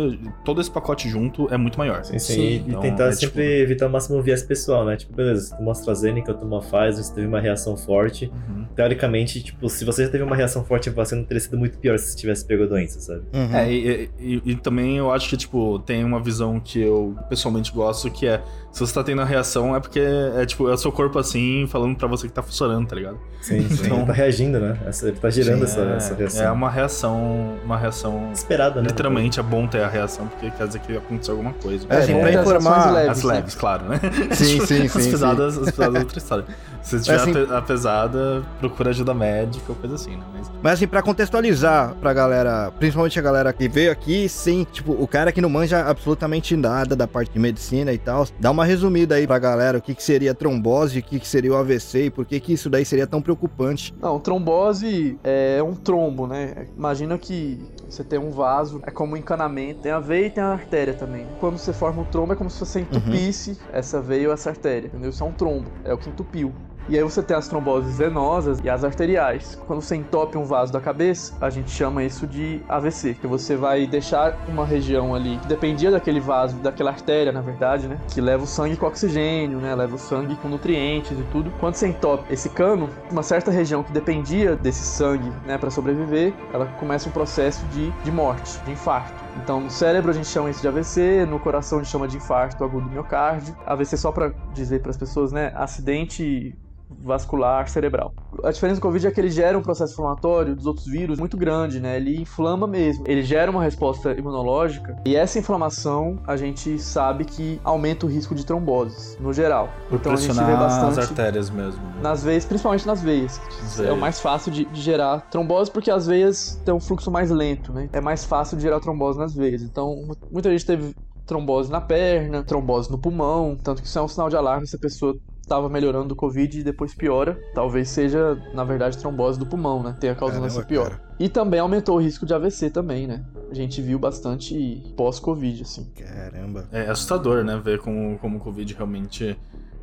todo 0.45 0.61
esse 0.61 0.71
pacote 0.71 1.09
junto 1.09 1.53
é 1.53 1.57
muito 1.57 1.79
maior. 1.79 2.05
Sim, 2.05 2.19
sim. 2.19 2.33
Sim. 2.35 2.41
E 2.43 2.57
Então, 2.69 2.81
tentar 2.81 3.07
é, 3.07 3.13
sempre 3.13 3.27
tipo- 3.29 3.41
evitar 3.41 3.87
o 3.87 3.91
máximo 3.91 4.23
viés 4.23 4.43
pessoal, 4.43 4.85
né? 4.85 4.97
Tipo, 4.97 5.15
beleza, 5.15 5.49
você 5.49 5.57
tomou 5.57 5.73
AstraZeneca, 5.73 6.31
eu 6.31 6.37
tomo 6.37 6.57
a 6.57 6.61
Pfizer, 6.61 7.03
você 7.05 7.15
teve 7.15 7.27
uma 7.27 7.41
reação 7.41 7.77
forte. 7.77 8.31
Uhum. 8.49 8.65
Teoricamente, 8.77 9.43
tipo, 9.43 9.69
se 9.69 9.85
você 9.85 10.05
já 10.05 10.11
teve 10.11 10.25
uma 10.25 10.37
reação 10.37 10.65
forte 10.65 10.89
à 10.89 10.93
vacina, 10.93 11.23
teria 11.25 11.41
sido 11.41 11.59
muito 11.59 11.79
pior 11.79 11.99
se 11.99 12.11
você 12.13 12.17
tivesse 12.17 12.45
pego 12.45 12.65
a 12.65 12.67
doença, 12.67 13.01
sabe? 13.01 13.23
Uhum. 13.33 13.55
É, 13.57 13.73
e, 13.73 14.11
e- 14.19 14.43
e 14.47 14.55
também 14.57 14.97
eu 14.99 15.11
acho 15.13 15.29
que, 15.29 15.37
tipo, 15.37 15.79
tem 15.81 16.05
uma 16.05 16.21
visão 16.23 16.61
que 16.61 16.81
eu 16.81 17.17
pessoalmente 17.29 17.73
gosto, 17.73 18.11
que 18.11 18.27
é, 18.27 18.41
se 18.71 18.81
você 18.81 18.95
tá 18.95 19.03
tendo 19.03 19.21
a 19.23 19.25
reação, 19.25 19.75
é 19.75 19.81
porque 19.81 20.01
é, 20.01 20.47
tipo, 20.47 20.69
é 20.69 20.73
o 20.75 20.77
seu 20.79 20.93
corpo 20.93 21.19
assim, 21.19 21.67
falando 21.69 21.97
pra 21.97 22.07
você 22.07 22.27
que 22.29 22.33
tá 22.33 22.43
funcionando, 22.43 22.87
tá 22.87 22.95
ligado? 22.97 23.19
Sim, 23.43 23.69
sim. 23.69 23.87
Então- 23.87 24.05
tá 24.07 24.13
reagindo, 24.13 24.61
né? 24.61 24.79
Essa, 24.87 25.11
tá 25.13 25.31
gerando 25.31 25.59
Sim, 25.59 25.65
essa, 25.65 25.81
é, 25.81 25.97
essa 25.97 26.15
reação. 26.15 26.45
É 26.45 26.49
uma 26.61 26.71
reação, 26.71 27.55
uma 27.65 27.77
reação... 27.77 28.31
Esperada, 28.33 28.81
né? 28.83 28.89
Literalmente 28.89 29.41
é 29.41 29.43
bom 29.43 29.67
ter 29.67 29.83
a 29.83 29.89
reação, 29.89 30.27
porque 30.29 30.51
quer 30.51 30.67
dizer 30.67 30.79
que 30.81 30.97
aconteceu 30.97 31.35
alguma 31.35 31.55
coisa. 31.55 31.87
É, 31.89 31.97
assim, 31.99 32.13
bom 32.13 32.21
pra 32.21 32.31
ter 32.31 32.37
as 32.39 32.47
informar- 32.47 32.79
ações 32.79 32.95
leves, 32.95 33.11
As 33.19 33.25
né? 33.25 33.35
leves, 33.35 33.55
claro, 33.55 33.85
né? 33.89 34.01
Sim, 34.33 34.61
sim, 34.67 34.83
As 34.85 34.93
sim, 34.93 35.01
sim. 35.01 35.11
pesadas, 35.11 35.59
as 35.59 35.71
pesadas 35.71 35.95
é 35.97 35.99
outra 36.01 36.19
história. 36.19 36.45
Se 36.83 37.01
tiver 37.01 37.17
assim- 37.17 37.31
a 37.31 37.35
pe- 37.47 37.55
a 37.55 37.63
pesada, 37.63 38.43
procura 38.59 38.91
ajuda 38.91 39.13
médica 39.15 39.65
ou 39.69 39.75
coisa 39.77 39.95
assim, 39.97 40.17
né? 40.17 40.23
Mas 40.35 40.51
Mas 40.63 40.73
assim, 40.75 40.87
pra 40.87 41.03
contextualizar 41.03 41.95
pra 42.01 42.13
galera, 42.13 42.71
principalmente 42.79 43.19
a 43.19 43.23
galera 43.23 43.53
que 43.53 43.69
veio 43.69 43.91
aqui 43.93 44.29
sem, 44.29 44.65
tipo, 44.65 44.93
o 44.93 45.07
cara 45.07 45.31
que 45.33 45.41
não 45.41 45.49
manja 45.51 45.81
absolutamente 45.87 46.57
nada 46.57 46.95
da 46.97 47.07
parte 47.07 47.33
de 47.33 47.39
medicina 47.39 47.93
e 47.93 47.99
tal, 47.99 48.27
dá 48.39 48.51
uma 48.51 48.65
resumida 48.65 49.15
aí 49.17 49.27
pra 49.27 49.39
galera 49.39 49.79
o 49.79 49.83
que, 49.83 49.95
que 49.95 50.03
seria 50.03 50.35
trombose, 50.35 50.99
o 50.99 51.03
que, 51.03 51.19
que 51.21 51.29
seria 51.29 51.53
o 51.53 51.57
AVC 51.57 52.07
e 52.07 52.11
por 52.11 52.25
que, 52.25 52.39
que 52.41 52.53
isso 52.55 52.69
daí 52.71 52.85
seria 52.85 53.07
tão 53.07 53.21
preocupante. 53.23 53.95
Não, 54.01 54.19
trombose 54.19 55.19
é 55.23 55.63
um 55.63 55.75
trombo, 55.75 56.27
né? 56.27 56.50
Imagina 56.77 57.19
que 57.19 57.59
você 57.89 58.05
tem 58.05 58.19
um 58.19 58.31
vaso, 58.31 58.81
é 58.85 58.91
como 58.91 59.15
um 59.15 59.17
encanamento, 59.17 59.83
tem 59.83 59.93
a 59.93 60.01
veia 60.01 60.27
e 60.27 60.31
tem 60.31 60.43
a 60.43 60.53
artéria 60.53 60.95
também. 60.95 61.27
Quando 61.39 61.59
você 61.59 61.73
forma 61.73 62.03
um 62.03 62.05
trombo 62.05 62.33
é 62.33 62.37
como 62.37 62.51
se 62.51 62.59
você 62.61 62.81
entupisse 62.81 63.59
essa 63.73 64.01
veia 64.01 64.29
ou 64.29 64.35
essa 64.35 64.51
artéria, 64.51 64.89
entendeu? 64.89 65.11
Isso 65.11 65.23
é 65.23 65.27
um 65.27 65.33
trombo, 65.33 65.71
é 65.85 65.93
o 65.93 65.99
que 65.99 66.09
entupiu. 66.09 66.55
E 66.91 66.99
aí 66.99 67.05
você 67.05 67.23
tem 67.23 67.37
as 67.37 67.47
tromboses 67.47 67.97
venosas 67.97 68.59
e 68.65 68.69
as 68.69 68.83
arteriais. 68.83 69.57
Quando 69.65 69.81
você 69.81 69.95
entope 69.95 70.37
um 70.37 70.43
vaso 70.43 70.73
da 70.73 70.81
cabeça, 70.81 71.33
a 71.41 71.49
gente 71.49 71.71
chama 71.71 72.03
isso 72.03 72.27
de 72.27 72.61
AVC, 72.69 73.15
que 73.15 73.29
você 73.29 73.55
vai 73.55 73.87
deixar 73.87 74.37
uma 74.49 74.67
região 74.67 75.15
ali 75.15 75.39
que 75.39 75.47
dependia 75.47 75.93
daquele 75.93 76.19
vaso, 76.19 76.57
daquela 76.57 76.91
artéria, 76.91 77.31
na 77.31 77.41
verdade, 77.41 77.87
né? 77.87 77.97
Que 78.13 78.21
leva 78.21 78.43
o 78.43 78.47
sangue 78.47 78.77
com 78.77 78.87
oxigênio, 78.87 79.59
né? 79.61 79.73
Leva 79.73 79.95
o 79.95 79.99
sangue 79.99 80.35
com 80.35 80.49
nutrientes 80.49 81.17
e 81.17 81.23
tudo. 81.31 81.53
Quando 81.61 81.77
você 81.77 81.87
entope 81.87 82.25
esse 82.33 82.49
cano, 82.49 82.91
uma 83.09 83.23
certa 83.23 83.53
região 83.53 83.85
que 83.85 83.93
dependia 83.93 84.57
desse 84.57 84.83
sangue, 84.83 85.33
né, 85.47 85.57
para 85.59 85.71
sobreviver, 85.71 86.35
ela 86.53 86.67
começa 86.81 87.09
um 87.09 87.13
processo 87.13 87.65
de, 87.67 87.93
de 88.03 88.11
morte, 88.11 88.59
de 88.65 88.73
infarto. 88.73 89.15
Então, 89.37 89.61
no 89.61 89.71
cérebro 89.71 90.11
a 90.11 90.15
gente 90.15 90.27
chama 90.27 90.51
isso 90.51 90.61
de 90.61 90.67
AVC, 90.67 91.25
no 91.25 91.39
coração 91.39 91.79
a 91.79 91.83
gente 91.85 91.93
chama 91.93 92.09
de 92.09 92.17
infarto 92.17 92.65
agudo 92.65 92.89
do 92.89 92.91
miocárdio. 92.91 93.57
AVC 93.65 93.97
só 93.97 94.11
para 94.11 94.33
dizer 94.53 94.81
para 94.83 94.91
as 94.91 94.97
pessoas, 94.97 95.31
né, 95.31 95.53
acidente 95.55 96.59
vascular 97.03 97.69
cerebral. 97.69 98.13
A 98.45 98.51
diferença 98.51 98.81
do 98.81 98.83
Covid 98.83 99.07
é 99.07 99.11
que 99.11 99.21
ele 99.21 99.31
gera 99.31 99.57
um 99.59 99.63
processo 99.63 99.93
inflamatório 99.93 100.55
dos 100.55 100.67
outros 100.67 100.87
vírus 100.87 101.19
muito 101.19 101.37
grande, 101.37 101.81
né? 101.81 101.97
Ele 101.97 102.21
inflama 102.21 102.67
mesmo. 102.67 103.05
Ele 103.07 103.23
gera 103.23 103.51
uma 103.51 103.63
resposta 103.63 104.13
imunológica 104.13 104.97
e 105.07 105.15
essa 105.17 105.39
inflamação 105.39 106.19
a 106.27 106.37
gente 106.37 106.79
sabe 106.79 107.25
que 107.25 107.61
aumenta 107.65 108.07
o 108.07 108.09
risco 108.09 108.35
de 108.35 108.45
tromboses, 108.45 109.17
no 109.21 109.33
geral. 109.33 109.69
por 109.89 109.97
então 109.97 110.13
a 110.13 110.17
gente 110.17 110.35
vê 110.35 110.53
bastante 110.57 111.01
artérias 111.01 111.51
mesmo. 111.51 111.81
né? 111.83 112.01
nas 112.03 112.23
veias, 112.23 112.45
principalmente 112.45 112.87
nas 112.87 113.03
veias. 113.03 113.41
Nas 113.61 113.81
É 113.81 113.93
o 113.93 113.97
mais 113.97 114.21
fácil 114.21 114.51
de, 114.51 114.65
de 114.65 114.81
gerar 114.81 115.21
trombose 115.31 115.71
porque 115.71 115.91
as 115.91 116.07
veias 116.07 116.61
têm 116.65 116.75
um 116.75 116.81
fluxo 116.81 117.11
mais 117.11 117.31
lento, 117.31 117.73
né? 117.73 117.89
É 117.93 118.01
mais 118.01 118.25
fácil 118.25 118.57
de 118.57 118.63
gerar 118.63 118.81
trombose 118.81 119.19
nas 119.19 119.35
veias. 119.35 119.63
Então, 119.63 119.89
mu- 120.07 120.17
muita 120.31 120.51
gente 120.51 120.65
teve 120.67 120.95
trombose 121.27 121.71
na 121.71 121.81
perna, 121.81 122.43
trombose 122.43 122.91
no 122.91 122.99
pulmão, 122.99 123.57
tanto 123.63 123.81
que 123.83 123.87
isso 123.89 123.99
é 123.99 124.03
um 124.03 124.09
sinal 124.09 124.29
de 124.29 124.37
alarme 124.37 124.67
se 124.67 124.75
a 124.75 124.79
pessoa 124.79 125.15
estava 125.51 125.69
melhorando 125.69 126.07
do 126.07 126.17
Covid 126.17 126.61
e 126.61 126.63
depois 126.63 126.95
piora. 126.95 127.37
Talvez 127.53 127.89
seja, 127.89 128.41
na 128.55 128.63
verdade, 128.63 128.97
trombose 128.97 129.37
do 129.37 129.45
pulmão, 129.45 129.83
né? 129.83 129.97
Tenha 129.99 130.15
causando 130.15 130.47
essa 130.47 130.63
piora. 130.63 130.91
cara. 130.91 131.11
E 131.19 131.29
também 131.29 131.59
aumentou 131.59 131.97
o 131.97 132.01
risco 132.01 132.25
de 132.25 132.33
AVC 132.33 132.71
também, 132.71 133.09
né? 133.09 133.25
A 133.51 133.55
gente 133.55 133.83
viu 133.83 133.99
bastante 133.99 134.81
pós-Covid, 134.97 135.63
assim. 135.63 135.91
Caramba. 135.97 136.69
É 136.71 136.89
assustador, 136.89 137.43
né? 137.43 137.61
Ver 137.63 137.81
como, 137.81 138.17
como 138.19 138.37
o 138.37 138.41
Covid 138.41 138.73
realmente 138.75 139.37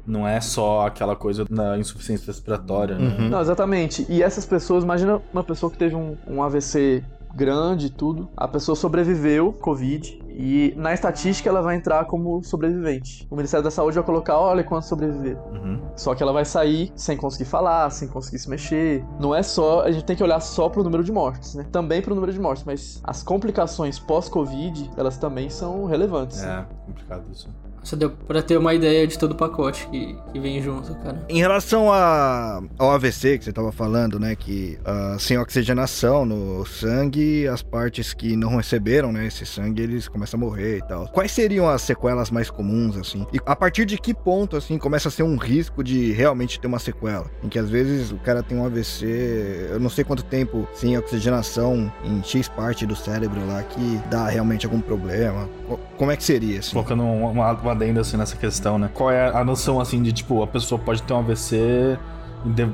não 0.06 0.26
é 0.26 0.40
só 0.40 0.88
aquela 0.88 1.18
coisa 1.18 1.44
da 1.44 1.78
insuficiência 1.78 2.28
respiratória, 2.28 2.98
né? 2.98 3.18
Uhum. 3.20 3.30
Não, 3.30 3.42
exatamente. 3.42 4.06
E 4.08 4.24
essas 4.24 4.46
pessoas, 4.46 4.86
imagina 4.86 5.22
uma 5.34 5.44
pessoa 5.44 5.70
que 5.70 5.78
teve 5.78 5.96
um, 5.96 6.16
um 6.26 6.42
AVC 6.42 7.04
grande 7.36 7.88
e 7.88 7.90
tudo, 7.90 8.30
a 8.36 8.48
pessoa 8.48 8.76
sobreviveu 8.76 9.54
Covid 9.54 10.20
e 10.30 10.74
na 10.78 10.94
estatística 10.94 11.50
ela 11.50 11.62
vai 11.62 11.76
entrar 11.76 12.06
como 12.06 12.44
sobrevivente. 12.44 13.28
O 13.30 13.36
Ministério 13.36 13.64
da 13.64 13.72
Saúde 13.72 13.96
vai 13.96 14.04
colocar, 14.04 14.38
olha 14.38 14.64
quantos 14.64 14.88
sobreviveram. 14.88 15.42
Uhum. 15.52 15.82
Só 15.96 16.14
que 16.14 16.22
ela 16.22 16.32
vai 16.32 16.46
sair 16.46 16.92
sem 16.96 17.18
conseguir 17.18 17.46
falar, 17.46 17.90
sem 17.90 18.08
conseguir 18.08 18.40
se 18.40 18.50
mexer. 18.50 19.04
Não 19.20 19.34
é 19.34 19.42
só, 19.42 19.82
a 19.82 19.92
gente 19.92 20.06
tem 20.06 20.16
que 20.16 20.24
olhar 20.24 20.40
só 20.40 20.70
pro 20.70 20.84
número 20.84 21.04
de 21.04 21.12
mortes, 21.12 21.56
né? 21.56 21.66
Também 21.72 22.02
pro 22.02 22.14
número 22.14 22.32
de 22.32 22.40
mortes, 22.40 22.64
mas 22.64 23.02
as 23.04 23.24
complicações 23.24 23.98
pós-Covid, 23.98 24.92
elas 24.96 25.18
também 25.18 25.50
são 25.50 25.86
relevantes. 25.86 26.44
É 26.44 26.66
complicado 26.86 27.26
isso. 27.32 27.50
Só 27.88 27.96
deu 27.96 28.10
pra 28.10 28.42
ter 28.42 28.58
uma 28.58 28.74
ideia 28.74 29.08
de 29.08 29.18
todo 29.18 29.32
o 29.32 29.36
pacote 29.36 29.88
que, 29.90 30.14
que 30.34 30.40
vem 30.42 30.62
junto, 30.62 30.94
cara. 30.96 31.26
Em 31.30 31.40
relação 31.40 31.90
a, 31.92 32.62
ao 32.78 32.92
AVC 32.92 33.38
que 33.38 33.46
você 33.46 33.54
tava 33.54 33.72
falando, 33.72 34.20
né, 34.20 34.36
que 34.36 34.78
ah, 34.84 35.16
sem 35.18 35.38
oxigenação 35.38 36.26
no 36.26 36.66
sangue, 36.66 37.48
as 37.48 37.62
partes 37.64 38.14
que 38.14 38.36
não 38.36 38.58
receberam, 38.58 39.14
né, 39.14 39.26
esse 39.28 39.46
sangue, 39.46 39.82
eles 39.84 40.08
começam 40.10 40.38
a 40.38 40.42
morrer 40.44 40.80
e 40.80 40.82
tal. 40.82 41.08
Quais 41.08 41.32
seriam 41.32 41.70
as 41.70 41.82
sequelas 41.82 42.30
mais 42.30 42.50
comuns, 42.50 42.98
assim? 42.98 43.26
E 43.32 43.40
a 43.46 43.56
partir 43.56 43.86
de 43.86 43.98
que 43.98 44.14
ponto, 44.14 44.58
assim, 44.58 44.78
começa 44.78 45.08
a 45.08 45.12
ser 45.12 45.24
um 45.24 45.38
risco 45.38 45.82
de 45.82 46.12
realmente 46.12 46.60
ter 46.60 46.68
uma 46.68 46.80
sequela? 46.80 47.32
Em 47.42 47.48
que 47.48 47.58
às 47.58 47.70
vezes 47.70 48.12
o 48.12 48.18
cara 48.18 48.44
tem 48.44 48.58
um 48.58 48.66
AVC, 48.66 49.70
eu 49.72 49.80
não 49.80 49.90
sei 49.90 50.04
quanto 50.04 50.24
tempo 50.26 50.68
sem 50.74 50.98
oxigenação 50.98 51.90
em 52.04 52.22
X 52.22 52.50
parte 52.50 52.86
do 52.86 52.96
cérebro 52.98 53.40
lá 53.48 53.64
que 53.64 53.98
dá 54.10 54.28
realmente 54.28 54.66
algum 54.66 54.82
problema. 54.82 55.48
Co- 55.68 55.80
Como 55.98 56.12
é 56.12 56.18
que 56.18 56.24
seria, 56.24 56.60
assim? 56.60 56.74
Colocando 56.74 57.04
uma, 57.04 57.30
uma, 57.30 57.52
uma 57.78 57.84
adenda 57.84 58.02
assim 58.02 58.18
nessa 58.18 58.36
questão, 58.36 58.80
né? 58.80 58.90
Qual 58.94 59.12
é 59.12 59.30
a 59.30 59.44
noção 59.44 59.80
assim 59.80 60.02
de 60.02 60.12
tipo, 60.12 60.42
a 60.42 60.48
pessoa 60.48 60.80
pode 60.80 61.04
ter 61.04 61.14
um 61.14 61.20
AVC 61.20 61.98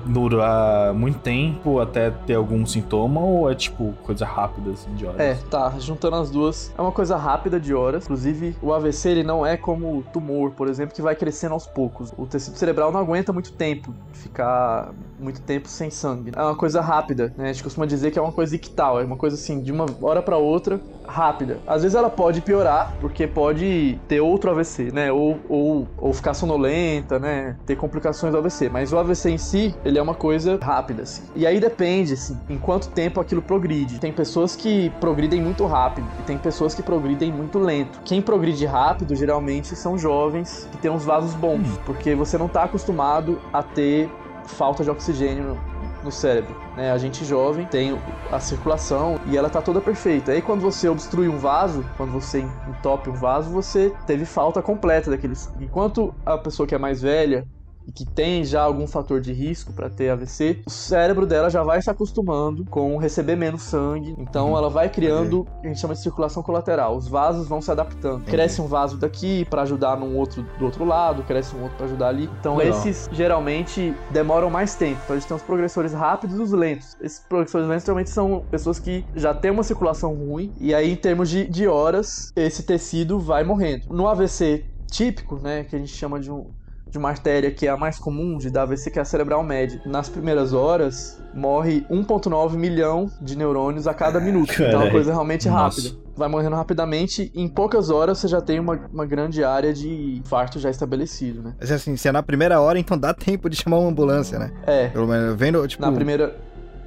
durar 0.06 0.94
muito 0.94 1.20
tempo 1.20 1.80
até 1.80 2.12
ter 2.12 2.36
algum 2.36 2.66
sintoma 2.66 3.22
ou 3.22 3.50
é 3.50 3.56
tipo 3.56 3.94
coisa 4.04 4.26
rápida 4.26 4.72
assim 4.72 4.94
de 4.94 5.06
horas? 5.06 5.20
É, 5.20 5.36
tá, 5.50 5.74
juntando 5.80 6.18
as 6.18 6.30
duas, 6.30 6.72
é 6.78 6.82
uma 6.82 6.92
coisa 6.92 7.16
rápida 7.16 7.60
de 7.60 7.74
horas. 7.74 8.04
Inclusive, 8.04 8.56
o 8.62 8.74
AVC 8.74 9.10
ele 9.10 9.24
não 9.24 9.46
é 9.46 9.58
como 9.58 10.00
o 10.00 10.04
tumor, 10.04 10.52
por 10.52 10.68
exemplo, 10.68 10.94
que 10.94 11.02
vai 11.02 11.16
crescendo 11.16 11.54
aos 11.54 11.66
poucos. 11.66 12.14
O 12.18 12.26
tecido 12.26 12.58
cerebral 12.58 12.92
não 12.92 13.00
aguenta 13.00 13.32
muito 13.34 13.52
tempo, 13.54 13.94
ficar 14.12 14.92
muito 15.24 15.42
tempo 15.42 15.68
sem 15.68 15.90
sangue. 15.90 16.32
É 16.36 16.42
uma 16.42 16.56
coisa 16.56 16.82
rápida, 16.82 17.34
né? 17.38 17.50
A 17.50 17.54
gente 17.54 17.64
costuma 17.64 17.86
dizer 17.86 18.12
que 18.12 18.20
é 18.20 18.22
uma 18.22 18.32
coisa 18.32 18.56
ictal, 18.56 19.00
é 19.00 19.04
uma 19.04 19.18
coisa 19.18 19.36
assim, 19.36 19.62
de 19.62 19.72
uma 19.72 19.86
hora 20.02 20.22
pra 20.22 20.38
outra, 20.38 20.80
rápida. 21.08 21.60
Às 21.68 21.84
vezes 21.84 21.96
ela 21.96 22.10
pode 22.10 22.42
piorar, 22.42 22.96
porque 23.00 23.28
pode 23.28 24.00
ter 24.08 24.20
outro 24.20 24.52
AVC, 24.52 24.92
né? 24.92 25.12
Ou, 25.12 25.40
ou, 25.50 25.88
ou 25.98 26.14
ficar 26.14 26.34
sonolenta, 26.34 27.20
né? 27.20 27.58
Ter 27.66 27.76
complicações 27.76 28.32
do 28.32 28.38
AVC. 28.38 28.70
Mas 28.70 28.92
o 28.94 28.98
AVC 28.98 29.32
em 29.32 29.38
si, 29.38 29.76
ele 29.84 29.98
é 29.98 30.02
uma 30.02 30.16
coisa 30.16 30.58
rápida, 30.62 31.04
assim. 31.04 31.24
E 31.36 31.46
aí 31.46 31.60
depende, 31.60 32.14
assim, 32.14 32.38
em 32.50 32.58
quanto 32.58 32.90
tempo 32.90 33.20
aquilo 33.20 33.42
progride. 33.42 34.00
Tem 34.00 34.12
pessoas 34.12 34.56
que 34.56 34.90
progridem 35.00 35.42
muito 35.42 35.66
rápido 35.66 36.08
e 36.20 36.24
tem 36.24 36.38
pessoas 36.38 36.74
que 36.74 36.82
progridem 36.84 37.32
muito 37.32 37.60
lento. 37.60 38.00
Quem 38.04 38.22
progride 38.22 38.66
rápido, 38.66 39.16
geralmente, 39.16 39.76
são 39.76 39.98
jovens 39.98 40.68
que 40.72 40.78
têm 40.78 40.92
uns 40.92 41.06
vasos 41.06 41.34
bons, 41.36 41.68
porque 41.86 42.16
você 42.16 42.38
não 42.38 42.48
tá 42.48 42.64
acostumado 42.64 43.40
a 43.52 43.62
ter 43.62 44.10
falta 44.46 44.84
de 44.84 44.90
oxigênio 44.90 45.60
no 46.04 46.12
cérebro. 46.12 46.56
Né? 46.76 46.92
A 46.92 46.98
gente 46.98 47.24
jovem 47.24 47.66
tem 47.66 47.98
a 48.32 48.40
circulação 48.40 49.20
e 49.28 49.38
ela 49.38 49.50
tá 49.50 49.62
toda 49.62 49.80
perfeita. 49.80 50.32
Aí 50.32 50.42
quando 50.42 50.62
você 50.62 50.90
obstrui 50.90 51.28
um 51.28 51.38
vaso, 51.38 51.86
quando 51.98 52.12
você 52.12 52.46
entope 52.68 53.10
um 53.10 53.14
vaso, 53.14 53.50
você 53.50 53.94
teve 54.06 54.26
falta 54.26 54.62
completa 54.62 55.10
daquele 55.10 55.36
sangue. 55.36 55.66
Enquanto 55.66 56.14
a 56.26 56.38
pessoa 56.38 56.68
que 56.68 56.76
é 56.76 56.78
mais 56.78 57.02
velha, 57.02 57.48
e 57.88 57.92
que 57.92 58.06
tem 58.06 58.44
já 58.44 58.62
algum 58.62 58.88
fator 58.88 59.22
de 59.22 59.34
risco 59.34 59.74
para 59.74 59.90
ter 59.90 60.10
AVC, 60.10 60.62
o 60.66 60.70
cérebro 60.70 61.26
dela 61.26 61.50
já 61.50 61.64
vai 61.64 61.82
se 61.82 61.90
acostumando 61.90 62.66
com 62.66 62.98
receber 62.98 63.36
menos 63.36 63.64
sangue. 63.64 64.16
Então 64.18 64.52
uhum. 64.52 64.58
ela 64.58 64.70
vai 64.70 64.90
criando, 64.90 65.48
a 65.64 65.68
gente 65.68 65.80
chama 65.80 65.94
de 65.94 66.02
circulação 66.02 66.44
colateral. 66.44 66.96
Os 66.96 67.08
vasos 67.08 67.48
vão 67.48 67.62
se 67.62 67.72
adaptando. 67.72 68.22
Entendi. 68.22 68.32
Cresce 68.32 68.62
um 68.62 68.68
vaso 68.68 68.98
daqui 68.98 69.46
para 69.46 69.64
ajudar 69.64 69.98
num 69.98 70.18
outro 70.18 70.44
do 70.58 70.66
outro 70.66 70.86
lado, 70.86 71.24
cresce 71.24 71.56
um 71.56 71.64
outro 71.64 71.78
para 71.78 71.86
ajudar 71.86 72.10
ali. 72.10 72.30
Então 72.40 72.56
Legal. 72.56 72.78
esses 72.78 73.10
geralmente 73.12 73.94
demoram 74.12 74.50
mais 74.50 74.76
tempo. 74.76 75.00
Então 75.04 75.16
a 75.16 75.20
gente 75.20 75.28
tem 75.28 75.38
os 75.38 75.44
progressores 75.44 75.94
rápidos 75.94 76.38
e 76.38 76.42
os 76.42 76.52
lentos. 76.52 76.98
Esses 77.02 77.20
progressores 77.20 77.68
lentos 77.68 77.86
geralmente 77.86 78.10
são 78.10 78.44
pessoas 78.50 78.80
que 78.80 79.06
já 79.16 79.34
têm 79.34 79.52
uma 79.52 79.64
circulação 79.64 80.14
ruim 80.14 80.54
e 80.60 80.74
aí 80.74 80.92
em 80.92 80.96
termos 80.96 81.30
de, 81.30 81.46
de 81.48 81.68
horas 81.68 82.32
esse 82.36 82.64
tecido 82.64 83.20
vai 83.20 83.44
morrendo. 83.44 83.94
No 83.94 84.08
AVC 84.08 84.66
típico, 84.92 85.40
né, 85.42 85.64
que 85.64 85.76
a 85.76 85.80
gente 85.80 85.92
chama 85.92 86.20
de 86.20 86.32
um 86.32 86.52
de 86.94 87.00
uma 87.00 87.10
artéria 87.10 87.50
que 87.50 87.66
é 87.66 87.72
a 87.72 87.76
mais 87.76 87.98
comum 87.98 88.38
de 88.38 88.52
dar 88.52 88.62
AVC, 88.62 88.92
que 88.92 89.00
é 89.00 89.02
a 89.02 89.06
cerebral 89.06 89.44
média. 89.44 89.82
Nas 89.84 90.08
primeiras 90.08 90.54
horas, 90.54 91.20
morre 91.34 91.84
1,9 91.90 92.54
milhão 92.56 93.10
de 93.20 93.36
neurônios 93.36 93.88
a 93.88 93.96
cada 93.96 94.20
minuto. 94.20 94.54
Carai. 94.54 94.68
Então 94.68 94.82
é 94.82 94.86
uma 94.86 94.92
coisa 94.92 95.12
realmente 95.12 95.50
rápida. 95.50 95.90
Nossa. 95.90 96.04
Vai 96.16 96.30
morrendo 96.30 96.56
rapidamente, 96.56 97.32
em 97.34 97.48
poucas 97.48 97.90
horas 97.90 98.20
você 98.20 98.28
já 98.28 98.40
tem 98.40 98.60
uma, 98.60 98.80
uma 98.94 99.08
grande 99.08 99.44
área 99.44 99.74
de 99.74 100.20
infarto 100.24 100.60
já 100.60 100.70
estabelecido, 100.70 101.42
né? 101.42 101.56
Mas 101.60 101.72
assim, 101.72 101.98
se 101.98 102.08
é 102.08 102.12
na 102.12 102.22
primeira 102.22 102.62
hora, 102.62 102.78
então 102.78 102.96
dá 102.96 103.12
tempo 103.12 103.50
de 103.50 103.56
chamar 103.56 103.80
uma 103.80 103.90
ambulância, 103.90 104.38
né? 104.38 104.52
É. 104.68 104.90
Pelo 104.90 105.08
menos, 105.08 105.36
vendo, 105.36 105.68
tipo... 105.68 105.82
Na 105.82 105.92
primeira... 105.92 106.36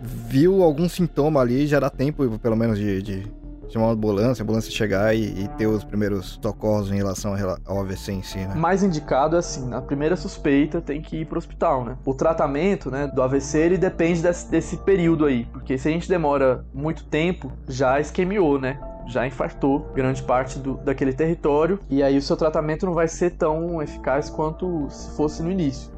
Viu 0.00 0.62
algum 0.62 0.88
sintoma 0.88 1.40
ali, 1.40 1.66
já 1.66 1.80
dá 1.80 1.90
tempo, 1.90 2.38
pelo 2.38 2.54
menos, 2.54 2.78
de, 2.78 3.02
de 3.02 3.26
chamar 3.68 3.86
uma 3.86 3.92
ambulância, 3.92 4.42
a 4.42 4.44
ambulância 4.44 4.70
chegar 4.70 5.14
e, 5.14 5.44
e, 5.44 5.48
ter 5.56 5.66
os 5.66 5.84
primeiros 5.84 6.38
socorros 6.42 6.90
em 6.90 6.96
relação 6.96 7.34
ao 7.64 7.80
AVC 7.80 8.12
em 8.12 8.22
si, 8.22 8.38
né? 8.38 8.54
Mais 8.54 8.82
indicado 8.82 9.36
é 9.36 9.38
assim, 9.38 9.66
na 9.68 9.80
primeira 9.80 10.16
suspeita 10.16 10.80
tem 10.80 11.00
que 11.00 11.18
ir 11.18 11.26
pro 11.26 11.38
hospital, 11.38 11.84
né? 11.84 11.96
O 12.04 12.14
tratamento, 12.14 12.90
né, 12.90 13.06
do 13.06 13.22
AVC, 13.22 13.58
ele 13.58 13.78
depende 13.78 14.22
desse, 14.22 14.50
desse 14.50 14.76
período 14.78 15.24
aí, 15.24 15.44
porque 15.46 15.76
se 15.78 15.88
a 15.88 15.90
gente 15.90 16.08
demora 16.08 16.64
muito 16.72 17.04
tempo, 17.04 17.52
já 17.68 18.00
esquemiou, 18.00 18.58
né? 18.58 18.78
já 19.08 19.24
infartou 19.24 19.88
grande 19.94 20.20
parte 20.20 20.58
do, 20.58 20.78
daquele 20.78 21.12
território 21.12 21.78
e 21.88 22.02
aí 22.02 22.18
o 22.18 22.22
seu 22.22 22.36
tratamento 22.36 22.84
não 22.84 22.92
vai 22.92 23.06
ser 23.06 23.30
tão 23.30 23.80
eficaz 23.80 24.28
quanto 24.28 24.88
se 24.90 25.16
fosse 25.16 25.44
no 25.44 25.50
início 25.50 25.92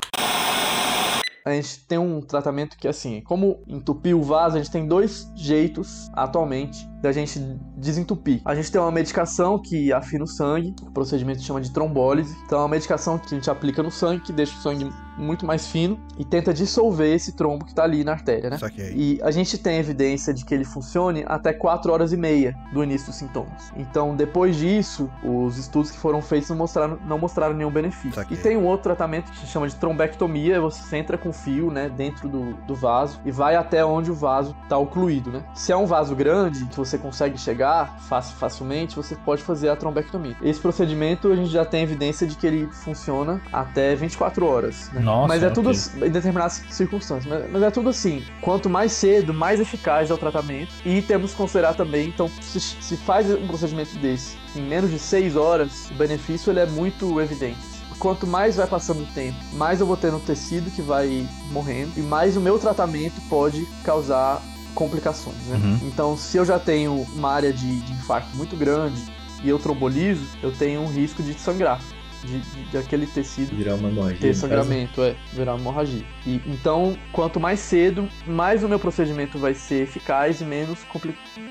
a 1.49 1.55
gente 1.55 1.81
tem 1.87 1.99
um 1.99 2.21
tratamento 2.21 2.77
que, 2.77 2.87
assim, 2.87 3.21
como 3.23 3.63
entupir 3.67 4.17
o 4.17 4.23
vaso, 4.23 4.57
a 4.57 4.59
gente 4.59 4.71
tem 4.71 4.87
dois 4.87 5.31
jeitos 5.35 6.11
atualmente 6.13 6.89
da 7.01 7.13
gente 7.13 7.39
desentupir. 7.77 8.41
A 8.45 8.55
gente 8.55 8.71
tem 8.71 8.81
uma 8.81 8.91
medicação 8.91 9.59
que 9.59 9.93
afina 9.93 10.25
o 10.25 10.27
sangue, 10.27 10.75
o 10.83 10.91
procedimento 10.91 11.43
chama 11.43 11.61
de 11.61 11.71
trombólise. 11.71 12.37
Então 12.45 12.59
é 12.59 12.63
uma 12.63 12.69
medicação 12.69 13.19
que 13.19 13.27
a 13.27 13.39
gente 13.39 13.51
aplica 13.51 13.83
no 13.83 13.91
sangue, 13.91 14.23
que 14.23 14.33
deixa 14.33 14.57
o 14.57 14.61
sangue 14.61 14.91
muito 15.19 15.45
mais 15.45 15.67
fino 15.67 15.99
e 16.17 16.25
tenta 16.25 16.55
dissolver 16.55 17.15
esse 17.15 17.33
trombo 17.33 17.65
que 17.65 17.73
está 17.73 17.83
ali 17.83 18.05
na 18.05 18.13
artéria, 18.13 18.51
né? 18.51 18.57
E 18.95 19.19
a 19.23 19.31
gente 19.31 19.59
tem 19.59 19.79
evidência 19.79 20.33
de 20.33 20.45
que 20.45 20.55
ele 20.55 20.65
funcione 20.65 21.25
até 21.27 21.53
4 21.53 21.93
horas 21.93 22.13
e 22.13 22.17
meia 22.17 22.57
do 22.73 22.83
início 22.83 23.09
dos 23.09 23.17
sintomas. 23.17 23.73
Então, 23.77 24.15
depois 24.15 24.57
disso, 24.57 25.11
os 25.25 25.59
estudos 25.59 25.91
que 25.91 25.99
foram 25.99 26.23
feitos 26.23 26.49
não 26.49 26.57
mostraram, 26.57 26.99
não 27.05 27.19
mostraram 27.19 27.55
nenhum 27.55 27.71
benefício. 27.71 28.25
E 28.31 28.37
tem 28.37 28.57
um 28.57 28.65
outro 28.65 28.85
tratamento 28.85 29.31
que 29.33 29.39
se 29.39 29.47
chama 29.47 29.69
de 29.69 29.75
trombectomia, 29.75 30.61
você 30.61 30.97
entra 30.97 31.19
com 31.19 31.33
fio, 31.33 31.71
né, 31.71 31.89
dentro 31.89 32.29
do, 32.29 32.55
do 32.67 32.75
vaso 32.75 33.21
e 33.25 33.31
vai 33.31 33.57
até 33.57 33.85
onde 33.85 34.11
o 34.11 34.15
vaso 34.15 34.55
está 34.63 34.79
ocluído, 34.79 35.31
né? 35.31 35.45
Se 35.55 35.73
é 35.73 35.77
um 35.77 35.87
vaso 35.87 36.15
grande, 36.15 36.65
que 36.67 36.77
você 36.77 36.88
consegue 36.97 37.37
chegar 37.39 37.99
fácil, 38.09 38.37
facilmente, 38.37 38.97
você 38.97 39.17
pode 39.17 39.43
fazer 39.43 39.69
a 39.69 39.77
trombectomia. 39.77 40.37
Esse 40.41 40.61
procedimento 40.61 41.31
a 41.31 41.37
gente 41.37 41.51
já 41.51 41.65
tem 41.65 41.83
evidência 41.83 42.27
de 42.27 42.37
que 42.37 42.47
ele 42.47 42.69
funciona 42.69 43.43
até 43.53 43.95
24 43.95 44.47
horas, 44.47 44.91
né? 44.93 45.01
Nossa, 45.01 45.29
mas 45.29 45.43
é 45.43 45.51
tudo 45.51 45.71
em 45.73 46.11
determinadas 46.11 46.65
circunstâncias. 46.71 47.27
Mas, 47.27 47.51
mas, 47.51 47.63
é 47.63 47.71
tudo 47.71 47.89
assim. 47.89 48.25
Quanto 48.41 48.71
mais 48.71 48.93
cedo, 48.93 49.35
mais 49.35 49.61
eficaz 49.61 50.11
é 50.11 50.15
o 50.15 50.19
tratamento. 50.19 50.73
E 50.85 51.03
temos 51.03 51.33
que 51.33 51.37
considerar 51.37 51.75
também, 51.75 52.09
então, 52.09 52.31
se, 52.41 52.61
se 52.61 52.97
faz 52.97 53.31
um 53.31 53.47
procedimento 53.47 53.97
desse 53.99 54.37
em 54.57 54.63
menos 54.63 54.91
de 54.91 54.99
6 54.99 55.37
horas, 55.37 55.91
o 55.91 55.95
benefício 55.95 56.51
ele 56.51 56.61
é 56.61 56.67
muito 56.67 57.21
evidente 57.21 57.79
quanto 57.99 58.27
mais 58.27 58.57
vai 58.57 58.67
passando 58.67 59.03
o 59.03 59.07
tempo, 59.07 59.37
mais 59.55 59.81
eu 59.81 59.87
vou 59.87 59.97
tendo 59.97 60.21
tecido 60.21 60.71
que 60.71 60.81
vai 60.81 61.29
morrendo 61.51 61.93
e 61.97 62.01
mais 62.01 62.37
o 62.37 62.41
meu 62.41 62.59
tratamento 62.59 63.21
pode 63.29 63.67
causar 63.83 64.41
complicações, 64.79 65.37
né? 65.49 65.57
Uhum. 65.57 65.89
Então, 65.89 66.17
se 66.17 66.37
eu 66.37 66.45
já 66.45 66.57
tenho 66.57 67.05
uma 67.13 67.33
área 67.33 67.53
de, 67.53 67.81
de 67.81 67.93
infarto 67.93 68.29
muito 68.37 68.57
grande 68.57 69.03
e 69.43 69.49
eu 69.49 69.59
trombolizo, 69.59 70.25
eu 70.41 70.53
tenho 70.53 70.83
um 70.83 70.87
risco 70.87 71.21
de 71.21 71.35
sangrar 71.35 71.81
de, 72.23 72.39
de, 72.39 72.71
de 72.71 72.79
aquele 72.79 73.05
tecido 73.05 73.57
virar 73.57 73.75
uma 73.75 73.89
hemorragia. 73.89 74.21
Ter 74.21 74.35
sangramento, 74.35 75.03
é, 75.03 75.17
virar 75.33 75.55
uma 75.55 75.61
hemorragia. 75.61 76.05
E, 76.25 76.41
então, 76.47 76.97
quanto 77.13 77.41
mais 77.41 77.59
cedo, 77.59 78.09
mais 78.25 78.63
o 78.63 78.69
meu 78.69 78.79
procedimento 78.79 79.37
vai 79.37 79.53
ser 79.53 79.83
eficaz 79.83 80.41
e 80.41 80.45
menos 80.45 80.79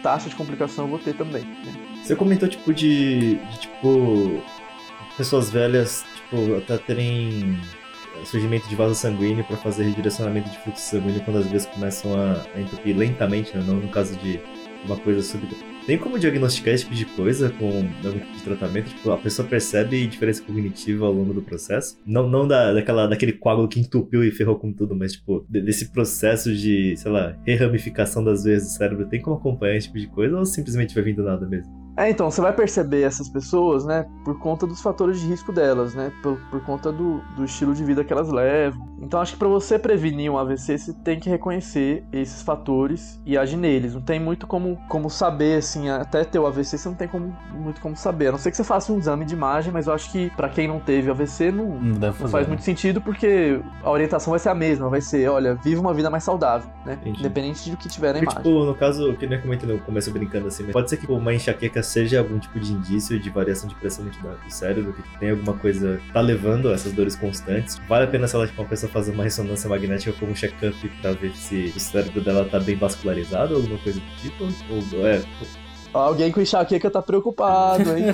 taxa 0.01 0.29
de 0.29 0.35
complicação 0.35 0.85
eu 0.85 0.89
vou 0.89 0.99
ter 0.99 1.13
também. 1.13 1.43
Né? 1.43 2.01
Você 2.01 2.15
comentou, 2.15 2.47
tipo, 2.47 2.73
de, 2.73 3.35
de, 3.35 3.59
tipo, 3.59 4.41
pessoas 5.17 5.49
velhas, 5.49 6.05
tipo, 6.15 6.55
até 6.55 6.77
terem 6.77 7.59
surgimento 8.25 8.67
de 8.67 8.75
vaso 8.75 8.95
sanguíneo 8.95 9.43
para 9.43 9.57
fazer 9.57 9.83
redirecionamento 9.83 10.49
de 10.49 10.57
fluxo 10.59 10.81
sanguíneo 10.81 11.21
quando 11.23 11.37
as 11.37 11.47
vezes 11.47 11.67
começam 11.67 12.13
a, 12.13 12.45
a 12.55 12.61
entupir 12.61 12.95
lentamente, 12.95 13.55
né? 13.55 13.63
não 13.65 13.75
no 13.75 13.89
caso 13.89 14.15
de 14.17 14.39
uma 14.85 14.97
coisa 14.97 15.21
súbita. 15.21 15.55
Tem 15.85 15.97
como 15.97 16.19
diagnosticar 16.19 16.73
esse 16.73 16.83
tipo 16.83 16.95
de 16.95 17.05
coisa 17.05 17.49
com 17.49 17.65
algum 17.67 18.19
tipo 18.19 18.33
de 18.33 18.43
tratamento? 18.43 18.89
Tipo, 18.89 19.11
a 19.11 19.17
pessoa 19.17 19.47
percebe 19.47 20.05
diferença 20.05 20.43
cognitiva 20.43 21.05
ao 21.05 21.13
longo 21.13 21.33
do 21.33 21.41
processo? 21.41 21.97
Não, 22.05 22.29
não 22.29 22.45
da, 22.45 22.73
daquela, 22.73 23.07
daquele 23.07 23.31
coágulo 23.31 23.69
que 23.69 23.79
entupiu 23.79 24.21
e 24.21 24.31
ferrou 24.31 24.57
com 24.57 24.73
tudo, 24.73 24.93
mas, 24.93 25.13
tipo, 25.13 25.45
desse 25.49 25.93
processo 25.93 26.53
de, 26.53 26.97
sei 26.97 27.09
lá, 27.09 27.37
reramificação 27.45 28.21
das 28.21 28.43
veias 28.43 28.63
do 28.63 28.69
cérebro. 28.69 29.07
Tem 29.07 29.21
como 29.21 29.37
acompanhar 29.37 29.77
esse 29.77 29.87
tipo 29.87 29.99
de 29.99 30.07
coisa 30.07 30.37
ou 30.37 30.45
simplesmente 30.45 30.93
vai 30.93 31.05
vindo 31.05 31.23
nada 31.23 31.47
mesmo? 31.47 31.86
É, 31.97 32.09
então, 32.11 32.29
você 32.29 32.39
vai 32.39 32.53
perceber 32.53 33.01
essas 33.01 33.27
pessoas, 33.27 33.83
né, 33.83 34.05
por 34.23 34.37
conta 34.37 34.67
dos 34.67 34.79
fatores 34.81 35.19
de 35.19 35.27
risco 35.27 35.51
delas, 35.51 35.95
né, 35.95 36.11
por, 36.21 36.39
por 36.51 36.61
conta 36.61 36.91
do, 36.91 37.21
do 37.35 37.43
estilo 37.43 37.73
de 37.73 37.83
vida 37.83 38.03
que 38.03 38.13
elas 38.13 38.31
levam. 38.31 38.87
Então, 39.01 39.19
acho 39.19 39.33
que 39.33 39.39
para 39.39 39.47
você 39.47 39.79
prevenir 39.79 40.31
um 40.31 40.37
AVC, 40.37 40.77
você 40.77 40.93
tem 40.93 41.19
que 41.19 41.29
reconhecer 41.29 42.03
esses 42.11 42.41
fatores 42.41 43.19
e 43.25 43.37
agir 43.37 43.57
neles. 43.57 43.93
Não 43.93 44.01
tem 44.01 44.19
muito 44.19 44.45
como, 44.45 44.77
como 44.87 45.09
saber, 45.09 45.57
assim, 45.57 45.89
até 45.89 46.23
ter 46.23 46.37
o 46.37 46.45
AVC, 46.45 46.77
você 46.77 46.89
não 46.89 46.95
tem 46.95 47.07
como, 47.07 47.35
muito 47.53 47.81
como 47.81 47.95
saber. 47.95 48.27
A 48.27 48.31
não 48.31 48.39
ser 48.39 48.51
que 48.51 48.57
você 48.57 48.63
faça 48.63 48.91
um 48.93 48.99
exame 48.99 49.25
de 49.25 49.33
imagem, 49.33 49.71
mas 49.71 49.87
eu 49.87 49.93
acho 49.93 50.11
que 50.11 50.29
para 50.31 50.49
quem 50.49 50.67
não 50.67 50.79
teve 50.79 51.09
AVC, 51.09 51.51
não, 51.51 51.67
não, 51.79 51.99
não 51.99 52.13
faz 52.13 52.45
né? 52.45 52.49
muito 52.49 52.63
sentido, 52.63 53.01
porque 53.01 53.59
a 53.83 53.89
orientação 53.89 54.31
vai 54.31 54.39
ser 54.39 54.49
a 54.49 54.55
mesma, 54.55 54.89
vai 54.89 55.01
ser, 55.01 55.29
olha, 55.29 55.55
vive 55.55 55.79
uma 55.79 55.93
vida 55.93 56.09
mais 56.09 56.23
saudável, 56.23 56.69
né, 56.85 56.97
Entendi. 57.01 57.19
independente 57.19 57.69
do 57.71 57.77
que 57.77 57.87
tiver 57.87 58.13
na 58.13 58.19
imagem. 58.19 58.43
Tipo, 58.43 58.65
no 58.65 58.75
caso, 58.75 59.13
que 59.13 59.25
nem 59.25 59.39
comentei 59.41 59.71
no 59.71 59.79
começo 59.79 60.11
brincando 60.11 60.47
assim, 60.47 60.65
pode 60.67 60.89
ser 60.89 60.97
que 60.97 61.11
uma 61.11 61.33
enxaqueca 61.33 61.81
seja 61.87 62.19
algum 62.19 62.37
tipo 62.37 62.59
de 62.59 62.71
indício 62.71 63.19
de 63.19 63.29
variação 63.29 63.67
de 63.67 63.75
pressão 63.75 64.05
do 64.05 64.51
cérebro, 64.51 64.93
que 64.93 65.19
tem 65.19 65.31
alguma 65.31 65.53
coisa 65.53 65.99
tá 66.13 66.21
levando 66.21 66.69
a 66.69 66.73
essas 66.73 66.91
dores 66.91 67.15
constantes. 67.15 67.79
Vale 67.87 68.05
a 68.05 68.07
pena, 68.07 68.27
sei 68.27 68.39
lá, 68.39 68.47
tipo, 68.47 68.61
uma 68.61 68.67
pessoa 68.67 68.91
fazer 68.91 69.11
uma 69.11 69.23
ressonância 69.23 69.69
magnética 69.69 70.13
como 70.19 70.31
um 70.31 70.35
check-up 70.35 70.75
pra 71.01 71.13
ver 71.13 71.35
se 71.35 71.73
o 71.75 71.79
cérebro 71.79 72.21
dela 72.21 72.45
tá 72.45 72.59
bem 72.59 72.75
vascularizado 72.75 73.53
ou 73.53 73.61
alguma 73.61 73.79
coisa 73.79 73.99
do 73.99 74.05
tipo? 74.21 74.43
Ou 74.95 75.07
é. 75.07 75.23
Alguém 75.93 76.31
com 76.31 76.41
enxaqueca 76.41 76.91
tá 76.91 77.01
preocupado, 77.01 77.97
hein? 77.97 78.05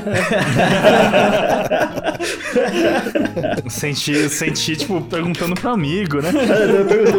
senti, 3.67 4.29
senti, 4.29 4.77
tipo, 4.77 5.01
perguntando 5.01 5.55
pro 5.55 5.71
amigo, 5.71 6.21
né? 6.21 6.31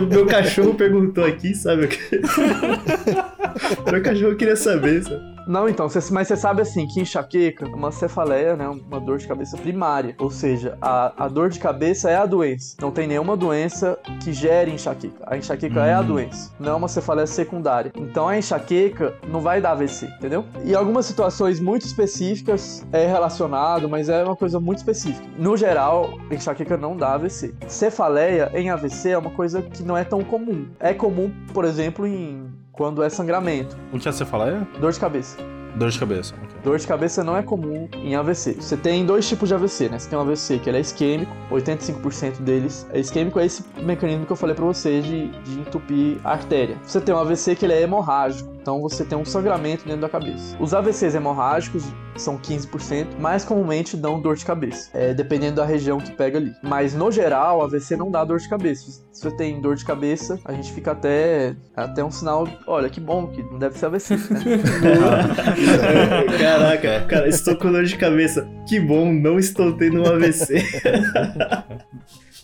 meu 0.08 0.26
cachorro 0.26 0.74
perguntou 0.74 1.24
aqui, 1.24 1.54
sabe 1.54 1.84
o 1.84 1.88
que? 1.88 1.98
meu 3.90 4.02
cachorro 4.02 4.36
queria 4.36 4.56
saber, 4.56 5.02
sabe? 5.02 5.33
Não, 5.46 5.68
então, 5.68 5.88
cê, 5.88 6.00
mas 6.10 6.28
você 6.28 6.36
sabe 6.36 6.62
assim 6.62 6.86
que 6.86 7.00
enxaqueca 7.00 7.66
é 7.66 7.74
uma 7.74 7.92
cefaleia, 7.92 8.56
né? 8.56 8.68
Uma 8.68 9.00
dor 9.00 9.18
de 9.18 9.26
cabeça 9.26 9.56
primária. 9.56 10.14
Ou 10.18 10.30
seja, 10.30 10.78
a, 10.80 11.24
a 11.24 11.28
dor 11.28 11.50
de 11.50 11.58
cabeça 11.58 12.10
é 12.10 12.16
a 12.16 12.26
doença. 12.26 12.76
Não 12.80 12.90
tem 12.90 13.06
nenhuma 13.06 13.36
doença 13.36 13.98
que 14.22 14.32
gere 14.32 14.70
enxaqueca. 14.70 15.24
A 15.26 15.36
enxaqueca 15.36 15.80
hum. 15.80 15.84
é 15.84 15.94
a 15.94 16.00
hum. 16.00 16.06
doença, 16.06 16.52
não 16.58 16.72
é 16.72 16.74
uma 16.74 16.88
cefaleia 16.88 17.26
secundária. 17.26 17.92
Então 17.96 18.28
a 18.28 18.38
enxaqueca 18.38 19.14
não 19.28 19.40
vai 19.40 19.60
dar 19.60 19.72
AVC, 19.72 20.06
entendeu? 20.18 20.44
E 20.64 20.74
algumas 20.74 21.06
situações 21.06 21.60
muito 21.60 21.84
específicas 21.84 22.86
é 22.92 23.06
relacionado, 23.06 23.88
mas 23.88 24.08
é 24.08 24.24
uma 24.24 24.36
coisa 24.36 24.58
muito 24.58 24.78
específica. 24.78 25.26
No 25.36 25.56
geral, 25.56 26.18
enxaqueca 26.30 26.76
não 26.76 26.96
dá 26.96 27.14
AVC. 27.14 27.54
Cefaleia 27.68 28.50
em 28.54 28.70
AVC 28.70 29.10
é 29.10 29.18
uma 29.18 29.30
coisa 29.30 29.62
que 29.62 29.82
não 29.82 29.96
é 29.96 30.04
tão 30.04 30.22
comum. 30.22 30.68
É 30.80 30.94
comum, 30.94 31.32
por 31.52 31.64
exemplo, 31.64 32.06
em 32.06 32.63
quando 32.76 33.02
é 33.02 33.08
sangramento. 33.08 33.76
O 33.92 33.98
que 33.98 34.08
é 34.08 34.12
cefaleia? 34.12 34.66
Dor 34.80 34.92
de 34.92 35.00
cabeça. 35.00 35.36
Dor 35.76 35.90
de 35.90 35.98
cabeça. 35.98 36.34
ok. 36.42 36.53
Dor 36.64 36.78
de 36.78 36.86
cabeça 36.86 37.22
não 37.22 37.36
é 37.36 37.42
comum 37.42 37.86
em 37.92 38.16
AVC. 38.16 38.54
Você 38.54 38.74
tem 38.74 39.04
dois 39.04 39.28
tipos 39.28 39.50
de 39.50 39.54
AVC, 39.54 39.90
né? 39.90 39.98
Você 39.98 40.08
tem 40.08 40.18
um 40.18 40.22
AVC 40.22 40.58
que 40.58 40.70
ele 40.70 40.78
é 40.78 40.80
isquêmico, 40.80 41.30
85% 41.50 42.40
deles 42.40 42.86
é 42.90 42.98
isquêmico, 42.98 43.38
é 43.38 43.44
esse 43.44 43.62
mecanismo 43.82 44.24
que 44.24 44.32
eu 44.32 44.36
falei 44.36 44.56
pra 44.56 44.64
você 44.64 45.02
de, 45.02 45.28
de 45.28 45.60
entupir 45.60 46.16
a 46.24 46.30
artéria. 46.30 46.78
Você 46.82 47.02
tem 47.02 47.14
um 47.14 47.18
AVC 47.18 47.54
que 47.54 47.66
ele 47.66 47.74
é 47.74 47.82
hemorrágico, 47.82 48.50
então 48.62 48.80
você 48.80 49.04
tem 49.04 49.18
um 49.18 49.26
sangramento 49.26 49.84
dentro 49.84 50.00
da 50.00 50.08
cabeça. 50.08 50.56
Os 50.58 50.72
AVCs 50.72 51.14
hemorrágicos 51.14 51.84
são 52.16 52.38
15%, 52.38 53.18
mais 53.18 53.44
comumente 53.44 53.96
dão 53.96 54.20
dor 54.20 54.36
de 54.36 54.46
cabeça, 54.46 54.88
é, 54.94 55.12
dependendo 55.12 55.56
da 55.56 55.66
região 55.66 55.98
que 55.98 56.12
pega 56.12 56.38
ali. 56.38 56.54
Mas 56.62 56.94
no 56.94 57.10
geral, 57.10 57.60
AVC 57.60 57.96
não 57.96 58.10
dá 58.10 58.24
dor 58.24 58.38
de 58.38 58.48
cabeça. 58.48 59.02
Se 59.12 59.20
você 59.20 59.30
tem 59.32 59.60
dor 59.60 59.76
de 59.76 59.84
cabeça, 59.84 60.40
a 60.44 60.52
gente 60.52 60.72
fica 60.72 60.92
até, 60.92 61.54
até 61.76 62.02
um 62.02 62.10
sinal, 62.10 62.48
olha 62.66 62.88
que 62.88 63.00
bom, 63.00 63.26
que 63.26 63.42
não 63.42 63.58
deve 63.58 63.76
ser 63.76 63.84
AVC, 63.86 64.16
né? 64.16 64.20
Caraca, 66.58 67.06
cara, 67.06 67.28
estou 67.28 67.56
com 67.56 67.72
dor 67.72 67.84
de 67.84 67.96
cabeça. 67.96 68.48
Que 68.68 68.78
bom, 68.80 69.12
não 69.12 69.38
estou 69.38 69.72
tendo 69.76 70.02
um 70.02 70.06
AVC. 70.06 70.62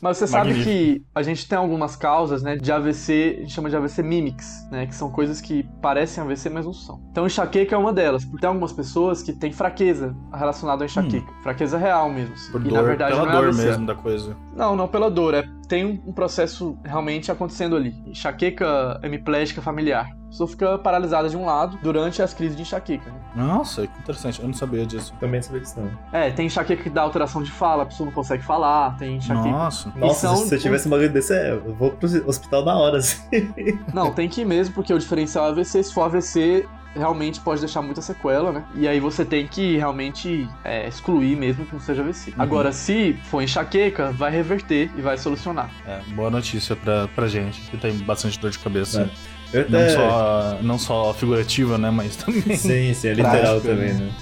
Mas 0.01 0.17
você 0.17 0.27
sabe 0.27 0.49
Magnífico. 0.49 0.71
que 0.71 1.05
a 1.15 1.23
gente 1.23 1.47
tem 1.47 1.59
algumas 1.59 1.95
causas, 1.95 2.43
né, 2.43 2.57
de 2.57 2.73
AVC, 2.73 3.35
a 3.37 3.41
gente 3.43 3.53
chama 3.53 3.69
de 3.69 3.77
AVC 3.77 4.03
mimics, 4.03 4.67
né, 4.71 4.87
que 4.87 4.95
são 4.95 5.11
coisas 5.11 5.41
que 5.43 5.63
parecem 5.83 6.25
AVC, 6.25 6.49
mas 6.49 6.65
não 6.65 6.73
são. 6.73 7.03
Então, 7.11 7.27
enxaqueca 7.27 7.75
é 7.75 7.79
uma 7.79 7.93
delas, 7.93 8.25
porque 8.25 8.41
tem 8.41 8.49
algumas 8.49 8.73
pessoas 8.73 9.23
que 9.23 9.33
têm 9.33 9.53
fraqueza 9.53 10.17
relacionada 10.33 10.85
à 10.85 10.87
enxaqueca, 10.87 11.31
fraqueza 11.43 11.77
real 11.77 12.09
mesmo. 12.09 12.33
assim. 12.33 12.51
Por 12.51 12.63
e 12.63 12.65
dor, 12.65 12.77
na 12.77 12.83
verdade 12.83 13.13
pela 13.13 13.27
não 13.27 13.31
é 13.31 13.37
dor 13.37 13.49
AVC. 13.49 13.67
mesmo 13.67 13.87
da 13.87 13.95
coisa. 13.95 14.37
Não, 14.57 14.75
não 14.75 14.89
pela 14.89 15.11
dor, 15.11 15.35
é 15.35 15.45
tem 15.69 15.85
um 15.85 16.01
um 16.07 16.13
processo 16.13 16.79
realmente 16.85 17.31
acontecendo 17.31 17.77
ali. 17.77 17.95
Enxaqueca 18.07 18.99
hemiplégica 19.03 19.61
familiar. 19.61 20.09
A 20.31 20.33
pessoa 20.33 20.49
fica 20.49 20.79
paralisada 20.79 21.29
de 21.29 21.37
um 21.37 21.45
lado 21.45 21.77
durante 21.83 22.23
as 22.23 22.33
crises 22.33 22.55
de 22.57 22.63
enxaqueca. 22.63 23.11
Né? 23.11 23.19
Nossa, 23.35 23.85
que 23.89 23.99
interessante. 23.99 24.41
Eu 24.41 24.47
não 24.47 24.55
sabia 24.55 24.87
disso. 24.87 25.13
Também 25.19 25.43
sabia 25.43 25.61
disso 25.61 25.81
não. 25.81 25.91
É, 26.13 26.31
tem 26.31 26.47
enxaqueca 26.47 26.85
que 26.85 26.89
dá 26.89 27.03
alteração 27.03 27.43
de 27.43 27.51
fala, 27.51 27.83
a 27.83 27.87
pessoa 27.87 28.07
não 28.07 28.13
consegue 28.13 28.45
falar, 28.45 28.97
tem 28.97 29.17
enxaqueca. 29.17 29.49
Nossa. 29.49 29.93
Nossa, 29.97 30.29
são- 30.29 30.37
se 30.37 30.55
eu 30.55 30.61
tivesse 30.61 30.87
um 30.87 30.91
bagulho 30.93 31.11
desse, 31.13 31.35
é, 31.35 31.51
eu 31.51 31.75
vou 31.75 31.91
pro 31.91 32.09
hospital 32.29 32.65
na 32.65 32.77
hora, 32.79 32.99
assim. 32.99 33.21
Não, 33.93 34.13
tem 34.13 34.29
que 34.29 34.43
ir 34.43 34.45
mesmo, 34.45 34.73
porque 34.73 34.95
o 34.95 34.99
diferencial 35.01 35.47
é 35.47 35.51
AVC. 35.51 35.83
Se 35.83 35.93
for 35.93 36.03
AVC, 36.03 36.65
realmente 36.95 37.41
pode 37.41 37.61
deixar 37.61 37.83
muita 37.83 38.01
sequela, 38.01 38.53
né? 38.53 38.65
E 38.77 38.87
aí 38.87 39.01
você 39.01 39.25
tem 39.25 39.49
que 39.49 39.77
realmente 39.79 40.49
é, 40.63 40.87
excluir 40.87 41.37
mesmo 41.37 41.67
que 41.67 41.73
não 41.73 41.81
seja 41.81 42.03
AVC. 42.03 42.35
Agora, 42.39 42.71
se 42.71 43.15
for 43.25 43.43
enxaqueca, 43.43 44.13
vai 44.13 44.31
reverter 44.31 44.91
e 44.97 45.01
vai 45.01 45.19
solucionar. 45.19 45.71
É, 45.85 46.01
boa 46.15 46.31
notícia 46.31 46.77
pra, 46.77 47.09
pra 47.09 47.27
gente, 47.27 47.61
que 47.63 47.77
tem 47.77 47.97
bastante 47.99 48.39
dor 48.39 48.51
de 48.53 48.59
cabeça. 48.61 49.11
Eu 49.53 49.69
Não, 49.69 49.81
até... 49.81 49.89
só, 49.91 50.59
não 50.63 50.79
só 50.79 51.15
figurativa, 51.15 51.77
né? 51.77 51.91
Mas 51.91 52.17
também. 52.17 52.57
Sim, 52.57 52.95
sim, 52.95 53.09
é 53.09 53.15
literal 53.15 53.61
Prático, 53.61 53.69
também, 53.69 53.95
né? 53.95 54.13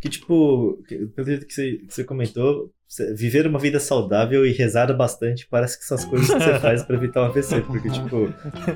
Que 0.00 0.08
tipo, 0.08 0.78
pelo 1.14 1.26
jeito 1.26 1.46
que 1.46 1.52
você, 1.52 1.72
que 1.78 1.94
você 1.94 2.04
comentou, 2.04 2.70
viver 3.14 3.46
uma 3.46 3.58
vida 3.58 3.78
saudável 3.78 4.44
e 4.44 4.52
rezar 4.52 4.92
bastante 4.92 5.46
parece 5.48 5.78
que 5.78 5.84
são 5.84 5.96
as 5.96 6.04
coisas 6.04 6.28
que 6.28 6.38
você 6.38 6.58
faz 6.58 6.82
pra 6.82 6.96
evitar 6.96 7.22
um 7.22 7.26
AVC, 7.26 7.60
porque, 7.60 7.88
tipo, 7.88 8.32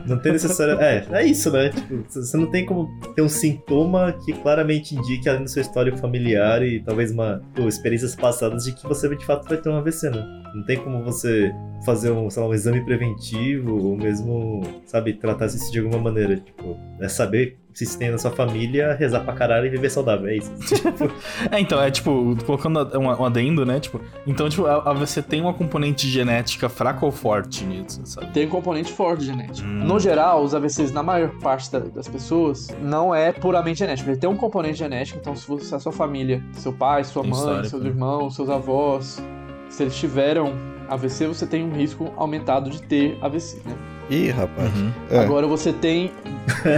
não 0.07 0.19
tem 0.19 0.33
necessário. 0.33 0.81
É, 0.81 1.07
é 1.11 1.27
isso, 1.27 1.51
né? 1.51 1.71
Tipo, 1.71 2.05
você 2.09 2.37
não 2.37 2.51
tem 2.51 2.65
como 2.65 2.89
ter 3.15 3.23
um 3.23 3.29
sintoma 3.29 4.13
que 4.25 4.33
claramente 4.33 4.95
indique, 4.95 5.29
além 5.29 5.43
do 5.43 5.51
seu 5.51 5.63
histórico 5.63 5.99
familiar 5.99 6.63
e 6.63 6.81
talvez 6.81 7.11
uma 7.11 7.43
pô, 7.55 7.67
experiências 7.67 8.15
passadas, 8.15 8.65
de 8.65 8.73
que 8.73 8.87
você 8.87 9.09
de 9.15 9.27
fato 9.27 9.49
vai 9.49 9.59
ter 9.59 9.69
um 9.69 9.77
AVC, 9.77 10.11
né? 10.11 10.25
Não 10.55 10.65
tem 10.65 10.79
como 10.79 11.03
você 11.03 11.53
fazer 11.85 12.11
um, 12.11 12.29
lá, 12.35 12.47
um 12.47 12.55
exame 12.55 12.85
preventivo 12.85 13.77
ou 13.77 13.97
mesmo, 13.97 14.63
sabe, 14.87 15.15
tratar 15.15 15.47
isso 15.47 15.71
de 15.73 15.81
alguma 15.81 15.99
maneira. 15.99 16.37
Tipo, 16.37 16.79
é 17.01 17.09
saber 17.09 17.59
se 17.75 17.99
tem 17.99 18.11
na 18.11 18.19
sua 18.19 18.31
família, 18.31 18.95
rezar 18.95 19.21
pra 19.21 19.33
caralho 19.33 19.67
e 19.67 19.71
viver 19.71 19.91
saudável. 19.91 20.27
É 20.29 20.37
isso. 20.37 20.53
Tipo, 20.75 21.11
É, 21.51 21.59
então, 21.61 21.81
é 21.81 21.91
tipo, 21.91 22.37
colocando 22.45 22.99
um, 22.99 23.05
um 23.07 23.25
adendo, 23.25 23.65
né? 23.67 23.81
Tipo, 23.81 24.01
então, 24.27 24.49
tipo, 24.49 24.67
a, 24.67 24.91
a 24.91 24.93
você 24.93 25.23
tem 25.23 25.41
uma 25.41 25.53
componente 25.55 26.09
genética 26.09 26.69
fraca 26.69 27.05
ou 27.05 27.11
forte 27.13 27.65
nisso, 27.65 28.01
sabe? 28.05 28.29
Tem 28.33 28.47
um 28.47 28.51
componente 28.51 28.93
forte 28.93 29.25
genético. 29.25 29.67
Hum. 29.67 29.85
No 29.85 29.99
geral, 29.99 30.43
os 30.43 30.55
AVCs, 30.55 30.93
na 30.93 31.03
maior 31.03 31.31
parte 31.41 31.71
da- 31.73 31.79
das 31.81 32.07
pessoas, 32.09 32.69
não 32.83 33.15
é 33.15 33.33
puramente 33.33 33.79
genético. 33.81 34.11
Ele 34.11 34.17
tem 34.19 34.29
um 34.31 34.37
componente 34.37 34.79
genético, 34.79 35.19
então 35.19 35.35
se 35.35 35.47
você, 35.49 35.75
a 35.75 35.79
sua 35.79 35.93
família, 35.93 36.43
seu 36.53 36.73
pai, 36.73 37.03
sua 37.05 37.23
Tem 37.23 37.31
mãe, 37.31 37.41
histórico, 37.41 37.69
seus 37.69 37.83
né? 37.83 37.89
irmãos, 37.89 38.35
seus 38.35 38.51
avós, 38.51 39.23
se 39.69 39.83
eles 39.83 39.97
tiveram 39.97 40.53
AVC, 40.89 41.27
você 41.27 41.47
tem 41.47 41.65
um 41.65 41.73
risco 41.73 42.13
aumentado 42.17 42.69
de 42.71 42.83
ter 42.83 43.17
AVC, 43.23 43.57
né? 43.65 43.75
Ih, 44.11 44.31
rapaz. 44.31 44.71
Uhum. 44.77 44.93
É. 45.11 45.19
Agora 45.21 45.47
você 45.47 45.73
tem 45.73 46.13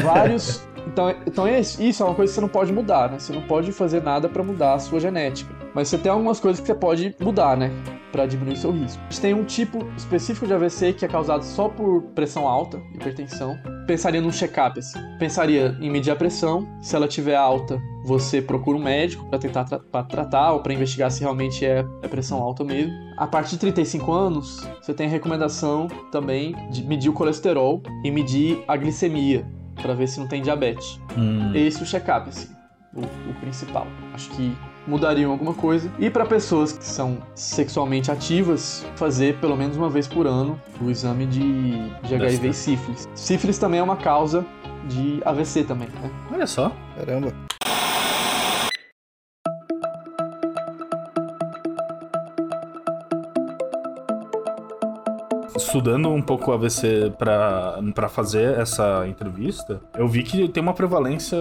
vários. 0.02 0.64
Então, 0.87 1.14
então 1.27 1.46
é 1.46 1.61
isso 1.61 1.83
isso 1.83 2.03
é 2.03 2.07
uma 2.07 2.14
coisa 2.14 2.31
que 2.31 2.35
você 2.35 2.40
não 2.40 2.49
pode 2.49 2.72
mudar, 2.72 3.11
né? 3.11 3.18
Você 3.18 3.33
não 3.33 3.42
pode 3.42 3.72
fazer 3.72 4.03
nada 4.03 4.29
pra 4.29 4.42
mudar 4.42 4.75
a 4.75 4.79
sua 4.79 5.01
genética. 5.01 5.55
Mas 5.75 5.88
você 5.88 5.99
tem 5.99 6.11
algumas 6.11 6.40
coisas 6.40 6.61
que 6.61 6.66
você 6.66 6.75
pode 6.75 7.14
mudar, 7.20 7.57
né? 7.57 7.70
Pra 8.11 8.25
diminuir 8.25 8.57
seu 8.57 8.70
risco. 8.70 8.99
A 8.99 9.11
gente 9.11 9.20
tem 9.20 9.35
um 9.35 9.44
tipo 9.44 9.87
específico 9.96 10.46
de 10.46 10.55
AVC 10.55 10.94
que 10.94 11.05
é 11.05 11.09
causado 11.09 11.42
só 11.42 11.68
por 11.68 12.03
pressão 12.14 12.49
alta, 12.49 12.81
hipertensão. 12.94 13.59
Pensaria 13.87 14.20
num 14.20 14.33
check-up, 14.33 14.79
assim. 14.79 14.99
Pensaria 15.18 15.77
em 15.81 15.90
medir 15.90 16.11
a 16.11 16.16
pressão. 16.16 16.66
Se 16.81 16.96
ela 16.96 17.07
tiver 17.07 17.37
alta, 17.37 17.79
você 18.07 18.40
procura 18.40 18.79
um 18.79 18.83
médico 18.83 19.29
pra 19.29 19.38
tentar 19.38 19.64
tra 19.64 19.79
pra 19.79 20.03
tratar 20.03 20.53
ou 20.53 20.61
pra 20.61 20.72
investigar 20.72 21.11
se 21.11 21.20
realmente 21.20 21.66
é, 21.66 21.85
é 22.03 22.09
pressão 22.09 22.42
alta 22.42 22.64
mesmo. 22.64 22.92
A 23.18 23.27
partir 23.27 23.53
de 23.53 23.59
35 23.59 24.12
anos, 24.12 24.66
você 24.81 24.94
tem 24.94 25.07
a 25.07 25.11
recomendação 25.11 25.88
também 26.11 26.55
de 26.70 26.85
medir 26.85 27.11
o 27.11 27.12
colesterol 27.12 27.83
e 28.03 28.11
medir 28.11 28.62
a 28.66 28.77
glicemia 28.77 29.46
pra 29.87 29.94
ver 29.94 30.09
se 30.09 30.18
não 30.18 30.27
tem 30.27 30.42
diabetes. 30.42 31.01
Hum. 31.16 31.53
Esse 31.55 31.79
é 31.79 31.83
o 31.83 31.87
check-up, 31.87 32.29
assim, 32.29 32.49
o, 32.92 33.01
o 33.01 33.35
principal. 33.40 33.87
Acho 34.12 34.29
que 34.31 34.53
mudariam 34.87 35.31
alguma 35.31 35.55
coisa. 35.55 35.90
E 35.99 36.11
para 36.11 36.27
pessoas 36.27 36.77
que 36.77 36.85
são 36.85 37.18
sexualmente 37.35 38.11
ativas, 38.11 38.85
fazer 38.96 39.37
pelo 39.37 39.57
menos 39.57 39.77
uma 39.77 39.88
vez 39.88 40.09
por 40.09 40.27
ano 40.27 40.61
o 40.81 40.90
exame 40.90 41.27
de, 41.27 41.88
de 42.03 42.14
HIV 42.14 42.49
e 42.49 42.55
sífilis. 42.55 43.09
Sífilis 43.14 43.59
também 43.59 43.81
é 43.81 43.83
uma 43.83 43.96
causa 43.96 44.44
de 44.88 45.20
AVC 45.25 45.64
também, 45.64 45.88
né? 45.88 46.11
Olha 46.33 46.46
só. 46.46 46.72
Caramba. 46.96 47.33
Estudando 55.66 56.09
um 56.11 56.22
pouco 56.22 56.50
o 56.50 56.55
AVC 56.55 57.12
pra 57.18 58.09
fazer 58.09 58.59
essa 58.59 59.07
entrevista, 59.07 59.81
eu 59.98 60.07
vi 60.07 60.22
que 60.22 60.48
tem 60.48 60.62
uma 60.62 60.72
prevalência 60.72 61.38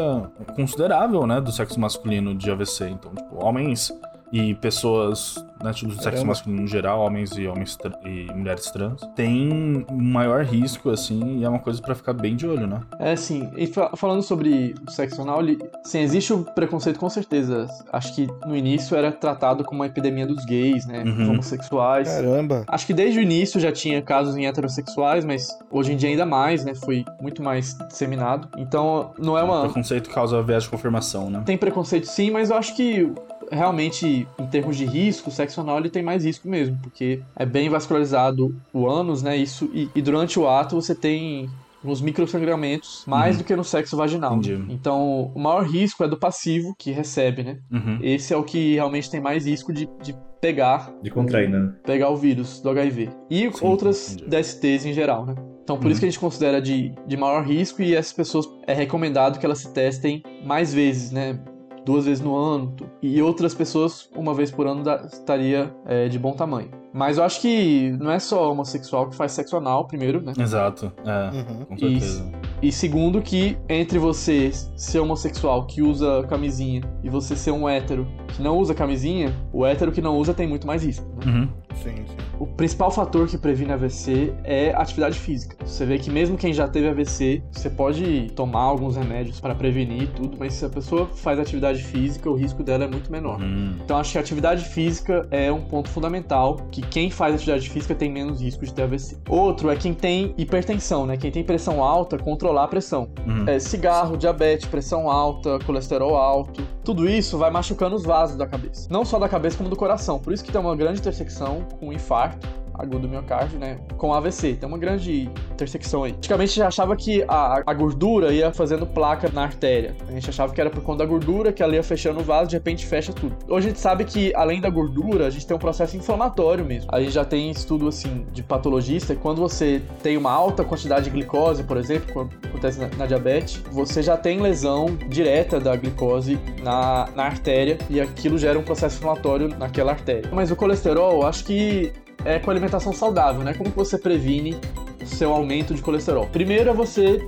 considerável, 0.56 1.28
né, 1.28 1.40
do 1.40 1.52
sexo 1.52 1.80
masculino 1.80 2.34
de 2.34 2.50
AVC. 2.50 2.90
Então, 2.90 3.14
tipo, 3.14 3.46
homens 3.46 3.94
e 4.32 4.56
pessoas 4.56 5.36
né, 5.66 5.72
do 5.72 5.92
sexo 5.94 6.02
Caramba. 6.04 6.26
masculino 6.28 6.62
em 6.64 6.68
geral, 6.68 7.02
homens 7.02 7.32
e 7.38 7.48
homens 7.48 7.78
e 8.06 8.32
mulheres 8.34 8.70
trans, 8.72 9.02
tem 9.16 9.86
um 9.90 10.02
maior 10.02 10.44
risco, 10.44 10.90
assim, 10.90 11.40
e 11.40 11.44
é 11.44 11.50
uma 11.50 11.60
coisa 11.60 11.82
pra 11.82 11.94
ficar 11.96 12.14
bem 12.14 12.36
de 12.36 12.48
olho, 12.48 12.68
né? 12.68 12.82
É 13.00 13.12
assim, 13.14 13.50
e 13.58 13.68
fa- 13.68 13.92
falando 13.96 14.22
sobre 14.22 14.74
o 14.88 14.92
sexo 14.92 15.22
anal, 15.22 15.42
ele- 15.42 15.58
sim, 15.84 16.00
existe 16.00 16.32
o 16.34 16.44
preconceito 16.44 17.00
com 17.00 17.10
certeza. 17.10 17.68
Acho 17.92 18.14
que 18.16 18.28
no 18.46 18.56
início 18.56 18.96
era 18.96 19.12
tratado 19.12 19.64
como 19.64 19.80
uma 19.82 19.88
epidemia 19.88 20.26
dos 20.28 20.46
gays, 20.46 20.86
né? 20.86 21.04
Uhum. 21.06 21.16
Dos 21.16 21.30
homossexuais. 21.30 22.08
Caramba. 22.08 22.64
Acho 22.68 22.86
que 22.88 22.94
desde 22.94 23.20
o 23.20 23.22
início 23.22 23.60
já 23.60 23.72
tinha 23.72 24.02
casos 24.02 24.36
em 24.38 24.46
heterossexuais, 24.46 25.26
mas 25.26 25.48
hoje 25.72 25.94
em 25.94 25.98
dia 25.98 26.10
ainda 26.10 26.26
mais, 26.26 26.64
né? 26.64 26.74
Foi 26.76 27.04
muito 27.22 27.42
mais 27.44 27.78
disseminado. 27.88 28.48
Então, 28.58 29.12
não 29.18 29.38
é 29.38 29.44
O 29.44 29.46
uma. 29.46 29.62
preconceito 29.64 30.10
causa 30.10 30.42
viés 30.42 30.64
de 30.64 30.70
confirmação, 30.70 31.30
né? 31.30 31.42
Tem 31.46 31.58
preconceito 31.58 32.06
sim, 32.06 32.30
mas 32.32 32.50
eu 32.50 32.58
acho 32.58 32.76
que 32.76 33.12
realmente, 33.52 34.28
em 34.40 34.48
termos 34.48 34.76
de 34.76 34.86
risco, 34.86 35.30
o 35.30 35.32
sexo 35.32 35.55
anal 35.62 35.80
ele 35.80 35.90
tem 35.90 36.04
mais 36.04 36.24
risco 36.26 36.48
mesmo, 36.48 36.78
porque 36.82 37.22
é 37.36 37.46
bem 37.46 37.70
vascularizado 37.70 38.56
o 38.74 38.88
ânus, 38.88 39.22
né? 39.22 39.36
Isso, 39.38 39.70
e, 39.74 39.90
e 39.96 40.02
durante 40.02 40.40
o 40.40 40.48
ato 40.48 40.76
você 40.76 40.94
tem 40.96 41.50
uns 41.84 42.02
microsangramentos 42.02 43.04
mais 43.06 43.36
Uhum. 43.36 43.42
do 43.42 43.46
que 43.46 43.56
no 43.56 43.64
sexo 43.64 43.96
vaginal. 43.96 44.36
Entendi. 44.38 44.66
Então, 44.70 45.32
o 45.36 45.40
maior 45.40 45.64
risco 45.64 46.04
é 46.04 46.08
do 46.08 46.18
passivo 46.18 46.74
que 46.78 46.92
recebe, 46.92 47.44
né? 47.44 47.58
Uhum. 47.72 48.00
Esse 48.02 48.34
é 48.34 48.38
o 48.38 48.44
que 48.44 48.74
realmente 48.74 49.10
tem 49.10 49.22
mais 49.22 49.46
risco 49.46 49.72
de, 49.72 49.88
de 50.02 50.16
pegar 50.42 50.92
de 51.02 51.10
contrair, 51.12 51.50
né? 51.50 51.74
pegar 51.86 52.10
o 52.10 52.18
vírus 52.18 52.60
do 52.60 52.70
HIV. 52.70 53.10
E 53.30 53.52
Sim, 53.52 53.66
outras 53.66 54.14
entendi. 54.14 54.30
DSTs 54.32 54.86
em 54.86 54.94
geral, 54.94 55.26
né? 55.26 55.36
Então, 55.64 55.78
por 55.78 55.86
Uhum. 55.86 55.92
isso 55.92 56.00
que 56.00 56.06
a 56.06 56.10
gente 56.10 56.20
considera 56.20 56.62
de, 56.62 56.94
de 57.08 57.18
maior 57.18 57.44
risco 57.44 57.82
e 57.82 57.96
essas 57.96 58.14
pessoas 58.14 58.48
é 58.68 58.74
recomendado 58.74 59.40
que 59.40 59.46
elas 59.46 59.60
se 59.60 59.72
testem 59.74 60.22
mais 60.44 60.74
vezes, 60.74 61.12
né? 61.12 61.40
Duas 61.86 62.06
vezes 62.06 62.24
no 62.24 62.36
ano. 62.36 62.76
E 63.02 63.22
outras 63.22 63.54
pessoas, 63.54 64.10
uma 64.16 64.34
vez 64.34 64.50
por 64.52 64.66
ano, 64.66 64.84
estaria 65.06 65.72
é, 65.86 66.08
de 66.08 66.18
bom 66.18 66.34
tamanho. 66.34 66.70
Mas 66.92 67.18
eu 67.18 67.24
acho 67.24 67.42
que 67.42 67.92
não 68.00 68.10
é 68.10 68.20
só 68.20 68.52
homossexual 68.52 69.10
que 69.10 69.16
faz 69.16 69.34
sexo 69.34 69.58
anal, 69.58 69.86
primeiro, 69.86 70.22
né? 70.22 70.34
Exato, 70.38 70.92
é, 71.06 71.36
Uhum. 71.38 71.66
com 71.66 71.78
certeza. 71.78 72.32
E 72.55 72.55
segundo, 72.72 73.22
que 73.22 73.58
entre 73.70 74.00
você 74.00 74.52
ser 74.76 75.00
homossexual 75.00 75.66
que 75.66 75.82
usa 75.82 76.24
camisinha 76.28 76.82
e 77.04 77.10
você 77.10 77.36
ser 77.36 77.52
um 77.52 77.68
hétero 77.68 78.08
que 78.28 78.42
não 78.42 78.58
usa 78.58 78.74
camisinha, 78.74 79.34
o 79.54 79.66
hétero 79.66 79.92
que 79.92 80.02
não 80.02 80.18
usa 80.18 80.34
tem 80.34 80.48
muito 80.48 80.68
mais 80.68 80.84
risco. 80.84 81.06
Né? 81.18 81.32
Uhum. 81.32 81.50
Sim, 81.76 81.96
sim. 82.08 82.16
o 82.40 82.48
principal 82.48 82.90
fator 82.90 83.28
que 83.28 83.38
previne 83.38 83.74
AVC 83.74 84.34
é 84.44 84.74
atividade 84.74 85.20
física. 85.20 85.58
Você 85.66 85.86
vê 85.86 85.98
que 85.98 86.10
mesmo 86.10 86.38
quem 86.38 86.54
já 86.54 86.68
teve 86.68 86.88
AVC, 86.88 87.44
você 87.52 87.70
pode 87.70 88.32
tomar 88.34 88.62
alguns 88.62 88.96
remédios 88.96 89.40
para 89.40 89.54
prevenir 89.54 90.10
tudo, 90.16 90.38
mas 90.40 90.54
se 90.54 90.66
a 90.66 90.70
pessoa 90.70 91.08
faz 91.08 91.40
atividade 91.40 91.84
física, 91.84 92.30
o 92.30 92.36
risco 92.36 92.64
dela 92.64 92.86
é 92.86 92.88
muito 92.88 93.12
menor. 93.12 93.42
Hum. 93.42 93.76
Então 93.84 93.98
acho 93.98 94.14
que 94.14 94.18
a 94.18 94.22
atividade 94.22 94.64
física 94.64 95.28
é 95.32 95.52
um 95.52 95.62
ponto 95.62 95.90
fundamental, 95.90 96.58
que 96.72 96.82
quem 96.82 97.10
faz 97.10 97.36
atividade 97.36 97.70
física 97.70 97.94
tem 97.94 98.12
menos 98.12 98.42
risco 98.42 98.66
de 98.66 98.74
ter 98.74 98.84
AVC. 98.84 99.18
Outro 99.30 99.70
é 99.70 99.76
quem 99.76 99.94
tem 99.94 100.34
hipertensão, 100.38 101.06
né? 101.06 101.18
Quem 101.18 101.32
tem 101.32 101.44
pressão 101.44 101.84
alta, 101.84 102.18
controlar 102.46 102.66
a 102.66 102.68
pressão. 102.68 103.10
Uhum. 103.26 103.48
É, 103.48 103.60
cigarro, 103.60 104.16
diabetes, 104.16 104.68
pressão 104.68 105.10
alta, 105.10 105.58
colesterol 105.66 106.16
alto, 106.16 106.62
tudo 106.84 107.10
isso 107.10 107.38
vai 107.38 107.50
machucando 107.50 107.96
os 107.96 108.04
vasos 108.04 108.38
da 108.38 108.46
cabeça. 108.46 108.88
Não 108.92 109.04
só 109.04 109.18
da 109.18 109.28
cabeça, 109.28 109.58
como 109.58 109.70
do 109.70 109.76
coração. 109.76 110.20
Por 110.20 110.32
isso 110.32 110.44
que 110.44 110.52
tem 110.52 110.62
uma 110.62 110.76
grande 110.76 111.00
intersecção 111.00 111.66
com 111.80 111.92
infarto 111.92 112.48
agudo 112.80 113.00
do 113.00 113.10
miocárdio, 113.10 113.60
né? 113.60 113.78
Com 113.98 114.14
AVC. 114.14 114.54
Tem 114.54 114.68
uma 114.68 114.78
grande 114.78 115.30
intersecção 115.52 116.04
aí. 116.04 116.12
Antigamente 116.12 116.56
gente 116.56 116.64
achava 116.64 116.96
que 116.96 117.24
a, 117.28 117.62
a 117.66 117.74
gordura 117.74 118.34
ia 118.34 118.52
fazendo 118.52 118.86
placa 118.86 119.30
na 119.32 119.44
artéria. 119.44 119.96
A 120.08 120.12
gente 120.12 120.30
achava 120.30 120.54
que 120.54 120.62
era 120.62 120.70
por 120.70 120.82
conta 120.82 121.00
da 121.00 121.06
gordura, 121.06 121.52
que 121.52 121.62
ela 121.62 121.76
ia 121.76 121.84
fechando 121.84 122.20
o 122.22 122.24
vaso, 122.24 122.50
de 122.50 122.56
repente 122.56 122.86
fecha 122.86 123.12
tudo. 123.12 123.36
Hoje 123.48 123.68
a 123.68 123.70
gente 123.70 123.80
sabe 123.80 124.06
que, 124.06 124.34
além 124.36 124.62
da 124.62 124.70
gordura, 124.70 125.28
a 125.28 125.30
gente 125.30 125.46
tem 125.46 125.56
um 125.56 125.60
processo 125.60 125.98
inflamatório 125.98 126.64
mesmo. 126.64 126.90
A 126.92 127.00
gente 127.02 127.12
já 127.12 127.26
tem 127.26 127.52
estudo, 127.52 127.88
assim, 127.88 128.26
de 128.32 128.42
patologista, 128.42 129.14
e 129.14 129.16
quando 129.16 129.40
você 129.40 129.82
tem 130.02 130.18
uma 130.18 130.32
alta 130.32 130.64
quantidade 130.64 131.06
de 131.06 131.12
glicose, 131.12 131.64
por 131.64 131.78
exemplo, 131.78 132.14
quando 132.14 132.32
acontece 132.46 132.80
na, 132.80 132.88
na 132.98 133.06
diabetes, 133.06 133.62
você 133.72 134.02
já 134.02 134.16
tem 134.16 134.40
lesão 134.40 134.96
direta 135.10 135.60
da 135.60 135.76
glicose 135.76 136.40
na, 136.64 137.10
na 137.16 137.24
artéria, 137.24 137.78
e 137.90 138.00
aquilo 138.00 138.38
gera 138.38 138.58
um 138.58 138.64
processo 138.64 138.98
inflamatório 138.98 139.50
naquela 139.50 139.92
artéria. 139.92 140.30
Mas 140.32 140.52
o 140.52 140.56
colesterol, 140.56 141.26
acho 141.26 141.44
que 141.44 141.92
é 142.26 142.40
com 142.40 142.50
alimentação 142.50 142.92
saudável, 142.92 143.44
né? 143.44 143.54
Como 143.54 143.70
que 143.70 143.78
você 143.78 143.98
previne 143.98 144.58
seu 145.06 145.32
aumento 145.32 145.74
de 145.74 145.82
colesterol? 145.82 146.28
Primeiro 146.28 146.72
é 146.72 146.74
você 146.74 147.20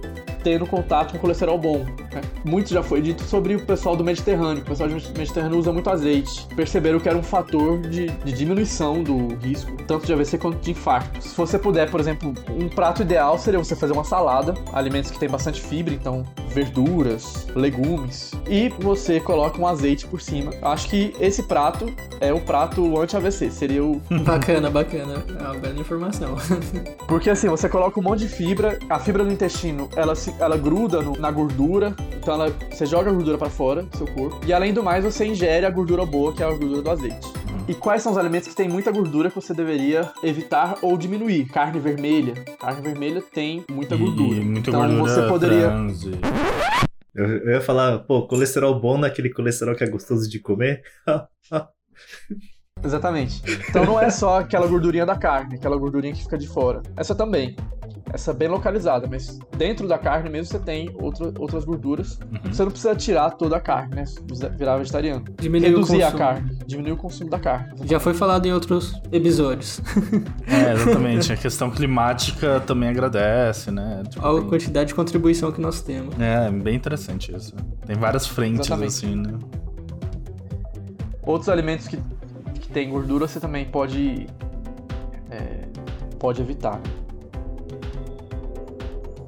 tendo 0.43 0.65
contato 0.65 1.13
com 1.13 1.19
colesterol 1.19 1.57
bom. 1.57 1.85
Muito 2.43 2.69
já 2.73 2.81
foi 2.83 3.01
dito 3.01 3.23
sobre 3.23 3.55
o 3.55 3.59
pessoal 3.65 3.95
do 3.95 4.03
Mediterrâneo. 4.03 4.61
O 4.61 4.65
pessoal 4.65 4.89
do 4.89 4.95
Mediterrâneo 5.17 5.57
usa 5.59 5.71
muito 5.71 5.89
azeite. 5.89 6.47
Perceberam 6.55 6.99
que 6.99 7.07
era 7.09 7.17
um 7.17 7.23
fator 7.23 7.79
de, 7.81 8.07
de 8.07 8.31
diminuição 8.33 9.03
do 9.03 9.35
risco, 9.37 9.71
tanto 9.87 10.05
de 10.05 10.13
AVC 10.13 10.37
quanto 10.37 10.59
de 10.59 10.71
infarto. 10.71 11.21
Se 11.21 11.35
você 11.35 11.57
puder, 11.59 11.89
por 11.89 11.99
exemplo, 11.99 12.33
um 12.49 12.67
prato 12.69 13.01
ideal 13.01 13.37
seria 13.37 13.59
você 13.59 13.75
fazer 13.75 13.93
uma 13.93 14.03
salada, 14.03 14.53
alimentos 14.73 15.11
que 15.11 15.19
têm 15.19 15.29
bastante 15.29 15.61
fibra, 15.61 15.93
então 15.93 16.23
verduras, 16.49 17.47
legumes, 17.55 18.31
e 18.49 18.69
você 18.79 19.19
coloca 19.19 19.59
um 19.61 19.67
azeite 19.67 20.05
por 20.05 20.19
cima. 20.21 20.51
Acho 20.61 20.89
que 20.89 21.13
esse 21.19 21.43
prato 21.43 21.91
é 22.19 22.33
o 22.33 22.39
prato 22.41 22.99
anti-AVC, 22.99 23.49
seria 23.51 23.83
o. 23.83 24.01
Bacana, 24.27 24.69
bacana. 24.69 25.23
É 25.39 25.43
uma 25.43 25.53
bela 25.55 25.79
informação. 25.79 26.35
Porque 27.07 27.29
assim, 27.29 27.47
você 27.47 27.69
coloca 27.69 27.99
um 27.99 28.03
monte 28.03 28.19
de 28.19 28.27
fibra, 28.27 28.77
a 28.89 28.99
fibra 28.99 29.23
do 29.23 29.31
intestino 29.31 29.89
ela, 29.95 30.15
se, 30.15 30.33
ela 30.39 30.57
gruda 30.57 31.01
no- 31.01 31.17
na 31.17 31.31
gordura, 31.31 31.95
então 32.15 32.33
ela, 32.33 32.49
você 32.71 32.85
joga 32.85 33.09
a 33.09 33.13
gordura 33.13 33.37
pra 33.37 33.49
fora 33.49 33.83
do 33.83 33.97
seu 33.97 34.07
corpo, 34.07 34.39
e 34.45 34.53
além 34.53 34.73
do 34.73 34.83
mais, 34.83 35.03
você 35.03 35.25
ingere 35.25 35.65
a 35.65 35.69
gordura 35.69 36.05
boa, 36.05 36.33
que 36.33 36.41
é 36.41 36.45
a 36.45 36.49
gordura 36.49 36.81
do 36.81 36.89
azeite. 36.89 37.27
E 37.67 37.73
quais 37.73 38.01
são 38.01 38.13
os 38.13 38.17
alimentos 38.17 38.47
que 38.47 38.55
têm 38.55 38.69
muita 38.69 38.91
gordura 38.91 39.29
que 39.29 39.35
você 39.35 39.53
deveria 39.53 40.09
evitar 40.23 40.77
ou 40.81 40.97
diminuir? 40.97 41.45
Carne 41.49 41.79
vermelha. 41.79 42.33
Carne 42.59 42.81
vermelha 42.81 43.21
tem 43.21 43.65
muita 43.69 43.97
gordura. 43.97 44.37
E 44.37 44.43
muita 44.43 44.69
então 44.69 44.79
gordura 44.81 45.03
você 45.13 45.27
poderia. 45.27 45.67
e- 45.67 46.87
Eu, 47.13 47.25
eu 47.25 47.51
ia 47.51 47.61
falar, 47.61 47.99
pô, 47.99 48.25
colesterol 48.25 48.79
bom 48.79 48.97
naquele 48.97 49.29
colesterol 49.33 49.75
que 49.75 49.83
é 49.83 49.89
gostoso 49.89 50.29
de 50.29 50.39
comer. 50.39 50.81
Exatamente. 52.83 53.41
Então 53.69 53.83
não 53.85 53.99
é 53.99 54.09
só 54.09 54.39
aquela 54.39 54.67
gordurinha 54.67 55.05
da 55.05 55.15
carne, 55.17 55.55
aquela 55.55 55.75
gordurinha 55.77 56.13
que 56.13 56.21
fica 56.23 56.37
de 56.37 56.47
fora. 56.47 56.81
Essa 56.95 57.15
também. 57.15 57.55
Essa 58.13 58.33
bem 58.33 58.47
localizada, 58.47 59.05
mas 59.09 59.37
dentro 59.57 59.85
da 59.87 59.97
carne 59.97 60.29
mesmo 60.29 60.45
você 60.51 60.59
tem 60.59 60.89
outra, 61.01 61.33
outras 61.37 61.65
gorduras. 61.65 62.17
Você 62.45 62.63
não 62.63 62.71
precisa 62.71 62.95
tirar 62.95 63.31
toda 63.31 63.57
a 63.57 63.59
carne, 63.59 63.95
né? 63.95 64.03
Virar 64.57 64.77
vegetariano. 64.77 65.25
Diminuir 65.39 65.73
o 65.73 65.75
Reduzir 65.79 66.03
a 66.03 66.05
consumo. 66.11 66.17
carne. 66.19 66.57
Diminuir 66.65 66.91
o 66.93 66.97
consumo 66.97 67.29
da 67.29 67.37
carne. 67.39 67.73
Já 67.83 67.99
foi 67.99 68.13
falado 68.13 68.45
em 68.45 68.53
outros 68.53 68.99
episódios. 69.11 69.81
É, 70.47 70.71
exatamente. 70.73 71.33
A 71.33 71.37
questão 71.37 71.69
climática 71.69 72.61
também 72.61 72.87
agradece, 72.89 73.71
né? 73.71 74.03
Tipo, 74.09 74.25
Olha 74.25 74.37
a 74.37 74.41
tem- 74.41 74.49
quantidade 74.49 74.87
de 74.87 74.95
contribuição 74.95 75.51
que 75.51 75.59
nós 75.59 75.81
temos. 75.81 76.15
É, 76.19 76.49
bem 76.49 76.75
interessante 76.75 77.35
isso. 77.35 77.53
Tem 77.85 77.95
várias 77.97 78.25
frentes, 78.25 78.61
Exatamente. 78.67 78.87
assim, 78.87 79.15
né? 79.15 79.33
Outros 81.23 81.49
alimentos 81.49 81.87
que, 81.89 81.97
que 82.61 82.69
tem 82.69 82.89
gordura 82.89 83.27
você 83.27 83.39
também 83.39 83.65
pode. 83.65 84.27
é, 85.29 85.65
pode 86.17 86.41
evitar. 86.41 86.79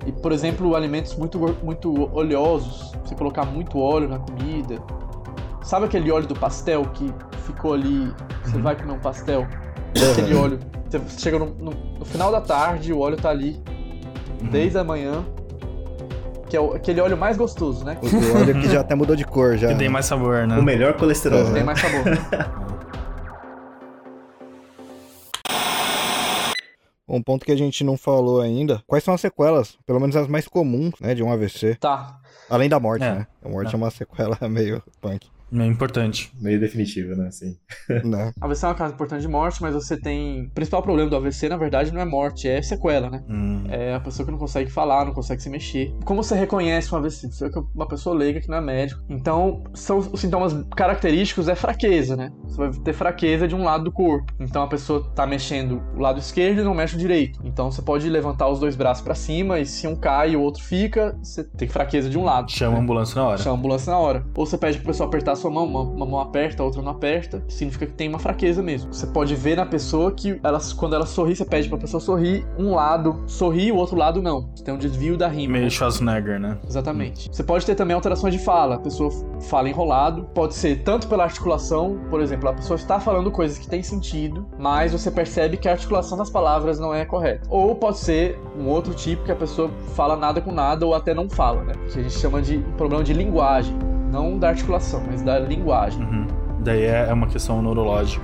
E, 0.09 0.11
por 0.11 0.31
exemplo, 0.31 0.75
alimentos 0.75 1.15
muito, 1.15 1.37
muito 1.63 2.09
oleosos, 2.15 2.91
você 3.05 3.13
colocar 3.13 3.45
muito 3.45 3.77
óleo 3.77 4.09
na 4.09 4.17
comida. 4.17 4.79
Sabe 5.61 5.85
aquele 5.85 6.11
óleo 6.11 6.25
do 6.25 6.33
pastel 6.33 6.83
que 6.95 7.13
ficou 7.45 7.73
ali? 7.73 8.11
Você 8.43 8.57
vai 8.57 8.75
comer 8.75 8.93
um 8.93 8.99
pastel? 8.99 9.45
Aquele 10.13 10.33
óleo. 10.35 10.59
Você 10.89 10.99
chega 11.19 11.37
no, 11.37 11.45
no- 11.45 11.73
no 11.99 12.05
final 12.05 12.31
da 12.31 12.41
tarde, 12.41 12.91
o 12.91 12.97
óleo 12.99 13.17
tá 13.17 13.29
ali 13.29 13.61
desde 14.49 14.79
a 14.79 14.83
manhã. 14.83 15.23
Que 16.49 16.57
é 16.57 16.59
o- 16.59 16.73
aquele 16.73 16.99
óleo 16.99 17.15
mais 17.15 17.37
gostoso, 17.37 17.85
né? 17.85 17.95
O 18.01 18.37
óleo 18.39 18.59
que 18.59 18.67
já 18.67 18.79
até 18.79 18.95
mudou 18.95 19.15
de 19.15 19.23
cor 19.25 19.55
já. 19.57 19.67
Que 19.67 19.75
tem 19.75 19.89
mais 19.89 20.07
sabor, 20.07 20.47
né? 20.47 20.57
O 20.57 20.63
melhor 20.63 20.93
colesterol, 20.93 21.43
Tem 21.43 21.53
né? 21.53 21.63
mais 21.63 21.79
sabor. 21.79 22.03
Um 27.09 27.21
ponto 27.23 27.43
que 27.45 27.51
a 27.51 27.57
gente 27.57 27.83
não 27.83 27.97
falou 27.97 28.39
ainda. 28.39 28.83
Quais 28.85 29.03
são 29.03 29.13
as 29.15 29.21
sequelas? 29.21 29.77
Pelo 29.85 29.99
menos 29.99 30.15
as 30.15 30.27
mais 30.27 30.47
comuns, 30.47 30.93
né, 31.01 31.15
de 31.15 31.23
um 31.23 31.31
AVC. 31.31 31.75
Tá. 31.75 32.19
Além 32.49 32.69
da 32.69 32.79
morte, 32.79 33.03
É. 33.03 33.13
né? 33.15 33.27
A 33.43 33.49
morte 33.49 33.71
É. 33.71 33.73
é 33.73 33.77
uma 33.77 33.89
sequela 33.89 34.37
meio 34.47 34.81
punk, 35.01 35.27
É 35.51 35.65
importante. 35.65 36.31
Meio 36.39 36.59
definitivo, 36.59 37.15
né? 37.15 37.27
Assim. 37.27 37.57
né? 38.03 38.31
AVC 38.39 38.65
é 38.65 38.69
uma 38.69 38.75
causa 38.75 38.93
importante 38.93 39.21
de 39.21 39.27
morte, 39.27 39.61
mas 39.61 39.73
você 39.73 39.97
tem. 39.97 40.43
O 40.45 40.49
principal 40.51 40.81
problema 40.81 41.09
do 41.09 41.15
AVC, 41.15 41.49
na 41.49 41.57
verdade, 41.57 41.91
não 41.93 42.01
é 42.01 42.05
morte, 42.05 42.47
é 42.47 42.61
sequela, 42.61 43.09
né? 43.09 43.23
Hum. 43.29 43.63
É 43.69 43.93
a 43.93 43.99
pessoa 43.99 44.25
que 44.25 44.31
não 44.31 44.39
consegue 44.39 44.69
falar, 44.69 45.05
não 45.05 45.13
consegue 45.13 45.41
se 45.41 45.49
mexer. 45.49 45.93
Como 46.05 46.23
você 46.23 46.35
reconhece 46.35 46.93
um 46.93 46.97
AVC? 46.97 47.31
Você 47.31 47.45
é 47.45 47.49
uma 47.73 47.87
pessoa 47.87 48.15
leiga 48.15 48.39
que 48.39 48.47
não 48.47 48.57
é 48.57 48.61
médico. 48.61 49.01
Então, 49.09 49.63
são 49.73 49.97
os 49.97 50.19
sintomas 50.19 50.53
característicos 50.75 51.47
é 51.47 51.55
fraqueza, 51.55 52.15
né? 52.15 52.31
Você 52.43 52.57
vai 52.57 52.71
ter 52.71 52.93
fraqueza 52.93 53.47
de 53.47 53.55
um 53.55 53.63
lado 53.63 53.83
do 53.83 53.91
corpo. 53.91 54.33
Então 54.39 54.63
a 54.63 54.67
pessoa 54.67 55.03
tá 55.15 55.25
mexendo 55.25 55.81
o 55.95 55.99
lado 55.99 56.19
esquerdo 56.19 56.61
e 56.61 56.63
não 56.63 56.73
mexe 56.73 56.95
o 56.95 56.99
direito. 56.99 57.39
Então 57.43 57.71
você 57.71 57.81
pode 57.81 58.09
levantar 58.09 58.47
os 58.47 58.59
dois 58.59 58.75
braços 58.75 59.03
pra 59.03 59.15
cima 59.15 59.59
e 59.59 59.65
se 59.65 59.87
um 59.87 59.95
cai 59.95 60.31
e 60.31 60.35
o 60.35 60.41
outro 60.41 60.63
fica, 60.63 61.17
você 61.21 61.43
tem 61.43 61.67
fraqueza 61.67 62.09
de 62.09 62.17
um 62.17 62.23
lado. 62.23 62.51
Chama 62.51 62.77
a 62.77 62.79
ambulância 62.79 63.15
na 63.15 63.27
hora. 63.27 63.37
Chama 63.37 63.55
a 63.55 63.59
ambulância 63.59 63.91
na 63.91 63.99
hora. 63.99 64.25
Ou 64.35 64.45
você 64.45 64.57
pede 64.57 64.77
pra 64.77 64.87
pessoa 64.87 65.07
apertar 65.07 65.33
a 65.33 65.35
sua 65.39 65.49
mão, 65.49 65.65
uma, 65.65 65.81
uma 65.81 66.05
mão 66.05 66.19
aperta, 66.19 66.61
a 66.61 66.65
outra 66.65 66.81
não 66.81 66.91
aperta. 66.91 67.43
Significa 67.47 67.85
que 67.85 67.93
tem 67.93 68.07
uma 68.07 68.19
fraqueza 68.19 68.61
mesmo. 68.61 68.93
Você 68.93 69.07
pode 69.07 69.35
ver 69.35 69.55
na 69.55 69.65
pessoa 69.65 70.11
que 70.11 70.39
ela, 70.43 70.59
quando 70.77 70.95
ela 70.95 71.05
sorri, 71.05 71.35
você 71.35 71.45
pede 71.45 71.69
pra 71.69 71.77
pessoa 71.77 71.99
sorrir, 71.99 72.45
um 72.57 72.75
lado 72.75 73.23
sorri 73.27 73.71
o 73.71 73.75
outro 73.75 73.95
lado 73.95 74.21
não. 74.21 74.49
Você 74.53 74.63
tem 74.63 74.73
um 74.73 74.77
desvio 74.77 75.17
da 75.17 75.27
rima. 75.27 75.53
Meio 75.53 75.71
Schwarzenegger, 75.71 76.39
né? 76.39 76.57
Exatamente. 76.67 77.29
Você 77.31 77.43
pode 77.43 77.65
ter 77.65 77.75
também 77.75 77.95
alterações 77.95 78.33
de 78.33 78.39
fala. 78.39 78.75
A 78.75 78.79
pessoa 78.79 79.09
fala 79.41 79.69
enrolado. 79.69 80.25
Pode 80.33 80.53
ser 80.53 80.83
tanto 80.83 81.07
pela 81.07 81.23
articulação, 81.23 81.99
por 82.09 82.21
exemplo, 82.21 82.49
a 82.49 82.53
pessoa 82.53 82.75
está 82.75 82.99
falando 82.99 83.31
coisas 83.31 83.57
que 83.57 83.67
têm 83.67 83.81
sentido, 83.81 84.45
mas 84.57 84.91
você 84.91 85.09
percebe 85.09 85.57
que 85.57 85.67
a 85.67 85.71
articulação 85.71 86.17
das 86.17 86.29
palavras 86.29 86.79
não 86.79 86.93
é 86.93 87.05
correta. 87.05 87.47
Ou 87.49 87.75
pode 87.75 87.97
ser 87.97 88.39
um 88.57 88.67
outro 88.67 88.93
tipo 88.93 89.23
que 89.23 89.31
a 89.31 89.35
pessoa 89.35 89.71
fala 89.95 90.15
nada 90.15 90.41
com 90.41 90.51
nada 90.51 90.85
ou 90.85 90.93
até 90.93 91.13
não 91.13 91.29
fala, 91.29 91.63
né? 91.63 91.73
Que 91.91 91.99
a 91.99 92.03
gente 92.03 92.17
chama 92.17 92.41
de 92.41 92.59
problema 92.77 93.03
de 93.03 93.13
linguagem. 93.13 93.77
Não 94.11 94.37
da 94.37 94.49
articulação, 94.49 95.01
mas 95.09 95.21
da 95.21 95.39
linguagem. 95.39 96.01
Uhum. 96.03 96.27
Daí 96.61 96.83
é 96.83 97.07
é 97.09 97.13
uma 97.13 97.25
questão 97.27 97.61
neurológica. 97.61 98.21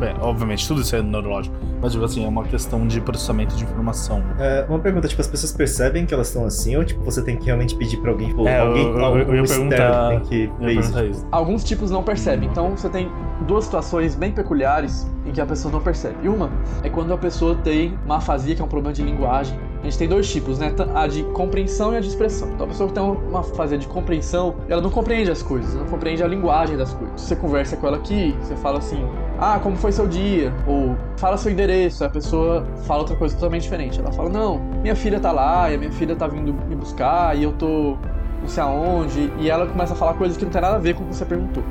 Bem, 0.00 0.12
obviamente, 0.20 0.66
tudo 0.66 0.80
isso 0.80 0.96
é 0.96 1.00
neurológico. 1.02 1.54
Mas, 1.80 1.92
tipo 1.92 2.04
assim, 2.04 2.24
é 2.24 2.28
uma 2.28 2.42
questão 2.42 2.84
de 2.88 3.00
processamento 3.00 3.54
de 3.54 3.62
informação. 3.62 4.20
É, 4.40 4.66
uma 4.68 4.80
pergunta, 4.80 5.06
tipo, 5.06 5.20
as 5.20 5.28
pessoas 5.28 5.52
percebem 5.52 6.04
que 6.04 6.12
elas 6.12 6.26
estão 6.26 6.44
assim 6.44 6.74
ou 6.76 6.84
tipo, 6.84 7.00
você 7.04 7.22
tem 7.22 7.36
que 7.36 7.46
realmente 7.46 7.76
pedir 7.76 7.98
pra 7.98 8.10
alguém, 8.10 8.34
ou 8.36 8.48
É, 8.48 8.58
alguém, 8.58 8.82
eu- 8.84 8.98
eu- 8.98 9.04
algum 9.04 9.18
eu 9.20 9.34
ia 9.36 9.42
externo 9.42 9.68
perguntar- 9.68 10.08
tem 10.08 10.20
que 10.20 10.44
Eu 10.60 10.66
ver 10.66 10.72
isso? 10.72 11.04
isso. 11.04 11.26
Alguns 11.30 11.62
tipos 11.62 11.88
não 11.92 12.02
percebem. 12.02 12.48
Então 12.48 12.76
você 12.76 12.88
tem 12.88 13.08
duas 13.46 13.64
situações 13.66 14.16
bem 14.16 14.32
peculiares 14.32 15.08
em 15.24 15.30
que 15.30 15.40
a 15.40 15.46
pessoa 15.46 15.70
não 15.70 15.80
percebe. 15.80 16.16
E 16.24 16.28
uma 16.28 16.50
é 16.82 16.88
quando 16.88 17.12
a 17.12 17.18
pessoa 17.18 17.54
tem 17.54 17.96
uma 18.04 18.16
afasia, 18.16 18.56
que 18.56 18.60
é 18.60 18.64
um 18.64 18.68
problema 18.68 18.92
de 18.92 19.02
linguagem. 19.04 19.56
A 19.80 19.84
gente 19.84 19.96
tem 19.96 20.08
dois 20.08 20.30
tipos, 20.30 20.58
né? 20.58 20.74
A 20.94 21.06
de 21.06 21.22
compreensão 21.22 21.94
e 21.94 21.96
a 21.96 22.00
de 22.00 22.08
expressão. 22.08 22.48
Então 22.52 22.66
a 22.66 22.68
pessoa 22.68 22.88
que 22.88 22.94
tem 22.94 23.02
uma 23.02 23.40
afasia 23.40 23.78
de 23.78 23.86
compreensão, 23.86 24.56
ela 24.68 24.82
não 24.82 24.90
compreende 24.90 25.30
as 25.30 25.42
coisas, 25.42 25.74
não 25.74 25.86
compreende 25.86 26.22
a 26.22 26.26
linguagem 26.26 26.76
das 26.76 26.92
coisas. 26.92 27.20
Você 27.20 27.36
conversa 27.36 27.76
com 27.76 27.86
ela 27.86 27.96
aqui, 27.96 28.36
você 28.40 28.56
fala 28.56 28.78
assim: 28.78 29.02
"Ah, 29.38 29.60
como 29.62 29.76
foi 29.76 29.92
seu 29.92 30.08
dia?" 30.08 30.52
ou 30.66 30.96
"Fala 31.16 31.36
seu 31.36 31.52
endereço". 31.52 32.04
A 32.04 32.08
pessoa 32.08 32.66
fala 32.86 33.00
outra 33.00 33.16
coisa 33.16 33.34
totalmente 33.34 33.62
diferente. 33.62 34.00
Ela 34.00 34.10
fala: 34.10 34.28
"Não, 34.28 34.58
minha 34.82 34.96
filha 34.96 35.20
tá 35.20 35.30
lá, 35.30 35.70
e 35.70 35.76
a 35.76 35.78
minha 35.78 35.92
filha 35.92 36.16
tá 36.16 36.26
vindo 36.26 36.52
me 36.52 36.74
buscar 36.74 37.36
e 37.36 37.44
eu 37.44 37.52
tô 37.52 37.96
não 38.40 38.48
sei 38.48 38.62
aonde", 38.62 39.32
e 39.38 39.48
ela 39.48 39.66
começa 39.66 39.92
a 39.92 39.96
falar 39.96 40.14
coisas 40.14 40.36
que 40.36 40.44
não 40.44 40.50
tem 40.50 40.60
nada 40.60 40.76
a 40.76 40.80
ver 40.80 40.94
com 40.94 41.04
o 41.04 41.06
que 41.06 41.14
você 41.14 41.24
perguntou. 41.24 41.62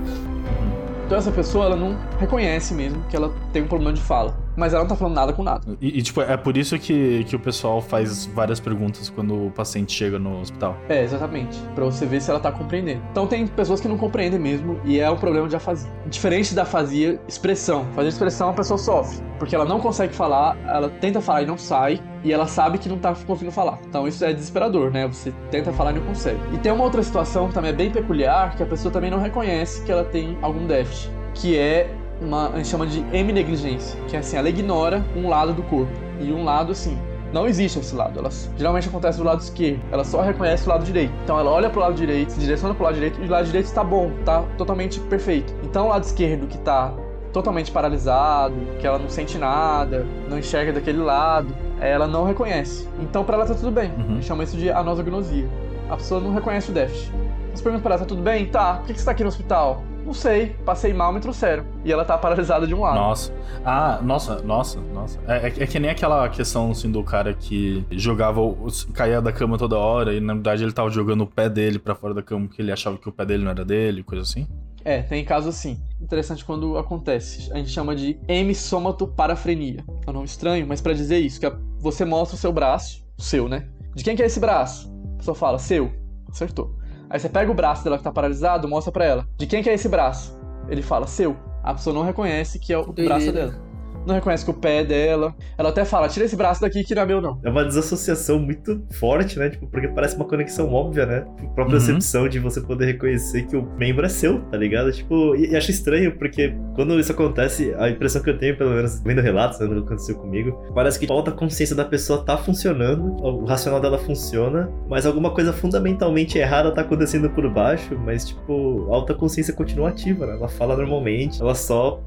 Então 1.06 1.18
essa 1.18 1.32
pessoa 1.32 1.66
ela 1.66 1.76
não 1.76 1.98
reconhece 2.20 2.74
mesmo 2.74 3.04
que 3.10 3.16
ela 3.16 3.34
tem 3.52 3.64
um 3.64 3.68
problema 3.68 3.94
de 3.94 4.02
fala. 4.02 4.47
Mas 4.58 4.74
ela 4.74 4.84
não 4.84 4.90
tá 4.90 4.96
falando 4.96 5.14
nada 5.14 5.32
com 5.32 5.44
nada. 5.44 5.78
E, 5.80 6.00
e, 6.00 6.02
tipo, 6.02 6.20
é 6.20 6.36
por 6.36 6.58
isso 6.58 6.78
que, 6.80 7.24
que 7.26 7.36
o 7.36 7.40
pessoal 7.40 7.80
faz 7.80 8.26
várias 8.26 8.60
perguntas 8.60 9.10
quando 9.10 9.48
o 9.48 9.52
paciente 9.52 9.94
chega 9.94 10.18
no 10.18 10.42
hospital. 10.42 10.76
É, 10.90 11.04
exatamente. 11.04 11.58
Pra 11.76 11.86
você 11.86 12.06
ver 12.06 12.20
se 12.20 12.32
ela 12.32 12.40
tá 12.40 12.52
compreendendo. 12.52 13.02
Então 13.12 13.28
tem 13.28 13.46
pessoas 13.46 13.80
que 13.80 13.88
não 13.88 13.98
compreendem 13.98 14.40
mesmo 14.40 14.80
e 14.84 15.00
é 15.00 15.10
um 15.10 15.18
problema 15.18 15.48
de 15.48 15.56
afasia. 15.56 15.90
Diferente 16.08 16.56
da 16.56 16.64
afasia, 16.64 17.22
expressão. 17.28 17.86
Fazer 17.94 18.10
expressão 18.10 18.50
a 18.50 18.54
pessoa 18.54 18.78
sofre. 18.78 19.24
Porque 19.38 19.54
ela 19.54 19.66
não 19.66 19.80
consegue 19.80 20.14
falar, 20.14 20.58
ela 20.66 20.90
tenta 20.90 21.22
falar 21.22 21.44
e 21.44 21.46
não 21.46 21.58
sai, 21.58 22.02
e 22.24 22.34
ela 22.34 22.48
sabe 22.48 22.80
que 22.80 22.90
não 22.90 22.98
tá 22.98 23.14
conseguindo 23.14 23.52
falar. 23.52 23.80
Então 23.88 24.08
isso 24.08 24.26
é 24.26 24.34
desesperador, 24.34 24.90
né? 24.90 25.08
Você 25.08 25.32
tenta 25.52 25.72
falar 25.72 25.92
e 25.92 25.96
não 25.96 26.02
consegue. 26.02 26.40
E 26.54 26.58
tem 26.58 26.72
uma 26.72 26.84
outra 26.84 27.04
situação 27.04 27.48
que 27.48 27.54
também 27.54 27.70
é 27.70 27.74
bem 27.74 27.92
peculiar, 27.92 28.56
que 28.56 28.64
a 28.64 28.66
pessoa 28.66 28.92
também 28.92 29.12
não 29.12 29.20
reconhece 29.20 29.84
que 29.84 29.92
ela 29.92 30.04
tem 30.04 30.38
algum 30.42 30.66
déficit, 30.66 31.12
que 31.36 31.56
é 31.56 31.94
uma, 32.22 32.50
a 32.50 32.58
gente 32.58 32.68
chama 32.68 32.88
de 32.88 33.00
heminegligência, 33.16 34.00
que 34.08 34.16
é 34.16 34.20
assim, 34.20 34.38
ela 34.38 34.50
ignora 34.50 35.04
um 35.16 35.30
lado 35.30 35.54
do 35.54 35.64
corpo. 35.64 35.92
E 36.20 36.32
um 36.32 36.44
lado, 36.44 36.72
assim, 36.72 36.98
não 37.34 37.48
existe 37.48 37.80
esse 37.80 37.96
lado. 37.96 38.20
Ela 38.20 38.30
geralmente 38.58 38.88
acontece 38.88 39.18
do 39.18 39.24
lado 39.24 39.42
esquerdo. 39.42 39.82
Ela 39.92 40.04
só 40.04 40.22
reconhece 40.22 40.66
o 40.66 40.70
lado 40.70 40.84
direito. 40.86 41.14
Então 41.24 41.40
ela 41.40 41.52
olha 41.52 41.70
pro 41.70 41.80
lado 41.80 41.96
direito, 41.96 42.32
se 42.32 42.40
direciona 42.40 42.74
pro 42.74 42.86
lado 42.86 42.96
direito 42.96 43.22
e 43.22 43.28
o 43.28 43.30
lado 43.30 43.46
direito 43.46 43.66
está 43.66 43.84
bom, 43.84 44.12
tá 44.26 44.44
totalmente 44.58 45.00
perfeito. 45.02 45.54
Então 45.64 45.86
o 45.86 45.90
lado 45.90 46.04
esquerdo 46.04 46.48
que 46.48 46.58
tá 46.60 46.94
totalmente 47.34 47.72
paralisado, 47.72 48.56
que 48.80 48.88
ela 48.88 48.98
não 48.98 49.10
sente 49.10 49.38
nada, 49.38 50.06
não 50.30 50.40
enxerga 50.40 50.74
daquele 50.74 51.00
lado, 51.00 51.54
ela 51.80 52.08
não 52.08 52.24
reconhece. 52.24 52.88
Então 53.00 53.24
para 53.24 53.36
ela 53.36 53.46
tá 53.46 53.54
tudo 53.54 53.72
bem. 53.72 53.92
Uhum. 53.92 54.04
A 54.04 54.14
gente 54.14 54.26
chama 54.26 54.44
isso 54.44 54.58
de 54.58 54.72
anosognosia. 54.72 55.48
A 55.90 55.98
pessoa 55.98 56.20
não 56.20 56.34
reconhece 56.34 56.72
o 56.72 56.74
déficit. 56.74 57.12
Você 57.54 57.64
pergunta 57.64 57.84
pra 57.84 57.94
ela, 57.94 58.00
tá 58.00 58.06
tudo 58.06 58.22
bem? 58.22 58.46
Tá. 58.48 58.76
Por 58.76 58.88
que 58.88 59.00
você 59.00 59.06
tá 59.06 59.12
aqui 59.12 59.24
no 59.24 59.30
hospital? 59.30 59.84
Não 60.08 60.14
sei, 60.14 60.56
passei 60.66 60.94
mal, 60.94 61.12
me 61.12 61.20
trouxeram. 61.20 61.66
E 61.84 61.92
ela 61.92 62.06
tá 62.06 62.18
paralisada 62.18 62.66
de 62.66 62.74
um 62.74 62.80
lado. 62.80 62.96
Nossa. 62.96 63.34
Ah, 63.66 64.00
nossa, 64.02 64.42
nossa, 64.42 64.80
nossa. 64.80 65.20
É, 65.28 65.48
é, 65.50 65.64
é 65.64 65.68
que 65.68 65.78
nem 65.82 65.92
aquela 65.92 66.30
questão, 66.30 66.72
assim, 66.72 66.90
do 66.90 67.04
cara 67.04 67.34
que 67.34 67.86
jogava, 67.92 68.40
o- 68.40 68.68
caía 68.94 69.22
da 69.22 69.34
cama 69.34 69.58
toda 69.58 69.78
hora 69.78 70.14
e, 70.16 70.22
na 70.22 70.34
verdade, 70.34 70.64
ele 70.64 70.72
tava 70.72 70.90
jogando 70.90 71.26
o 71.26 71.28
pé 71.28 71.50
dele 71.50 71.78
pra 71.78 71.94
fora 71.94 72.14
da 72.14 72.24
cama 72.24 72.48
porque 72.48 72.62
ele 72.62 72.72
achava 72.72 72.98
que 72.98 73.10
o 73.10 73.12
pé 73.12 73.26
dele 73.26 73.44
não 73.44 73.52
era 73.52 73.66
dele, 73.66 74.02
coisa 74.02 74.22
assim. 74.24 74.48
É, 74.86 75.02
tem 75.02 75.26
casos 75.26 75.54
assim. 75.54 75.78
Interessante 76.00 76.46
quando 76.46 76.78
acontece. 76.78 77.52
A 77.52 77.58
gente 77.58 77.70
chama 77.72 77.94
de 77.94 78.18
hemissomato-parafrenia. 78.30 79.84
É 80.06 80.10
um 80.10 80.14
nome 80.14 80.26
estranho, 80.26 80.66
mas 80.66 80.80
pra 80.80 80.94
dizer 80.94 81.18
isso, 81.20 81.38
que 81.40 81.46
é- 81.46 81.54
você 81.80 82.06
mostra 82.06 82.36
o 82.38 82.40
seu 82.40 82.54
braço, 82.54 83.06
o 83.18 83.22
seu, 83.22 83.50
né? 83.50 83.68
De 83.94 84.06
quem 84.06 84.16
que 84.16 84.24
é 84.24 84.26
esse 84.26 84.40
braço? 84.40 84.90
A 85.16 85.18
pessoa 85.18 85.36
fala, 85.36 85.60
seu. 85.60 85.92
Acertou. 86.30 86.77
Aí 87.10 87.20
você 87.20 87.30
pega 87.30 87.52
o 87.52 87.54
braço 87.54 87.84
dela 87.84 87.98
que 87.98 88.04
tá 88.04 88.12
paralisado, 88.12 88.68
mostra 88.68 88.92
pra 88.92 89.06
ela. 89.06 89.28
De 89.38 89.48
quem 89.48 89.64
que 89.64 89.70
é 89.70 89.74
esse 89.74 89.88
braço? 89.88 90.38
Ele 90.68 90.82
fala, 90.82 91.08
seu. 91.08 91.36
A 91.64 91.74
pessoa 91.74 91.94
não 91.94 92.04
reconhece 92.04 92.60
que 92.60 92.74
é 92.74 92.78
o 92.78 92.84
Doideira. 92.84 93.16
braço 93.16 93.32
dela. 93.32 93.67
Não 94.08 94.16
reconhece 94.16 94.46
que 94.46 94.52
o 94.52 94.54
pé 94.54 94.80
é 94.80 94.84
dela. 94.86 95.36
Ela 95.58 95.70
até 95.70 95.84
fala, 95.86 96.08
tira 96.08 96.26
esse 96.26 96.36
braço 96.36 96.62
daqui 96.62 96.84
que 96.84 96.96
não 96.96 97.02
é 97.02 97.06
meu, 97.06 97.22
não. 97.22 97.40
É 97.44 97.50
uma 97.50 97.66
desassociação 97.66 98.40
muito 98.40 98.82
forte, 99.00 99.38
né? 99.38 99.50
Tipo, 99.50 99.68
porque 99.68 99.88
parece 99.90 100.16
uma 100.16 100.26
conexão 100.26 100.72
óbvia, 100.74 101.06
né? 101.06 101.26
Tipo, 101.36 101.52
a 101.52 101.54
própria 101.54 101.66
Uhum. 101.78 101.86
percepção 101.86 102.30
de 102.30 102.40
você 102.40 102.62
poder 102.62 102.86
reconhecer 102.86 103.44
que 103.44 103.56
o 103.58 103.64
membro 103.78 104.06
é 104.06 104.10
seu, 104.10 104.40
tá 104.50 104.58
ligado? 104.58 104.92
Tipo, 104.92 105.36
e, 105.36 105.52
e 105.52 105.56
acho 105.56 105.70
estranho, 105.72 106.18
porque 106.18 106.56
quando 106.76 107.00
isso 107.00 107.12
acontece, 107.12 107.74
a 107.78 107.90
impressão 107.90 108.22
que 108.24 108.30
eu 108.30 108.38
tenho, 108.38 108.58
pelo 108.58 108.72
menos 108.72 109.02
vendo 109.04 109.22
relatos, 109.22 109.60
né, 109.60 109.68
do 109.68 109.74
que 109.82 109.88
aconteceu 109.88 110.16
comigo, 110.16 110.58
parece 110.74 110.98
que 111.00 111.06
falta 111.06 111.32
a 111.32 111.34
consciência 111.34 111.76
da 111.76 111.84
pessoa 111.86 112.24
tá 112.24 112.38
funcionando, 112.38 113.16
o 113.22 113.44
racional 113.46 113.82
dela 113.82 113.98
funciona, 113.98 114.70
mas 114.88 115.06
alguma 115.06 115.32
coisa 115.32 115.52
fundamentalmente 115.52 116.38
errada 116.38 116.72
tá 116.72 116.82
acontecendo 116.82 117.30
por 117.30 117.50
baixo, 117.52 117.98
mas, 118.04 118.26
tipo, 118.30 118.88
a 118.92 118.96
alta 118.96 119.14
consciência 119.14 119.54
continua 119.54 119.90
ativa, 119.90 120.26
né? 120.26 120.34
Ela 120.38 120.48
fala 120.48 120.76
normalmente, 120.78 121.42
ela 121.42 121.54
só. 121.56 122.00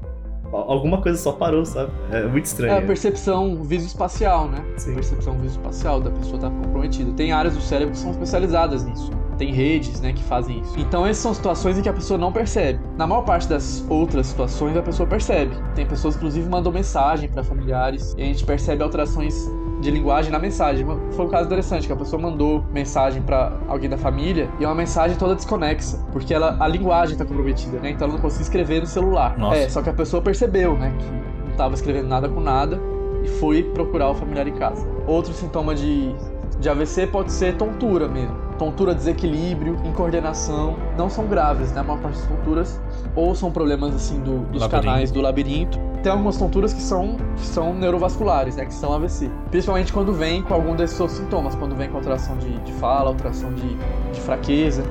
Alguma 0.51 1.01
coisa 1.01 1.17
só 1.17 1.31
parou, 1.31 1.65
sabe? 1.65 1.91
É 2.11 2.23
muito 2.23 2.43
É 2.43 2.47
estranho. 2.47 2.77
a 2.77 2.81
percepção 2.81 3.63
visoespacial, 3.63 4.47
né? 4.49 4.63
Sim. 4.77 4.91
A 4.91 4.95
percepção 4.95 5.33
visoespacial 5.37 6.01
da 6.01 6.11
pessoa 6.11 6.39
tá 6.39 6.49
comprometida. 6.49 7.11
Tem 7.13 7.31
áreas 7.31 7.55
do 7.55 7.61
cérebro 7.61 7.93
que 7.93 7.99
são 7.99 8.11
especializadas 8.11 8.83
nisso. 8.83 9.11
Tem 9.37 9.51
redes, 9.51 9.99
né, 10.01 10.13
que 10.13 10.21
fazem 10.23 10.59
isso. 10.59 10.79
Então 10.79 11.03
essas 11.03 11.17
são 11.23 11.33
situações 11.33 11.75
em 11.77 11.81
que 11.81 11.89
a 11.89 11.93
pessoa 11.93 12.17
não 12.17 12.31
percebe. 12.31 12.79
Na 12.95 13.07
maior 13.07 13.23
parte 13.23 13.47
das 13.47 13.83
outras 13.89 14.27
situações 14.27 14.77
a 14.77 14.83
pessoa 14.83 15.07
percebe. 15.07 15.55
Tem 15.73 15.85
pessoas 15.85 16.15
inclusive 16.15 16.47
mandam 16.47 16.71
mensagem 16.71 17.27
para 17.27 17.43
familiares 17.43 18.13
e 18.17 18.21
a 18.21 18.25
gente 18.25 18.45
percebe 18.45 18.83
alterações 18.83 19.33
de 19.81 19.89
linguagem 19.89 20.31
na 20.31 20.39
mensagem. 20.39 20.85
Foi 21.11 21.25
um 21.25 21.29
caso 21.29 21.47
interessante 21.47 21.87
que 21.87 21.93
a 21.93 21.95
pessoa 21.95 22.21
mandou 22.21 22.63
mensagem 22.71 23.21
para 23.21 23.59
alguém 23.67 23.89
da 23.89 23.97
família 23.97 24.49
e 24.59 24.63
é 24.63 24.67
uma 24.67 24.75
mensagem 24.75 25.17
toda 25.17 25.35
desconexa, 25.35 25.97
porque 26.11 26.33
ela 26.33 26.55
a 26.59 26.67
linguagem 26.67 27.17
tá 27.17 27.25
comprometida, 27.25 27.79
né? 27.79 27.89
Então 27.89 28.05
ela 28.05 28.15
não 28.15 28.21
conseguia 28.21 28.43
escrever 28.43 28.79
no 28.79 28.87
celular. 28.87 29.37
Nossa. 29.37 29.57
É, 29.57 29.69
só 29.69 29.81
que 29.81 29.89
a 29.89 29.93
pessoa 29.93 30.21
percebeu, 30.21 30.77
né, 30.77 30.93
que 30.97 31.49
não 31.49 31.57
tava 31.57 31.73
escrevendo 31.73 32.07
nada 32.07 32.29
com 32.29 32.39
nada 32.39 32.79
e 33.23 33.27
foi 33.27 33.63
procurar 33.63 34.09
o 34.09 34.15
familiar 34.15 34.47
em 34.47 34.53
casa. 34.53 34.87
Outro 35.07 35.33
sintoma 35.33 35.73
de, 35.73 36.15
de 36.59 36.69
AVC 36.69 37.07
pode 37.07 37.31
ser 37.31 37.55
tontura 37.57 38.07
mesmo. 38.07 38.50
Tontura, 38.61 38.93
desequilíbrio, 38.93 39.75
incoordenação. 39.83 40.75
Não 40.95 41.09
são 41.09 41.25
graves, 41.25 41.71
né? 41.71 41.81
A 41.81 41.83
maior 41.83 41.99
parte 41.99 42.19
das 42.19 42.27
tonturas. 42.27 42.79
Ou 43.15 43.33
são 43.33 43.51
problemas, 43.51 43.95
assim, 43.95 44.19
do- 44.19 44.41
dos 44.51 44.61
Labirinto. 44.61 44.69
canais 44.69 45.11
do 45.11 45.19
labirinto. 45.19 45.79
Tem 46.03 46.11
algumas 46.11 46.37
tonturas 46.37 46.71
que 46.71 46.81
são, 46.81 47.17
que 47.35 47.45
são 47.47 47.73
neurovasculares, 47.73 48.55
né? 48.57 48.65
Que 48.67 48.73
são 48.75 48.93
AVC. 48.93 49.31
Principalmente 49.49 49.91
quando 49.91 50.13
vem 50.13 50.43
com 50.43 50.53
algum 50.53 50.75
desses 50.75 50.99
outros 50.99 51.17
sintomas. 51.17 51.55
Quando 51.55 51.75
vem 51.75 51.89
com 51.89 51.97
alteração 51.97 52.37
de, 52.37 52.55
de 52.59 52.71
fala, 52.73 53.09
alteração 53.09 53.51
de, 53.51 53.75
de 54.13 54.21
fraqueza. 54.21 54.83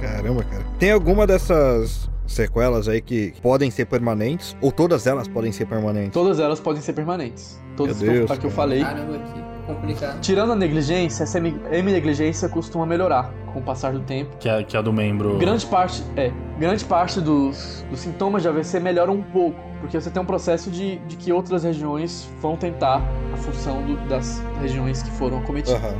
Caramba, 0.00 0.42
cara. 0.42 0.64
Tem 0.78 0.90
alguma 0.90 1.26
dessas 1.28 2.10
sequelas 2.26 2.88
aí 2.88 3.00
que 3.00 3.32
podem 3.42 3.70
ser 3.70 3.84
permanentes? 3.84 4.56
Ou 4.60 4.72
todas 4.72 5.06
elas 5.06 5.28
podem 5.28 5.52
ser 5.52 5.66
permanentes? 5.66 6.12
Todas 6.12 6.40
elas 6.40 6.58
podem 6.58 6.82
ser 6.82 6.94
permanentes. 6.94 7.60
Todas 7.76 8.00
Meu 8.02 8.12
Deus, 8.12 8.26
que 8.26 8.32
eu- 8.32 8.40
que 8.40 8.46
eu 8.46 8.50
falei. 8.50 8.82
Caramba, 8.82 9.18
que 9.18 9.49
complicado. 9.74 10.20
Tirando 10.20 10.52
a 10.52 10.56
negligência, 10.56 11.22
essa 11.24 11.38
heminegligência 11.38 12.48
costuma 12.48 12.84
melhorar 12.86 13.32
com 13.52 13.58
o 13.60 13.62
passar 13.62 13.92
do 13.92 14.00
tempo. 14.00 14.36
Que 14.38 14.48
é, 14.48 14.62
que 14.62 14.76
é 14.76 14.78
a 14.78 14.82
do 14.82 14.92
membro. 14.92 15.36
Grande 15.38 15.66
parte, 15.66 16.02
é, 16.16 16.30
grande 16.58 16.84
parte 16.84 17.20
dos, 17.20 17.84
dos 17.90 18.00
sintomas 18.00 18.42
de 18.42 18.48
AVC 18.48 18.78
melhoram 18.80 19.14
um 19.14 19.22
pouco, 19.22 19.58
porque 19.80 20.00
você 20.00 20.10
tem 20.10 20.22
um 20.22 20.26
processo 20.26 20.70
de, 20.70 20.96
de 20.98 21.16
que 21.16 21.32
outras 21.32 21.64
regiões 21.64 22.28
vão 22.40 22.56
tentar 22.56 23.02
a 23.32 23.36
função 23.36 23.82
do- 23.82 23.96
das 24.08 24.42
regiões 24.60 25.02
que 25.02 25.10
foram 25.12 25.38
acometidas. 25.38 25.82
Aham. 25.82 25.94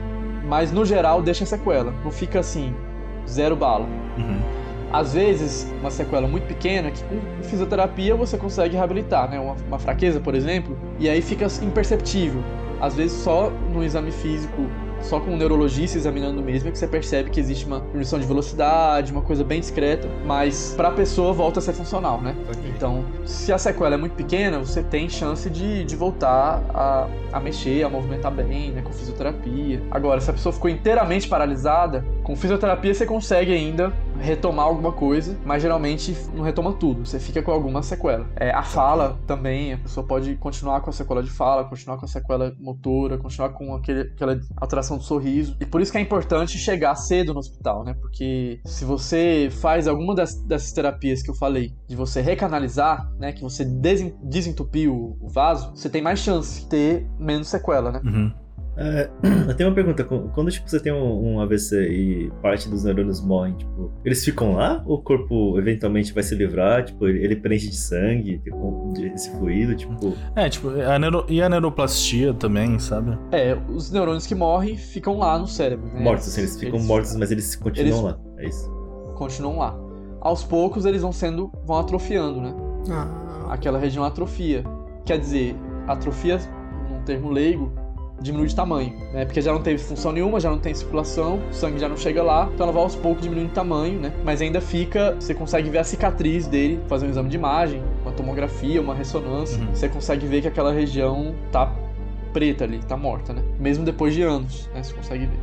Mas 0.47 0.73
no 0.73 0.85
geral 0.85 1.23
deixa 1.23 1.47
sequela, 1.47 1.93
não 2.05 2.11
fica 2.11 2.41
assim, 2.41 2.75
zero 3.29 3.55
bala. 3.57 3.87
Uhum. 4.19 4.41
Às 4.93 5.15
vezes, 5.15 5.73
uma 5.81 5.91
sequela 5.91 6.27
muito 6.27 6.49
pequena 6.49 6.91
que 6.91 7.01
com 7.05 7.21
fisioterapia 7.45 8.17
você 8.17 8.37
consegue 8.37 8.77
reabilitar, 8.77 9.31
né? 9.31 9.39
Uma, 9.39 9.55
uma 9.69 9.79
fraqueza, 9.79 10.19
por 10.19 10.35
exemplo, 10.35 10.77
e 10.99 11.09
aí 11.09 11.23
fica 11.23 11.47
imperceptível. 11.63 12.43
Às 12.81 12.95
vezes 12.95 13.19
só 13.19 13.51
no 13.73 13.85
exame 13.85 14.11
físico, 14.11 14.67
só 15.03 15.19
com 15.19 15.33
o 15.33 15.37
neurologista 15.37 15.97
examinando 15.97 16.43
mesmo 16.43 16.69
é 16.69 16.73
que 16.73 16.79
você 16.79 16.87
percebe 16.87 17.31
que 17.31 17.41
existe 17.41 17.65
uma 17.65 17.81
diminuição 17.81 18.19
de 18.19 18.27
velocidade, 18.27 19.13
uma 19.13 19.23
coisa 19.23 19.43
bem 19.43 19.61
discreta, 19.61 20.09
mas 20.25 20.75
pra 20.77 20.91
pessoa 20.91 21.33
volta 21.33 21.59
a 21.59 21.63
ser 21.63 21.73
funcional, 21.73 22.21
né? 22.21 22.37
Então, 22.77 23.05
se 23.25 23.53
a 23.53 23.59
sequela 23.59 23.95
é 23.95 23.99
muito 23.99 24.15
pequena, 24.15 24.59
você 24.59 24.83
tem 24.83 25.09
chance 25.09 25.49
de, 25.49 25.85
de 25.85 25.97
voltar 25.97 26.63
a, 26.75 27.09
a 27.33 27.41
mexer, 27.41 27.83
a 27.83 27.89
movimentar 27.89 28.33
bem, 28.33 28.73
né? 28.73 28.83
Com 28.83 28.93
fisioterapia. 28.93 29.83
Agora, 29.91 30.21
se 30.21 30.31
a 30.31 30.33
pessoa 30.33 30.53
ficou 30.53 30.71
inteiramente 30.71 31.29
paralisada, 31.29 32.05
com 32.31 32.37
fisioterapia 32.37 32.95
você 32.95 33.05
consegue 33.05 33.53
ainda 33.53 33.93
retomar 34.21 34.65
alguma 34.67 34.93
coisa, 34.93 35.37
mas 35.45 35.61
geralmente 35.63 36.17
não 36.33 36.45
retoma 36.45 36.73
tudo. 36.75 37.05
Você 37.05 37.19
fica 37.19 37.43
com 37.43 37.51
alguma 37.51 37.83
sequela. 37.83 38.25
É, 38.37 38.53
a 38.53 38.63
fala 38.63 39.19
também, 39.27 39.73
a 39.73 39.79
pessoa 39.79 40.07
pode 40.07 40.37
continuar 40.37 40.81
com 40.81 40.91
a 40.91 40.93
sequela 40.93 41.25
de 41.25 41.31
fala, 41.31 41.65
continuar 41.65 41.97
com 41.97 42.05
a 42.05 42.09
sequela 42.09 42.55
motora, 42.61 43.19
continuar 43.19 43.49
com 43.49 43.75
aquele, 43.75 44.03
aquela 44.03 44.39
alteração 44.57 44.97
do 44.97 45.03
sorriso. 45.03 45.57
E 45.61 45.67
por 45.67 45.81
isso 45.81 45.91
que 45.91 45.99
é 45.99 46.01
importante 46.01 46.57
chegar 46.57 46.95
cedo 46.95 47.33
no 47.35 47.41
hospital, 47.41 47.83
né? 47.83 47.95
Porque 48.01 48.61
se 48.65 48.85
você 48.85 49.49
faz 49.51 49.89
alguma 49.89 50.15
das, 50.15 50.41
dessas 50.45 50.71
terapias 50.73 51.23
que 51.23 51.31
eu 51.31 51.35
falei, 51.35 51.75
de 51.89 51.97
você 51.97 52.21
recanalizar, 52.21 53.11
né? 53.19 53.33
Que 53.33 53.43
você 53.43 53.65
desen- 53.65 54.15
desentupir 54.23 54.89
o, 54.89 55.17
o 55.21 55.29
vaso, 55.29 55.73
você 55.75 55.91
tem 55.91 56.01
mais 56.01 56.21
chance 56.21 56.61
de 56.61 56.67
ter 56.69 57.11
menos 57.19 57.49
sequela, 57.49 57.91
né? 57.91 58.01
Uhum. 58.05 58.33
É, 58.83 59.11
eu 59.47 59.55
tenho 59.55 59.69
uma 59.69 59.75
pergunta. 59.75 60.03
Quando 60.05 60.51
tipo, 60.51 60.69
você 60.69 60.81
tem 60.81 60.91
um, 60.93 61.35
um 61.35 61.41
AVC 61.41 61.77
e 61.91 62.31
parte 62.41 62.67
dos 62.69 62.83
neurônios 62.85 63.21
morrem, 63.21 63.55
tipo, 63.55 63.93
eles 64.05 64.25
ficam 64.25 64.55
lá? 64.55 64.83
Ou 64.87 64.97
o 64.97 65.03
corpo 65.03 65.59
eventualmente 65.59 66.15
vai 66.15 66.23
se 66.23 66.35
livrar? 66.35 66.85
Tipo, 66.87 67.07
ele, 67.07 67.23
ele 67.23 67.37
preenche 67.37 67.69
de 67.69 67.77
sangue, 67.77 68.39
tipo, 68.39 68.93
esse 69.15 69.31
fluido? 69.37 69.75
Tipo, 69.77 70.15
É, 70.35 70.49
tipo, 70.49 70.71
a 70.71 70.99
neuro... 70.99 71.27
e 71.29 71.43
a 71.43 71.49
neuroplastia 71.49 72.33
também, 72.33 72.79
sabe? 72.79 73.19
É, 73.33 73.55
os 73.69 73.91
neurônios 73.93 74.27
que 74.27 74.35
morrem 74.35 74.77
ficam 74.77 75.19
lá 75.19 75.39
no 75.39 75.47
cérebro, 75.47 75.87
né? 75.87 76.01
mortos, 76.01 76.29
assim, 76.29 76.41
eles 76.41 76.59
ficam 76.59 76.79
mortos, 76.81 77.15
mas 77.17 77.31
eles 77.31 77.55
continuam 77.57 77.91
eles- 77.91 78.03
lá. 78.03 78.19
É 78.39 78.47
isso. 78.49 78.71
continuam 79.17 79.59
lá. 79.59 79.79
Aos 80.23 80.43
poucos 80.43 80.87
eles 80.87 81.03
vão 81.03 81.13
sendo, 81.13 81.53
vão 81.67 81.79
atrofiando, 81.79 82.41
né? 82.41 82.55
Ah, 82.91 83.53
Aquela 83.53 83.79
região 83.79 84.05
atrofia. 84.05 84.65
Quer 85.05 85.19
dizer, 85.19 85.55
atrofia, 85.87 86.39
num 86.89 87.03
termo 87.05 87.31
leigo, 87.31 87.73
diminui 88.21 88.47
de 88.47 88.55
tamanho, 88.55 88.95
né? 89.13 89.25
Porque 89.25 89.41
já 89.41 89.53
não 89.53 89.63
teve 89.63 89.83
função 89.83 90.13
nenhuma, 90.13 90.39
já 90.39 90.51
não 90.51 90.59
tem 90.59 90.75
circulação, 90.75 91.41
o 91.51 91.55
sangue 91.55 91.79
já 91.79 91.89
não 91.89 91.97
chega 91.97 92.23
lá, 92.23 92.49
então 92.53 92.65
ela 92.65 92.73
vai 92.73 92.83
aos 92.83 92.95
poucos 92.95 93.23
diminuindo 93.23 93.49
de 93.49 93.55
tamanho, 93.55 93.99
né? 93.99 94.13
Mas 94.25 94.43
ainda 94.43 94.61
fica, 94.61 95.15
você 95.15 95.35
consegue 95.35 95.71
ver 95.71 95.79
a 95.79 95.85
cicatriz 95.85 96.47
dele, 96.47 96.81
fazer 96.87 97.07
um 97.07 97.11
exame 97.11 97.29
de 97.29 97.37
imagem, 97.37 97.83
com 98.03 98.11
a 98.11 98.13
tomografia, 98.13 98.81
uma 98.81 98.95
ressonância, 98.95 99.65
você 99.67 99.89
consegue 99.89 100.27
ver 100.27 100.43
que 100.43 100.49
aquela 100.49 100.73
região 100.73 101.35
tá 101.51 101.75
preta 102.33 102.65
ali, 102.65 102.79
tá 102.79 102.97
morta, 102.97 103.33
né? 103.33 103.43
Mesmo 103.59 103.85
depois 103.85 104.15
de 104.15 104.23
anos, 104.23 104.69
né? 104.75 104.83
Você 104.83 104.95
consegue 104.95 105.27
ver. 105.27 105.39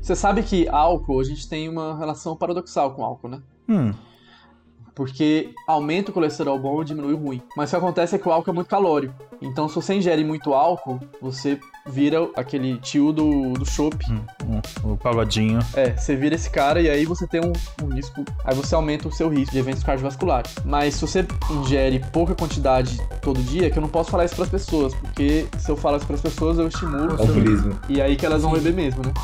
Você 0.00 0.16
sabe 0.16 0.42
que 0.42 0.66
álcool, 0.68 1.20
a 1.20 1.24
gente 1.24 1.48
tem 1.48 1.68
uma 1.68 1.96
relação 1.96 2.34
paradoxal 2.34 2.94
com 2.94 3.04
álcool, 3.04 3.28
né? 3.28 3.42
Hum. 3.68 3.92
Porque 5.00 5.54
aumenta 5.66 6.10
o 6.10 6.12
colesterol 6.12 6.58
bom 6.58 6.82
e 6.82 6.84
diminui 6.84 7.14
o 7.14 7.16
ruim. 7.16 7.40
Mas 7.56 7.70
o 7.70 7.72
que 7.72 7.76
acontece 7.76 8.16
é 8.16 8.18
que 8.18 8.28
o 8.28 8.30
álcool 8.30 8.50
é 8.50 8.52
muito 8.52 8.68
calórico. 8.68 9.14
Então, 9.40 9.66
se 9.66 9.74
você 9.74 9.94
ingere 9.94 10.22
muito 10.22 10.52
álcool, 10.52 11.00
você 11.22 11.58
vira 11.88 12.28
aquele 12.36 12.76
tio 12.76 13.10
do, 13.10 13.54
do 13.54 13.64
chopp. 13.64 13.96
hum, 14.12 14.60
O 14.84 14.98
pagodinho. 14.98 15.58
É, 15.72 15.96
você 15.96 16.14
vira 16.14 16.34
esse 16.34 16.50
cara 16.50 16.82
e 16.82 16.90
aí 16.90 17.06
você 17.06 17.26
tem 17.26 17.40
um, 17.40 17.50
um 17.82 17.94
risco. 17.94 18.22
Aí 18.44 18.54
você 18.54 18.74
aumenta 18.74 19.08
o 19.08 19.10
seu 19.10 19.30
risco 19.30 19.52
de 19.52 19.58
eventos 19.58 19.82
cardiovasculares. 19.82 20.54
Mas 20.66 20.96
se 20.96 21.00
você 21.00 21.26
ingere 21.50 22.04
pouca 22.12 22.34
quantidade 22.34 23.00
todo 23.22 23.40
dia, 23.42 23.70
que 23.70 23.78
eu 23.78 23.82
não 23.82 23.88
posso 23.88 24.10
falar 24.10 24.26
isso 24.26 24.36
pras 24.36 24.50
pessoas, 24.50 24.94
porque 24.96 25.46
se 25.58 25.70
eu 25.70 25.78
falar 25.78 25.96
isso 25.96 26.06
pras 26.06 26.20
pessoas, 26.20 26.58
eu 26.58 26.68
estimulo. 26.68 27.12
Alcoolismo. 27.12 27.80
E 27.88 28.02
aí 28.02 28.16
que 28.16 28.26
elas 28.26 28.42
vão 28.42 28.52
beber 28.52 28.74
mesmo, 28.74 29.02
né? 29.02 29.14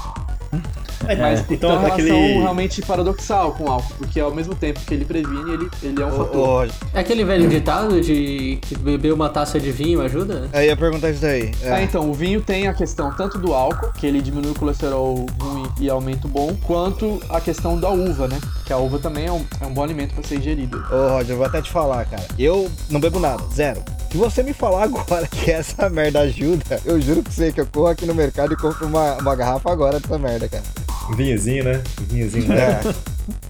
É, 1.07 1.15
Mas 1.15 1.41
então, 1.41 1.55
então, 1.55 1.71
é 1.73 1.79
uma 1.79 1.89
aquele. 1.89 2.09
relação 2.11 2.41
realmente 2.43 2.83
paradoxal 2.83 3.53
com 3.53 3.65
o 3.65 3.71
álcool, 3.71 3.95
porque 3.99 4.19
ao 4.19 4.35
mesmo 4.35 4.55
tempo 4.55 4.81
que 4.81 4.95
ele 4.95 5.05
previne, 5.05 5.53
ele, 5.53 5.69
ele 5.83 6.03
é 6.03 6.07
um 6.07 6.09
Ô, 6.09 6.25
fator. 6.25 6.67
ô, 6.69 6.71
É 6.95 7.01
aquele 7.01 7.23
velho 7.23 7.47
ditado 7.49 8.01
de 8.01 8.59
que 8.63 8.77
beber 8.79 9.13
uma 9.13 9.29
taça 9.29 9.61
de 9.61 9.71
vinho 9.71 10.01
ajuda? 10.01 10.49
eu 10.55 10.63
ia 10.63 10.77
perguntar 10.77 11.11
isso 11.11 11.21
daí. 11.21 11.53
Ah, 11.65 11.81
É. 11.81 11.85
então, 11.85 12.09
o 12.11 12.15
vinho 12.15 12.41
tem 12.41 12.67
a 12.67 12.73
questão 12.73 13.13
tanto 13.13 13.37
do 13.39 13.53
álcool, 13.53 13.93
que 13.93 14.07
ele 14.07 14.23
diminui 14.23 14.53
o 14.53 14.55
colesterol 14.55 15.27
ruim 15.39 15.67
e 15.79 15.91
aumenta 15.91 16.27
o 16.27 16.31
bom, 16.31 16.57
quanto 16.67 17.21
a 17.29 17.41
questão 17.43 17.79
da 17.79 17.91
uva, 17.91 18.27
né? 18.27 18.39
Que 18.65 18.73
a 18.73 18.79
uva 18.79 18.99
também 18.99 19.27
é 19.27 19.33
um, 19.33 19.45
é 19.61 19.67
um 19.67 19.75
bom 19.75 19.83
alimento 19.85 20.15
para 20.15 20.25
ser 20.25 20.37
ingerido. 20.39 20.83
Ô, 20.91 21.09
Roger, 21.11 21.33
eu 21.33 21.37
vou 21.37 21.47
até 21.47 21.61
te 21.61 21.71
falar, 21.71 22.07
cara. 22.07 22.25
Eu 22.39 22.71
não 22.91 22.99
bebo 23.01 23.21
nada, 23.21 23.45
zero. 23.55 23.83
Se 24.17 24.21
você 24.21 24.43
me 24.43 24.55
falar 24.55 24.85
agora 24.85 25.27
que 25.29 25.51
essa 25.51 25.91
merda 25.91 26.21
ajuda, 26.21 26.81
eu 26.87 26.99
juro 26.99 27.23
pra 27.23 27.31
você 27.31 27.53
que 27.53 27.61
eu 27.61 27.67
corro 27.67 27.89
aqui 27.89 28.07
no 28.07 28.15
mercado 28.15 28.55
e 28.55 28.57
compro 28.57 28.87
uma, 28.87 29.13
uma 29.17 29.37
garrafa 29.37 29.71
agora 29.71 30.01
dessa 30.01 30.19
merda, 30.19 30.49
cara. 30.49 30.63
Um 31.11 31.15
vinhozinho, 31.15 31.65
né? 31.65 31.83
Um 32.01 32.05
vinhozinho, 32.07 32.49
né? 32.49 32.81
É. 32.81 32.95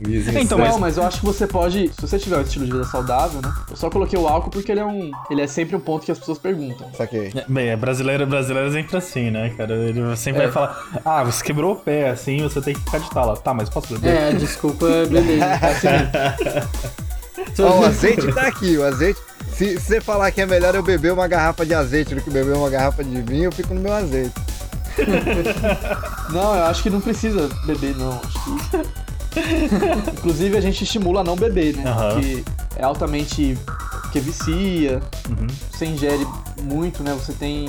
Vinhozinho 0.05 0.41
Então. 0.41 0.59
Não, 0.59 0.81
mas 0.81 0.97
eu 0.97 1.05
acho 1.05 1.21
que 1.21 1.25
você 1.25 1.47
pode, 1.47 1.89
se 1.95 2.01
você 2.01 2.19
tiver 2.19 2.39
um 2.39 2.41
estilo 2.43 2.65
de 2.67 2.73
vida 2.73 2.83
saudável, 2.83 3.41
né? 3.41 3.55
Eu 3.71 3.77
só 3.77 3.89
coloquei 3.89 4.19
o 4.19 4.27
álcool 4.27 4.51
porque 4.51 4.73
ele 4.73 4.81
é 4.81 4.85
um, 4.85 5.13
ele 5.31 5.41
é 5.41 5.47
sempre 5.47 5.77
um 5.77 5.81
ponto 5.81 6.05
que 6.05 6.11
as 6.11 6.19
pessoas 6.19 6.37
perguntam. 6.37 6.91
Saquei. 6.95 7.33
É, 7.33 7.45
Bem, 7.47 7.69
é 7.69 7.77
brasileiro, 7.77 8.27
brasileiro 8.27 8.69
é 8.69 8.73
sempre 8.73 8.97
assim, 8.97 9.31
né, 9.31 9.55
cara? 9.57 9.73
Ele 9.73 10.17
sempre 10.17 10.43
É. 10.43 10.47
vai 10.47 10.53
falar, 10.53 11.01
ah, 11.05 11.23
você 11.23 11.45
quebrou 11.45 11.75
o 11.75 11.77
pé, 11.77 12.11
assim, 12.11 12.43
você 12.43 12.61
tem 12.61 12.75
que 12.75 12.81
ficar 12.81 12.99
de 12.99 13.09
tala. 13.11 13.37
Tá, 13.37 13.55
mas 13.55 13.69
posso 13.69 13.95
beber? 13.95 14.17
É, 14.17 14.33
desculpa 14.33 14.87
beber. 15.09 15.39
Ó, 17.61 17.83
o 17.83 17.85
azeite 17.85 18.33
tá 18.33 18.49
aqui, 18.49 18.77
o 18.77 18.85
azeite. 18.85 19.21
Se, 19.57 19.79
você 19.79 20.03
falar 20.03 20.31
que 20.33 20.43
é 20.43 20.47
melhor 20.47 20.75
eu 20.75 20.83
beber 20.83 21.15
uma 21.15 21.27
garrafa 21.27 21.65
de 21.65 21.73
azeite 21.73 22.15
do 22.15 22.21
que 22.21 22.29
beber 22.29 22.55
uma 22.55 22.69
garrafa 22.69 23.03
de 23.03 23.23
vinho, 23.23 23.45
eu 23.45 23.53
fico 23.53 23.73
no 23.73 23.81
meu 23.81 23.93
azeite. 23.93 24.35
Não, 26.31 26.55
eu 26.55 26.65
acho 26.65 26.83
que 26.83 26.91
não 26.91 27.01
precisa 27.01 27.49
beber, 27.67 27.95
não. 27.97 28.21
Que. 29.43 30.11
Inclusive 30.19 30.57
a 30.57 30.61
gente 30.61 30.85
estimula 30.85 31.21
a 31.21 31.25
não 31.25 31.37
beber, 31.37 31.77
né? 31.77 31.85
Aham. 31.91 32.11
Porque 32.15 32.45
é 32.77 32.85
altamente. 32.85 33.57
que 34.13 34.21
vicia, 34.21 35.03
Uhum. 35.29 35.47
você 35.71 35.85
ingere 35.85 36.27
muito, 36.63 37.03
né? 37.03 37.13
Você 37.15 37.33
tem 37.35 37.69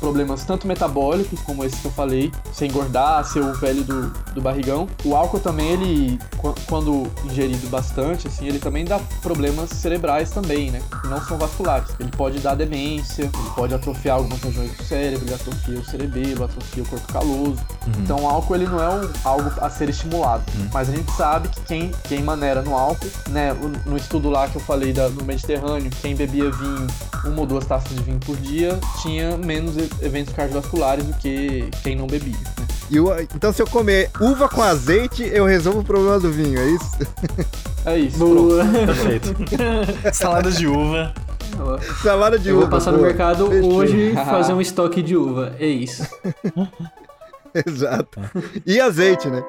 problemas 0.00 0.42
tanto 0.44 0.66
metabólicos, 0.66 1.40
como 1.40 1.64
esse 1.64 1.76
que 1.76 1.84
eu 1.84 1.90
falei, 1.90 2.32
você 2.50 2.66
engordar, 2.66 3.22
ser 3.26 3.40
o 3.40 3.52
velho 3.52 3.82
do, 3.84 4.06
do 4.32 4.40
barrigão. 4.40 4.88
O 5.04 5.14
álcool 5.14 5.40
também, 5.40 5.68
ele, 5.72 6.18
qu- 6.38 6.54
quando 6.66 7.06
ingerido 7.24 7.66
bastante, 7.68 8.26
assim, 8.28 8.46
ele 8.46 8.58
também 8.58 8.84
dá 8.86 8.98
problemas 9.20 9.68
cerebrais 9.70 10.30
também, 10.30 10.70
né? 10.70 10.80
Que 11.02 11.08
não 11.08 11.20
são 11.20 11.36
vasculares. 11.36 11.88
Ele 12.00 12.10
pode 12.16 12.38
dar 12.38 12.54
demência, 12.54 13.24
ele 13.24 13.50
pode 13.54 13.74
atrofiar 13.74 14.16
algumas 14.16 14.40
regiões 14.40 14.70
do 14.74 14.82
cérebro, 14.84 15.26
ele 15.26 15.34
atrofia 15.34 15.78
o 15.78 15.84
cerebelo, 15.84 16.44
atrofia 16.44 16.82
o 16.84 16.86
corpo 16.86 17.12
caloso. 17.12 17.58
Então 17.98 18.22
o 18.22 18.28
álcool, 18.28 18.54
ele 18.54 18.66
não 18.66 18.80
é 18.82 18.88
um- 18.88 19.10
algo 19.24 19.52
a 19.60 19.68
ser 19.68 19.90
estimulado. 19.90 20.44
Mas 20.72 20.88
a 20.88 20.92
gente 20.92 21.01
sabe 21.12 21.48
que 21.48 21.60
quem, 21.62 21.90
quem 22.04 22.22
maneira 22.22 22.62
no 22.62 22.76
álcool, 22.76 23.06
né? 23.30 23.56
No 23.84 23.96
estudo 23.96 24.30
lá 24.30 24.46
que 24.48 24.56
eu 24.56 24.60
falei 24.62 24.92
da, 24.92 25.08
no 25.08 25.24
Mediterrâneo, 25.24 25.90
quem 26.00 26.14
bebia 26.14 26.50
vinho, 26.50 26.86
uma 27.24 27.40
ou 27.40 27.46
duas 27.46 27.64
taças 27.66 27.96
de 27.96 28.02
vinho 28.02 28.18
por 28.20 28.36
dia, 28.36 28.78
tinha 29.02 29.36
menos 29.36 29.74
eventos 30.00 30.32
cardiovasculares 30.34 31.04
do 31.04 31.14
que 31.14 31.68
quem 31.82 31.96
não 31.96 32.06
bebia. 32.06 32.36
né? 32.58 32.66
E 32.90 33.00
o- 33.00 33.18
então, 33.20 33.52
se 33.52 33.62
eu 33.62 33.66
comer 33.66 34.10
uva 34.20 34.48
com 34.48 34.62
azeite, 34.62 35.22
eu 35.32 35.46
resolvo 35.46 35.80
o 35.80 35.84
problema 35.84 36.20
do 36.20 36.30
vinho, 36.30 36.58
é 36.60 36.66
isso? 36.66 36.90
É 37.84 37.98
isso. 37.98 38.16
Boa. 38.16 38.64
Perfeito. 38.64 39.34
Salada 40.14 40.52
de 40.52 40.68
uva. 40.68 41.12
Salada 42.00 42.38
de 42.38 42.48
Eu 42.50 42.54
uva. 42.58 42.66
vou 42.66 42.70
passar 42.78 42.92
no 42.92 42.98
boa. 42.98 43.08
mercado 43.08 43.48
Fechou. 43.48 43.72
hoje 43.74 43.96
e 44.12 44.14
fazer 44.24 44.52
um 44.52 44.60
estoque 44.60 45.02
de 45.02 45.16
uva. 45.16 45.52
É 45.58 45.66
isso. 45.66 46.06
Exato. 47.66 48.20
E 48.64 48.80
azeite, 48.80 49.28
né? 49.28 49.42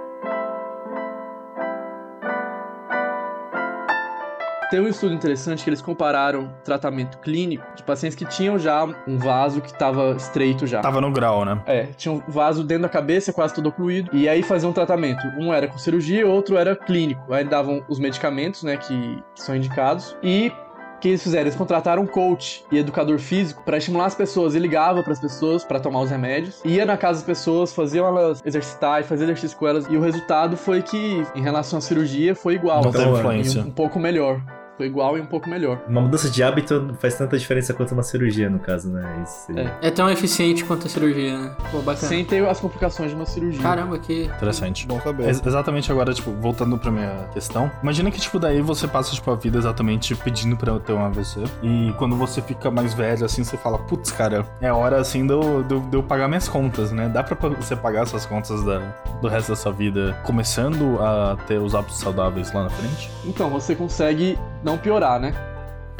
Tem 4.74 4.82
um 4.82 4.88
estudo 4.88 5.14
interessante 5.14 5.64
que 5.64 5.70
eles 5.70 5.84
compararam 5.84 6.52
tratamento 6.64 7.20
clínico 7.20 7.64
de 7.76 7.84
pacientes 7.84 8.16
que 8.16 8.26
tinham 8.26 8.58
já 8.58 8.84
um 9.08 9.20
vaso 9.20 9.62
que 9.62 9.68
estava 9.68 10.16
estreito 10.16 10.66
já. 10.66 10.82
Tava 10.82 11.00
no 11.00 11.12
grau, 11.12 11.46
né? 11.46 11.62
É, 11.68 11.84
tinha 11.96 12.12
um 12.12 12.24
vaso 12.28 12.64
dentro 12.64 12.82
da 12.82 12.90
cabeça, 12.90 13.32
quase 13.32 13.54
todo 13.54 13.68
ocluído. 13.68 14.10
E 14.12 14.28
aí 14.28 14.42
faziam 14.42 14.72
um 14.72 14.74
tratamento. 14.74 15.28
Um 15.38 15.54
era 15.54 15.68
com 15.68 15.78
cirurgia, 15.78 16.26
outro 16.26 16.58
era 16.58 16.76
clínico. 16.76 17.32
Aí 17.32 17.44
davam 17.44 17.86
os 17.88 18.00
medicamentos, 18.00 18.64
né, 18.64 18.76
que, 18.78 19.24
que 19.36 19.44
são 19.44 19.56
indicados. 19.56 20.18
E 20.24 20.52
o 20.96 21.00
que 21.00 21.10
eles 21.10 21.22
fizeram? 21.22 21.44
Eles 21.44 21.56
contrataram 21.56 22.02
um 22.02 22.08
coach 22.08 22.66
e 22.72 22.80
educador 22.80 23.20
físico 23.20 23.62
pra 23.64 23.78
estimular 23.78 24.06
as 24.08 24.16
pessoas. 24.16 24.56
Ele 24.56 24.64
ligava 24.64 25.04
pras 25.04 25.20
pessoas 25.20 25.64
pra 25.64 25.80
tomar 25.80 26.02
os 26.02 26.10
remédios. 26.10 26.60
Ia 26.66 26.84
na 26.84 26.98
casa 26.98 27.20
das 27.20 27.28
pessoas, 27.28 27.72
faziam 27.72 28.08
elas 28.08 28.42
exercitar 28.44 29.02
e 29.02 29.04
fazer 29.04 29.26
exercício 29.26 29.56
com 29.56 29.68
elas. 29.68 29.86
E 29.88 29.96
o 29.96 30.02
resultado 30.02 30.58
foi 30.58 30.82
que, 30.82 31.24
em 31.36 31.44
relação 31.44 31.78
à 31.78 31.82
cirurgia, 31.84 32.34
foi 32.34 32.56
igual. 32.56 32.82
Não 32.84 32.92
teve 32.92 33.06
E 33.06 33.12
influência. 33.12 33.62
um, 33.62 33.68
um 33.68 33.72
pouco 33.72 34.00
melhor. 34.00 34.42
Igual 34.86 35.18
e 35.18 35.22
um 35.22 35.26
pouco 35.26 35.50
melhor. 35.50 35.80
Uma 35.88 36.02
mudança 36.02 36.30
de 36.30 36.44
hábito 36.44 36.94
faz 37.00 37.16
tanta 37.16 37.38
diferença 37.38 37.74
quanto 37.74 37.92
uma 37.94 38.04
cirurgia, 38.04 38.50
no 38.50 38.60
caso, 38.60 38.90
né? 38.92 39.22
Isso 39.24 39.46
seria- 39.48 39.76
É. 39.82 39.88
É 39.88 39.92
tão 39.92 40.10
eficiente 40.10 40.64
quanto 40.66 40.88
a 40.88 40.90
cirurgia, 40.90 41.38
né? 41.38 41.52
Pô, 41.72 41.78
bacana. 41.80 42.08
Sem 42.08 42.24
ter 42.26 42.48
as 42.48 42.60
complicações 42.60 43.10
de 43.10 43.16
uma 43.16 43.26
cirurgia. 43.26 43.62
Caramba, 43.62 43.98
que. 43.98 44.26
Interessante. 44.26 44.86
Bom 44.88 45.00
saber. 45.02 45.28
Ex- 45.28 45.42
exatamente 45.46 45.92
agora, 45.92 46.14
tipo, 46.14 46.32
voltando 46.32 46.78
pra 46.78 46.92
minha 46.92 47.28
questão. 47.34 47.72
Imagina 47.82 48.10
que, 48.12 48.20
tipo, 48.20 48.40
daí 48.40 48.62
você 48.62 48.88
passa, 48.88 49.14
tipo, 49.14 49.30
a 49.32 49.36
vida 49.36 49.58
exatamente 49.58 50.16
pedindo 50.16 50.56
pra 50.58 50.72
eu 50.72 50.80
ter 50.80 50.94
um 50.94 51.04
AVC. 51.06 51.44
E 51.62 51.94
quando 51.98 52.16
você 52.16 52.42
fica 52.42 52.70
mais 52.72 52.94
velho, 52.94 53.26
assim, 53.26 53.44
você 53.44 53.58
fala, 53.58 53.78
putz, 53.80 54.12
cara, 54.12 54.46
é 54.62 54.72
hora, 54.72 54.98
assim, 55.00 55.26
de 55.26 55.34
eu, 55.34 55.64
de 55.64 55.74
eu- 55.74 55.80
de 55.82 55.98
eu 55.98 56.04
pagar 56.04 56.28
minhas 56.28 56.48
contas, 56.48 56.92
né? 56.92 57.10
Dá 57.10 57.24
pra 57.24 57.36
você 57.50 57.76
pagar 57.76 58.04
essas 58.04 58.26
contas 58.26 58.64
da, 58.64 58.80
do 59.22 59.28
resto 59.28 59.50
da 59.50 59.56
sua 59.56 59.72
vida 59.72 60.18
começando 60.24 60.98
a 61.02 61.38
ter 61.48 61.58
os 61.60 61.74
hábitos 61.76 62.00
saudáveis 62.00 62.52
lá 62.54 62.64
na 62.64 62.70
frente? 62.70 63.10
Então, 63.26 63.50
você 63.50 63.76
consegue 63.76 64.38
não 64.64 64.73
piorar, 64.78 65.20
né? 65.20 65.34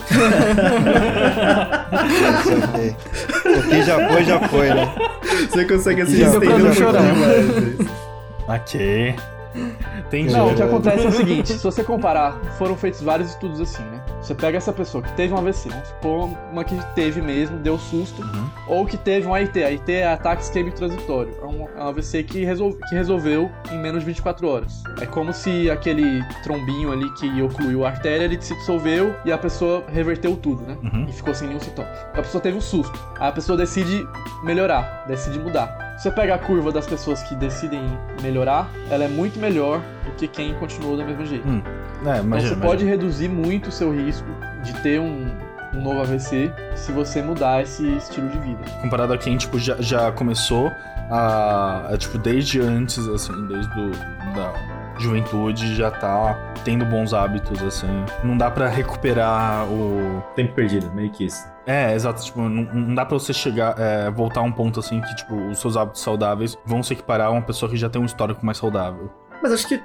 O 3.46 3.70
que 3.70 3.84
já 3.84 4.10
foi, 4.10 4.24
já 4.24 4.40
foi, 4.48 4.74
né? 4.74 4.94
Você 5.50 5.66
consegue 5.66 6.02
assim 6.02 6.22
estender 6.22 6.50
pra 6.50 6.58
não 6.58 6.70
um 6.70 6.74
chorar. 6.74 7.04
Ok. 8.48 9.16
Entendi. 9.98 10.34
Não, 10.34 10.50
o 10.52 10.56
que 10.56 10.64
acontece 10.64 11.06
é 11.06 11.10
o 11.10 11.12
seguinte, 11.14 11.54
se 11.54 11.64
você 11.64 11.84
comparar, 11.84 12.40
foram 12.58 12.76
feitos 12.76 13.02
vários 13.02 13.30
estudos 13.30 13.62
assim, 13.62 13.84
né? 13.84 14.03
Você 14.24 14.34
pega 14.34 14.58
essa 14.58 14.72
pessoa 14.72 15.04
que 15.04 15.12
teve 15.14 15.34
um 15.34 15.38
AVC, 15.38 15.68
vamos 15.70 15.88
supor 15.90 16.30
uma 16.52 16.64
que 16.64 16.76
teve 16.96 17.22
mesmo, 17.22 17.58
deu 17.60 17.78
susto, 17.78 18.22
Uhum. 18.22 18.50
ou 18.68 18.86
que 18.86 18.96
teve 18.96 19.28
um 19.28 19.34
AIT. 19.34 19.62
AIT 19.62 19.92
é 19.92 20.08
ataque 20.08 20.44
isquêmico 20.44 20.78
transitório. 20.78 21.36
É 21.42 21.46
um, 21.46 21.68
é 21.78 21.84
um 21.84 21.88
AVC 21.90 22.24
que, 22.24 22.46
que 22.46 22.96
resolveu 22.96 23.52
em 23.70 23.78
menos 23.78 24.00
de 24.00 24.06
24 24.06 24.48
horas. 24.48 24.82
É 25.02 25.06
como 25.06 25.34
se 25.34 25.70
aquele 25.70 26.24
trombinho 26.42 26.92
ali 26.92 27.10
que 27.16 27.42
ocluiu 27.42 27.86
a 27.86 27.90
artéria, 27.90 28.24
ele 28.24 28.42
se 28.42 28.56
dissolveu 28.56 29.14
e 29.26 29.32
a 29.32 29.38
pessoa 29.38 29.84
reverteu 29.92 30.38
tudo, 30.38 30.64
né? 30.64 30.78
Uhum. 30.82 31.06
E 31.10 31.12
ficou 31.12 31.34
sem 31.36 31.50
nenhum 31.50 31.60
sintoma. 31.60 31.90
A 32.14 32.22
pessoa 32.22 32.42
teve 32.42 32.58
um 32.58 32.62
susto. 32.62 32.98
A 33.20 33.30
pessoa 33.32 33.58
decide 33.58 34.08
melhorar, 34.44 35.04
decide 35.06 35.38
mudar. 35.38 35.84
Se 35.98 36.04
você 36.04 36.12
pega 36.12 36.36
a 36.36 36.38
curva 36.40 36.72
das 36.72 36.88
pessoas 36.88 37.22
que 37.24 37.36
decidem 37.36 37.82
melhorar, 38.22 38.70
ela 38.90 39.04
é 39.04 39.08
muito 39.08 39.38
melhor 39.40 39.82
do 40.06 40.12
que 40.14 40.28
quem 40.28 40.54
continuou 40.56 40.98
do 40.98 41.04
mesmo 41.06 41.26
jeito. 41.26 41.48
Hum, 41.48 41.62
É, 42.06 42.12
Então 42.12 42.26
imagina. 42.26 42.56
você 42.56 42.62
pode 42.62 42.86
reduzir 42.86 43.30
muito 43.30 43.68
o 43.70 43.72
seu 43.72 43.92
risco 43.94 44.28
de 44.64 44.74
ter 44.82 45.00
um, 45.00 45.28
um 45.74 45.82
novo 45.82 46.02
AVC 46.02 46.52
se 46.76 46.92
você 46.92 47.22
mudar 47.22 47.62
esse 47.62 47.88
estilo 47.98 48.30
de 48.30 48.40
vida. 48.40 48.64
Comparado 48.82 49.14
a 49.14 49.18
quem, 49.18 49.38
tipo, 49.38 49.58
já, 49.60 49.76
já 49.80 50.12
começou 50.12 50.72
a, 51.10 51.88
a, 51.94 51.98
Tipo, 51.98 52.18
desde 52.18 52.60
antes, 52.62 53.08
assim, 53.08 53.34
desde 53.48 53.70
do, 53.74 53.92
da 54.36 54.54
juventude, 55.00 55.76
já 55.76 55.92
tá 55.92 56.38
tendo 56.64 56.86
bons 56.86 57.14
hábitos, 57.14 57.62
assim. 57.62 57.88
Não 58.24 58.38
dá 58.38 58.50
pra 58.50 58.68
recuperar 58.68 59.66
o. 59.68 60.24
Tempo 60.36 60.54
perdido, 60.54 60.92
meio 60.94 61.12
que 61.12 61.26
isso. 61.26 61.52
É, 61.66 61.94
exato, 61.94 62.22
tipo, 62.24 62.42
não, 62.42 62.64
não 62.74 62.94
dá 62.96 63.06
pra 63.06 63.18
você 63.18 63.32
chegar, 63.34 63.76
é, 63.80 64.12
voltar 64.12 64.42
a 64.42 64.44
um 64.44 64.52
ponto 64.52 64.82
assim 64.82 65.00
que, 65.00 65.16
tipo, 65.16 65.34
os 65.48 65.60
seus 65.60 65.78
hábitos 65.78 66.02
saudáveis 66.02 66.58
vão 66.66 66.84
se 66.84 66.92
equiparar 66.94 67.28
a 67.28 67.32
uma 67.32 67.42
pessoa 67.42 67.70
que 67.70 67.78
já 67.78 67.90
tem 67.90 68.02
um 68.02 68.06
histórico 68.06 68.46
mais 68.46 68.58
saudável. 68.58 69.10
Mas 69.44 69.52
acho 69.54 69.68
que. 69.68 69.80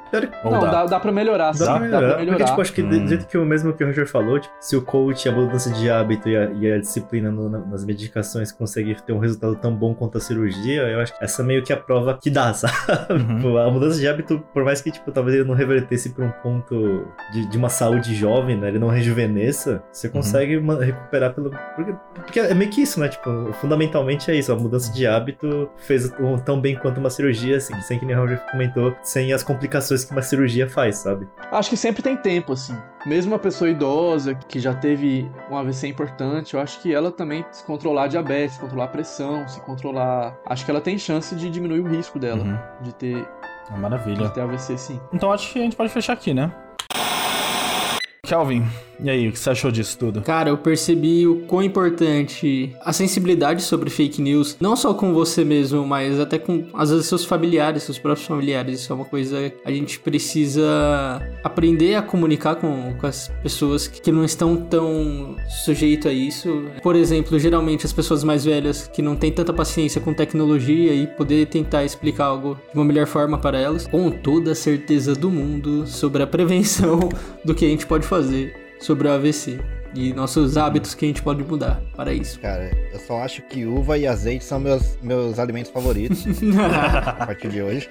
não, 0.44 0.52
dá? 0.60 0.70
dá, 0.70 0.86
dá 0.86 1.00
pra 1.00 1.10
melhorar, 1.10 1.52
sim. 1.52 1.64
Dá 1.64 1.72
pra 1.72 1.80
melhorar. 1.80 2.00
Dá 2.08 2.14
pra 2.14 2.24
Porque, 2.26 2.44
tipo, 2.44 2.60
acho 2.60 2.72
que 2.72 2.82
do 2.82 2.96
Hum. 2.96 3.06
jeito 3.08 3.26
que 3.26 3.36
o 3.36 3.44
mesmo 3.44 3.72
que 3.72 3.82
o 3.82 3.86
Roger 3.88 4.06
falou, 4.06 4.38
tipo, 4.38 4.54
se 4.60 4.76
o 4.76 4.82
coach, 4.82 5.28
a 5.28 5.32
mudança 5.32 5.70
de 5.72 5.90
hábito 5.90 6.28
e 6.28 6.36
a, 6.36 6.44
e 6.52 6.72
a 6.72 6.78
disciplina 6.78 7.30
no- 7.30 7.48
na- 7.50 7.58
nas 7.58 7.84
medicações 7.84 8.52
consegue 8.52 8.94
ter 9.02 9.12
um 9.12 9.18
resultado 9.18 9.56
tão 9.56 9.74
bom 9.74 9.94
quanto 9.94 10.16
a 10.16 10.20
cirurgia, 10.20 10.82
eu 10.82 11.00
acho 11.00 11.16
que 11.18 11.24
essa 11.24 11.42
meio 11.42 11.62
que 11.64 11.72
é 11.72 11.76
a 11.76 11.78
prova 11.78 12.16
que 12.22 12.30
dá, 12.30 12.52
sabe? 12.54 12.72
Uhum. 13.10 13.36
Tipo, 13.36 13.56
a 13.58 13.70
mudança 13.70 13.98
de 13.98 14.06
hábito, 14.08 14.38
por 14.54 14.64
mais 14.64 14.80
que, 14.80 14.90
tipo, 14.92 15.10
talvez 15.10 15.36
ele 15.36 15.44
não 15.48 15.54
revertesse 15.54 16.10
pra 16.10 16.24
um 16.24 16.30
ponto 16.30 17.06
de, 17.32 17.46
de 17.50 17.58
uma 17.58 17.68
saúde 17.68 18.14
jovem, 18.14 18.56
né? 18.56 18.68
Ele 18.68 18.78
não 18.78 18.88
rejuvenesça, 18.88 19.82
você 19.92 20.08
consegue 20.08 20.60
ma- 20.60 20.78
recuperar 20.82 21.34
pelo. 21.34 21.50
Porque, 21.74 21.94
porque 22.14 22.40
é 22.40 22.54
meio 22.54 22.70
que 22.70 22.80
isso, 22.82 23.00
né? 23.00 23.08
Tipo, 23.08 23.52
fundamentalmente 23.54 24.30
é 24.30 24.34
isso. 24.36 24.52
A 24.52 24.56
mudança 24.56 24.92
de 24.92 25.06
hábito 25.06 25.68
fez 25.78 26.12
tão 26.44 26.60
bem 26.60 26.76
quanto 26.76 26.98
uma 26.98 27.10
cirurgia, 27.10 27.56
assim, 27.56 27.78
sem 27.80 27.98
que 27.98 28.06
nem 28.06 28.16
o 28.16 28.20
Roger 28.20 28.40
comentou, 28.50 28.94
sem 29.02 29.32
as 29.32 29.42
complicações 29.48 30.04
que 30.04 30.12
uma 30.12 30.22
cirurgia 30.22 30.68
faz, 30.68 30.98
sabe? 30.98 31.26
Acho 31.50 31.70
que 31.70 31.76
sempre 31.76 32.02
tem 32.02 32.16
tempo, 32.16 32.52
assim. 32.52 32.76
Mesmo 33.06 33.32
uma 33.32 33.38
pessoa 33.38 33.68
idosa 33.70 34.34
que 34.34 34.60
já 34.60 34.74
teve 34.74 35.28
um 35.50 35.56
AVC 35.56 35.88
importante, 35.88 36.54
eu 36.54 36.60
acho 36.60 36.80
que 36.82 36.94
ela 36.94 37.10
também 37.10 37.44
se 37.50 37.64
controlar 37.64 38.04
a 38.04 38.06
diabetes, 38.08 38.54
se 38.56 38.60
controlar 38.60 38.84
a 38.84 38.88
pressão, 38.88 39.48
se 39.48 39.60
controlar. 39.62 40.38
Acho 40.46 40.64
que 40.64 40.70
ela 40.70 40.80
tem 40.80 40.98
chance 40.98 41.34
de 41.34 41.48
diminuir 41.50 41.80
o 41.80 41.88
risco 41.88 42.18
dela 42.18 42.42
Uhum. 42.44 42.58
de, 42.82 42.94
ter, 42.94 43.26
Ah, 43.70 43.76
Maravilha. 43.76 44.26
de 44.28 44.34
ter 44.34 44.40
AVC, 44.42 44.76
sim. 44.78 45.00
Então 45.12 45.32
acho 45.32 45.52
que 45.52 45.58
a 45.58 45.62
gente 45.62 45.74
pode 45.76 45.90
fechar 45.90 46.12
aqui, 46.12 46.32
né? 46.34 46.52
Kelvin, 48.24 48.64
e 49.02 49.08
aí, 49.08 49.28
o 49.28 49.32
que 49.32 49.38
você 49.38 49.50
achou 49.50 49.70
disso 49.70 49.96
tudo? 49.98 50.22
Cara, 50.22 50.50
eu 50.50 50.58
percebi 50.58 51.26
o 51.26 51.42
quão 51.46 51.62
importante 51.62 52.74
a 52.80 52.92
sensibilidade 52.92 53.62
sobre 53.62 53.90
fake 53.90 54.20
news, 54.20 54.56
não 54.60 54.76
só 54.76 54.92
com 54.92 55.12
você 55.14 55.44
mesmo, 55.44 55.86
mas 55.86 56.18
até 56.18 56.38
com, 56.38 56.64
às 56.74 56.90
vezes, 56.90 57.06
seus 57.06 57.24
familiares, 57.24 57.84
seus 57.84 57.98
próprios 57.98 58.26
familiares. 58.26 58.80
Isso 58.80 58.92
é 58.92 58.96
uma 58.96 59.04
coisa 59.04 59.50
que 59.50 59.56
a 59.64 59.70
gente 59.70 60.00
precisa 60.00 60.66
aprender 61.44 61.94
a 61.94 62.02
comunicar 62.02 62.56
com, 62.56 62.94
com 62.98 63.06
as 63.06 63.28
pessoas 63.42 63.86
que 63.86 64.10
não 64.10 64.24
estão 64.24 64.56
tão 64.56 65.36
sujeitas 65.64 66.10
a 66.10 66.14
isso. 66.14 66.64
Por 66.82 66.96
exemplo, 66.96 67.38
geralmente 67.38 67.86
as 67.86 67.92
pessoas 67.92 68.24
mais 68.24 68.44
velhas 68.44 68.88
que 68.88 69.02
não 69.02 69.16
têm 69.16 69.30
tanta 69.30 69.52
paciência 69.52 70.00
com 70.00 70.12
tecnologia 70.12 70.92
e 70.92 71.06
poder 71.06 71.46
tentar 71.46 71.84
explicar 71.84 72.26
algo 72.26 72.58
de 72.72 72.78
uma 72.78 72.84
melhor 72.84 73.06
forma 73.06 73.38
para 73.38 73.58
elas, 73.58 73.86
com 73.86 74.10
toda 74.10 74.52
a 74.52 74.54
certeza 74.54 75.14
do 75.14 75.30
mundo 75.30 75.86
sobre 75.86 76.22
a 76.22 76.26
prevenção 76.26 77.08
do 77.44 77.54
que 77.54 77.64
a 77.64 77.68
gente 77.68 77.86
pode 77.86 78.06
fazer 78.06 78.67
sobre 78.80 79.08
o 79.08 79.12
AVC 79.12 79.58
e 79.94 80.12
nossos 80.12 80.58
hábitos 80.58 80.94
que 80.94 81.06
a 81.06 81.08
gente 81.08 81.22
pode 81.22 81.42
mudar 81.42 81.80
para 81.96 82.12
isso. 82.12 82.38
Cara, 82.40 82.70
eu 82.92 82.98
só 83.00 83.22
acho 83.22 83.40
que 83.42 83.64
uva 83.64 83.96
e 83.96 84.06
azeite 84.06 84.44
são 84.44 84.60
meus, 84.60 84.98
meus 85.02 85.38
alimentos 85.38 85.70
favoritos 85.70 86.24
a 87.06 87.24
partir 87.26 87.48
de 87.48 87.62
hoje. 87.62 87.88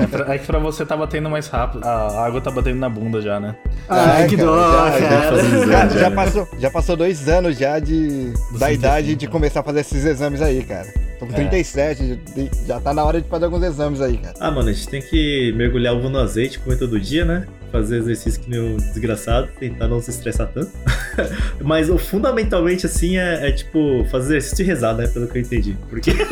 É, 0.00 0.06
pra- 0.06 0.34
é 0.34 0.38
que 0.38 0.46
pra 0.46 0.58
você 0.60 0.86
tá 0.86 0.96
batendo 0.96 1.28
mais 1.28 1.48
rápido. 1.48 1.84
A 1.84 2.24
água 2.24 2.40
tá 2.40 2.50
batendo 2.50 2.78
na 2.78 2.88
bunda 2.88 3.20
já, 3.20 3.40
né? 3.40 3.56
Ai, 3.88 4.28
que 4.28 4.36
cara, 4.36 4.48
dó, 4.48 4.56
já- 4.90 5.00
já 5.00 5.08
cara. 5.08 5.36
exame, 5.36 5.98
já, 6.00 6.10
né? 6.10 6.16
passou, 6.16 6.48
já 6.58 6.70
passou 6.70 6.96
dois 6.96 7.28
anos 7.28 7.58
já 7.58 7.78
de, 7.80 8.32
da 8.58 8.70
idade 8.72 9.06
35, 9.08 9.18
de 9.18 9.26
começar 9.28 9.60
a 9.60 9.62
fazer 9.64 9.80
esses 9.80 10.04
exames 10.04 10.40
aí, 10.40 10.62
cara. 10.64 10.86
Tô 11.18 11.26
com 11.26 11.32
É. 11.32 11.36
37, 11.36 12.20
já, 12.36 12.74
já 12.76 12.80
tá 12.80 12.94
na 12.94 13.04
hora 13.04 13.20
de 13.20 13.28
fazer 13.28 13.44
alguns 13.46 13.62
exames 13.64 14.00
aí, 14.00 14.16
cara. 14.16 14.34
Ah, 14.40 14.50
mano, 14.50 14.68
a 14.68 14.72
gente 14.72 14.88
tem 14.88 15.02
que 15.02 15.52
mergulhar 15.56 15.94
uva 15.94 16.08
no 16.08 16.18
azeite, 16.20 16.58
comer 16.60 16.78
todo 16.78 16.98
dia, 17.00 17.24
né? 17.24 17.46
Fazer 17.72 17.96
exercício 17.96 18.38
que 18.40 18.50
nem 18.50 18.60
um 18.60 18.76
desgraçado, 18.76 19.48
tentar 19.58 19.88
não 19.88 20.00
se 20.00 20.10
estressar 20.10 20.46
tanto. 20.52 20.70
Mas 21.64 21.88
o 21.88 21.96
fundamentalmente, 21.98 22.84
assim, 22.86 23.16
é, 23.16 23.48
é, 23.48 23.52
tipo 23.52 24.04
fazer 24.10 24.36
exercício 24.36 24.62
e 24.62 24.66
rezar, 24.66 24.94
né? 24.94 25.06
Pelo 25.08 25.26
que 25.26 25.38
eu 25.38 25.42
entendi. 25.42 25.76
Porque. 25.88 26.12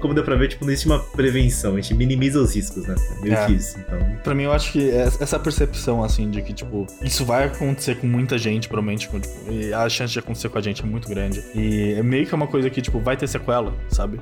Como 0.00 0.14
deu 0.14 0.24
pra 0.24 0.34
ver, 0.36 0.48
tipo, 0.48 0.64
não 0.64 0.72
existe 0.72 0.86
uma 0.86 0.98
prevenção, 0.98 1.74
a 1.74 1.80
gente 1.80 1.94
minimiza 1.94 2.40
os 2.40 2.54
riscos, 2.54 2.86
né? 2.86 2.94
Meio 3.20 3.34
É. 3.34 3.46
que 3.46 3.52
isso. 3.52 3.78
Então. 3.78 3.98
Pra 4.24 4.34
mim, 4.34 4.44
eu 4.44 4.52
acho 4.52 4.72
que 4.72 4.78
es- 4.88 5.20
essa 5.20 5.38
percepção, 5.38 6.02
assim, 6.02 6.30
de 6.30 6.40
que, 6.42 6.52
tipo, 6.52 6.86
isso 7.02 7.24
vai 7.24 7.44
acontecer 7.44 7.96
com 7.96 8.06
muita 8.06 8.38
gente, 8.38 8.68
provavelmente, 8.68 9.08
com, 9.08 9.20
tipo, 9.20 9.34
a 9.76 9.88
chance 9.88 10.12
de 10.12 10.18
acontecer 10.18 10.48
com 10.48 10.58
a 10.58 10.60
gente 10.60 10.82
é 10.82 10.86
muito 10.86 11.08
grande. 11.08 11.42
E 11.54 11.94
é 11.98 12.02
meio 12.02 12.26
que 12.26 12.34
uma 12.34 12.46
coisa 12.46 12.70
que, 12.70 12.80
tipo, 12.80 12.98
vai 12.98 13.16
ter 13.16 13.26
sequela, 13.28 13.74
sabe? 13.90 14.20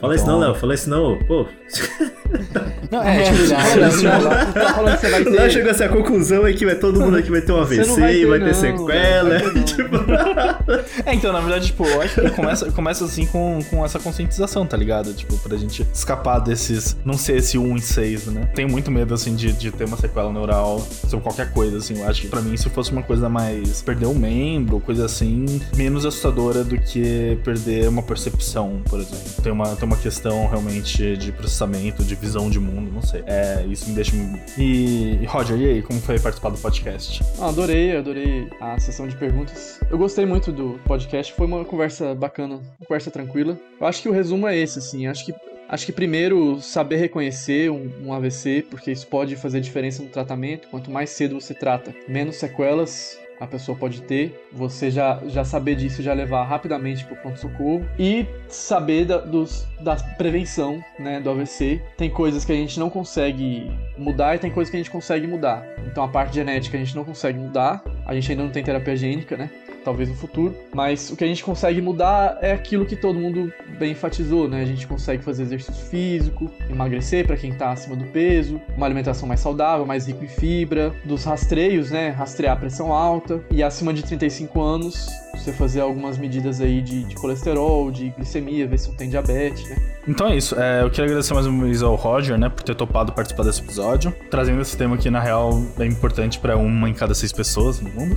Fala 0.00 0.14
isso 0.14 0.24
Então- 0.24 0.38
não, 0.40 0.46
Léo. 0.48 0.54
Fala 0.54 0.74
isso 0.74 0.90
não. 0.90 1.18
Pô, 1.26 1.46
Não, 2.90 3.02
É, 3.02 3.22
tipo, 3.22 3.36
verdade. 3.36 4.06
Olha, 4.06 4.18
ó, 4.18 4.22
lá, 4.22 4.46
tu 4.46 4.74
falando 4.74 4.94
que 4.98 5.00
você 5.06 5.10
vai 5.10 5.20
o 5.22 5.24
Léo 5.24 5.36
ter. 5.42 5.50
chegou 5.50 5.68
a 5.68 5.70
essa 5.72 5.88
conclusão 5.88 6.44
aí 6.44 6.54
que 6.54 6.64
vai, 6.64 6.74
todo 6.74 7.00
mundo 7.00 7.16
aqui 7.16 7.30
vai 7.30 7.40
ter 7.42 7.52
um 7.52 7.60
AVC 7.60 7.86
não 7.86 7.96
vai 7.96 8.14
e 8.14 8.20
ter, 8.20 8.26
vai 8.26 8.38
ter 8.38 8.46
não, 8.46 8.54
sequela. 8.54 9.28
vai 9.28 9.40
ter, 9.40 9.54
não. 9.54 9.62
tipo, 9.64 9.96
É, 11.04 11.14
então, 11.14 11.32
na 11.32 11.40
verdade, 11.40 11.66
tipo, 11.66 11.84
eu 11.86 12.00
acho 12.00 12.20
que 12.20 12.30
começa, 12.30 12.72
começa 12.72 13.04
assim 13.04 13.26
com, 13.26 13.58
com 13.70 13.84
essa 13.84 13.98
conscientização, 13.98 14.64
tá 14.66 14.76
ligado? 14.76 15.12
Tipo, 15.12 15.36
pra 15.38 15.56
gente 15.56 15.86
escapar 15.92 16.38
desses. 16.38 16.96
Não 17.04 17.14
ser 17.14 17.36
esse 17.36 17.58
1 17.58 17.76
em 17.76 17.80
6, 17.80 18.26
né? 18.26 18.48
Tenho 18.54 18.68
muito 18.70 18.90
medo, 18.90 19.12
assim, 19.14 19.34
de, 19.34 19.52
de 19.52 19.70
ter 19.70 19.84
uma 19.84 19.96
sequela 19.96 20.32
neural 20.32 20.86
sobre 21.08 21.22
qualquer 21.22 21.50
coisa, 21.52 21.78
assim. 21.78 21.98
Eu 22.00 22.08
acho 22.08 22.22
que 22.22 22.28
pra 22.28 22.40
mim, 22.40 22.56
se 22.56 22.68
fosse 22.70 22.90
uma 22.92 23.02
coisa 23.02 23.28
mais. 23.28 23.82
perder 23.82 24.06
um 24.06 24.14
membro, 24.14 24.80
coisa 24.80 25.04
assim, 25.04 25.60
menos 25.76 26.06
assustadora 26.06 26.64
do 26.64 26.78
que 26.78 27.38
perder 27.44 27.88
uma 27.88 28.02
percepção, 28.02 28.80
por 28.88 28.98
exemplo. 29.00 29.18
Tem 29.42 29.52
uma, 29.52 29.76
tem 29.76 29.87
uma 29.88 29.96
questão 29.96 30.46
realmente 30.46 31.16
de 31.16 31.32
processamento, 31.32 32.04
de 32.04 32.14
visão 32.14 32.50
de 32.50 32.60
mundo, 32.60 32.92
não 32.92 33.00
sei. 33.00 33.24
É, 33.26 33.64
isso 33.66 33.88
me 33.88 33.94
deixa. 33.94 34.12
E, 34.58 35.24
Roger, 35.26 35.58
e 35.58 35.66
aí, 35.66 35.82
como 35.82 35.98
foi 35.98 36.20
participar 36.20 36.50
do 36.50 36.58
podcast? 36.58 37.24
Ah, 37.40 37.48
adorei, 37.48 37.96
adorei 37.96 38.48
a 38.60 38.78
sessão 38.78 39.08
de 39.08 39.16
perguntas. 39.16 39.80
Eu 39.90 39.96
gostei 39.96 40.26
muito 40.26 40.52
do 40.52 40.78
podcast, 40.84 41.32
foi 41.32 41.46
uma 41.46 41.64
conversa 41.64 42.14
bacana, 42.14 42.56
uma 42.56 42.86
conversa 42.86 43.10
tranquila. 43.10 43.58
Eu 43.80 43.86
acho 43.86 44.02
que 44.02 44.08
o 44.08 44.12
resumo 44.12 44.46
é 44.46 44.56
esse, 44.56 44.78
assim. 44.78 45.06
Acho 45.06 45.24
que, 45.24 45.34
acho 45.70 45.86
que 45.86 45.92
primeiro 45.92 46.60
saber 46.60 46.96
reconhecer 46.96 47.70
um, 47.70 47.90
um 48.04 48.12
AVC, 48.12 48.66
porque 48.68 48.92
isso 48.92 49.06
pode 49.06 49.36
fazer 49.36 49.60
diferença 49.60 50.02
no 50.02 50.10
tratamento. 50.10 50.68
Quanto 50.68 50.90
mais 50.90 51.08
cedo 51.10 51.40
você 51.40 51.54
trata, 51.54 51.94
menos 52.06 52.36
sequelas 52.36 53.18
a 53.40 53.46
pessoa 53.46 53.76
pode 53.76 54.02
ter. 54.02 54.48
Você 54.52 54.90
já, 54.90 55.20
já 55.26 55.44
saber 55.44 55.76
disso, 55.76 56.02
já 56.02 56.12
levar 56.12 56.44
rapidamente 56.44 57.04
para 57.04 57.14
o 57.14 57.16
pronto-socorro. 57.16 57.86
E 57.98 58.26
saber 58.48 59.04
da, 59.04 59.18
dos, 59.18 59.66
da 59.80 59.96
prevenção 59.96 60.82
né, 60.98 61.20
do 61.20 61.30
AVC. 61.30 61.80
Tem 61.96 62.10
coisas 62.10 62.44
que 62.44 62.52
a 62.52 62.56
gente 62.56 62.78
não 62.78 62.90
consegue 62.90 63.70
mudar 63.96 64.34
e 64.34 64.38
tem 64.38 64.50
coisas 64.50 64.70
que 64.70 64.76
a 64.76 64.80
gente 64.80 64.90
consegue 64.90 65.26
mudar. 65.26 65.66
Então 65.86 66.02
a 66.02 66.08
parte 66.08 66.34
genética 66.34 66.76
a 66.76 66.80
gente 66.80 66.96
não 66.96 67.04
consegue 67.04 67.38
mudar. 67.38 67.82
A 68.04 68.14
gente 68.14 68.30
ainda 68.30 68.42
não 68.42 68.50
tem 68.50 68.62
terapia 68.62 68.96
gênica, 68.96 69.36
né? 69.36 69.50
Talvez 69.84 70.08
no 70.08 70.14
futuro. 70.14 70.54
Mas 70.74 71.10
o 71.10 71.16
que 71.16 71.24
a 71.24 71.26
gente 71.26 71.42
consegue 71.42 71.80
mudar 71.80 72.38
é 72.40 72.52
aquilo 72.52 72.84
que 72.84 72.96
todo 72.96 73.18
mundo 73.18 73.52
bem 73.78 73.92
enfatizou, 73.92 74.48
né? 74.48 74.62
A 74.62 74.66
gente 74.66 74.86
consegue 74.86 75.22
fazer 75.22 75.44
exercício 75.44 75.86
físico, 75.86 76.50
emagrecer 76.68 77.26
para 77.26 77.36
quem 77.36 77.52
tá 77.52 77.72
acima 77.72 77.96
do 77.96 78.04
peso, 78.04 78.60
uma 78.76 78.86
alimentação 78.86 79.26
mais 79.26 79.40
saudável, 79.40 79.86
mais 79.86 80.06
rica 80.06 80.24
em 80.24 80.28
fibra, 80.28 80.94
dos 81.04 81.24
rastreios, 81.24 81.90
né? 81.90 82.10
Rastrear 82.10 82.56
a 82.56 82.56
pressão 82.56 82.92
alta 82.92 83.42
e 83.50 83.62
acima 83.62 83.92
de 83.92 84.02
35 84.02 84.60
anos, 84.60 85.08
você 85.34 85.52
fazer 85.52 85.80
algumas 85.80 86.18
medidas 86.18 86.60
aí 86.60 86.82
de, 86.82 87.04
de 87.04 87.14
colesterol, 87.14 87.90
de 87.90 88.10
glicemia, 88.10 88.66
ver 88.66 88.78
se 88.78 88.88
não 88.88 88.96
tem 88.96 89.08
diabetes, 89.08 89.68
né? 89.68 89.76
Então 90.06 90.26
é 90.26 90.36
isso. 90.36 90.58
É, 90.58 90.82
eu 90.82 90.90
queria 90.90 91.04
agradecer 91.04 91.34
mais 91.34 91.46
uma 91.46 91.64
vez 91.64 91.82
ao 91.82 91.94
Roger, 91.94 92.38
né, 92.38 92.48
por 92.48 92.62
ter 92.62 92.74
topado 92.74 93.12
participar 93.12 93.44
desse 93.44 93.60
episódio. 93.60 94.14
Trazendo 94.30 94.60
esse 94.60 94.76
tema 94.76 94.96
que, 94.96 95.10
na 95.10 95.20
real, 95.20 95.62
é 95.78 95.84
importante 95.84 96.38
pra 96.38 96.56
uma 96.56 96.88
em 96.88 96.94
cada 96.94 97.14
seis 97.14 97.30
pessoas 97.30 97.80
no 97.80 97.90
mundo. 97.90 98.16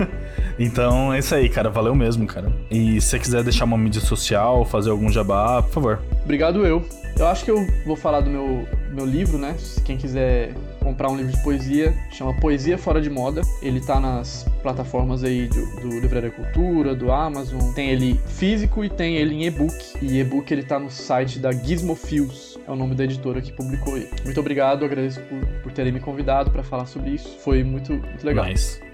então 0.60 1.12
é 1.12 1.18
isso 1.18 1.34
aí, 1.34 1.48
cara. 1.48 1.70
Valeu 1.70 1.94
mesmo, 1.94 2.26
cara. 2.26 2.52
E 2.70 3.00
se 3.00 3.08
você 3.08 3.18
quiser 3.18 3.42
deixar 3.42 3.64
uma 3.64 3.78
mídia 3.78 4.00
social, 4.00 4.64
fazer 4.64 4.90
algum 4.90 5.08
jabá, 5.10 5.62
por 5.62 5.72
favor. 5.72 6.02
Obrigado 6.22 6.66
eu. 6.66 6.84
Eu 7.18 7.26
acho 7.26 7.44
que 7.44 7.50
eu 7.50 7.66
vou 7.84 7.96
falar 7.96 8.20
do 8.20 8.30
meu, 8.30 8.66
meu 8.92 9.04
livro, 9.04 9.36
né? 9.36 9.56
Quem 9.84 9.96
quiser 9.96 10.54
comprar 10.80 11.10
um 11.10 11.16
livro 11.16 11.32
de 11.32 11.42
poesia, 11.42 11.94
chama 12.10 12.34
Poesia 12.34 12.78
Fora 12.78 13.00
de 13.00 13.10
Moda. 13.10 13.42
Ele 13.60 13.80
tá 13.80 14.00
nas 14.00 14.46
plataformas 14.62 15.22
aí 15.22 15.48
do, 15.48 15.80
do 15.80 16.00
Livraria 16.00 16.30
Cultura, 16.30 16.94
do 16.94 17.12
Amazon. 17.12 17.72
Tem 17.74 17.90
ele 17.90 18.18
físico 18.26 18.84
e 18.84 18.88
tem 18.88 19.16
ele 19.16 19.34
em 19.34 19.44
e-book. 19.44 19.74
E 20.00 20.18
e-book 20.18 20.50
ele 20.50 20.62
tá 20.62 20.78
no 20.78 20.90
site 20.90 21.38
da 21.38 21.52
Gizmofields, 21.52 22.58
é 22.66 22.70
o 22.70 22.76
nome 22.76 22.94
da 22.94 23.04
editora 23.04 23.40
que 23.40 23.52
publicou 23.52 23.96
ele. 23.96 24.08
Muito 24.24 24.40
obrigado, 24.40 24.84
agradeço 24.84 25.20
por, 25.22 25.46
por 25.62 25.72
terem 25.72 25.92
me 25.92 26.00
convidado 26.00 26.50
para 26.50 26.62
falar 26.62 26.86
sobre 26.86 27.10
isso. 27.10 27.38
Foi 27.40 27.62
muito, 27.62 27.92
muito 27.92 28.24
legal. 28.24 28.46
Nice. 28.46 28.89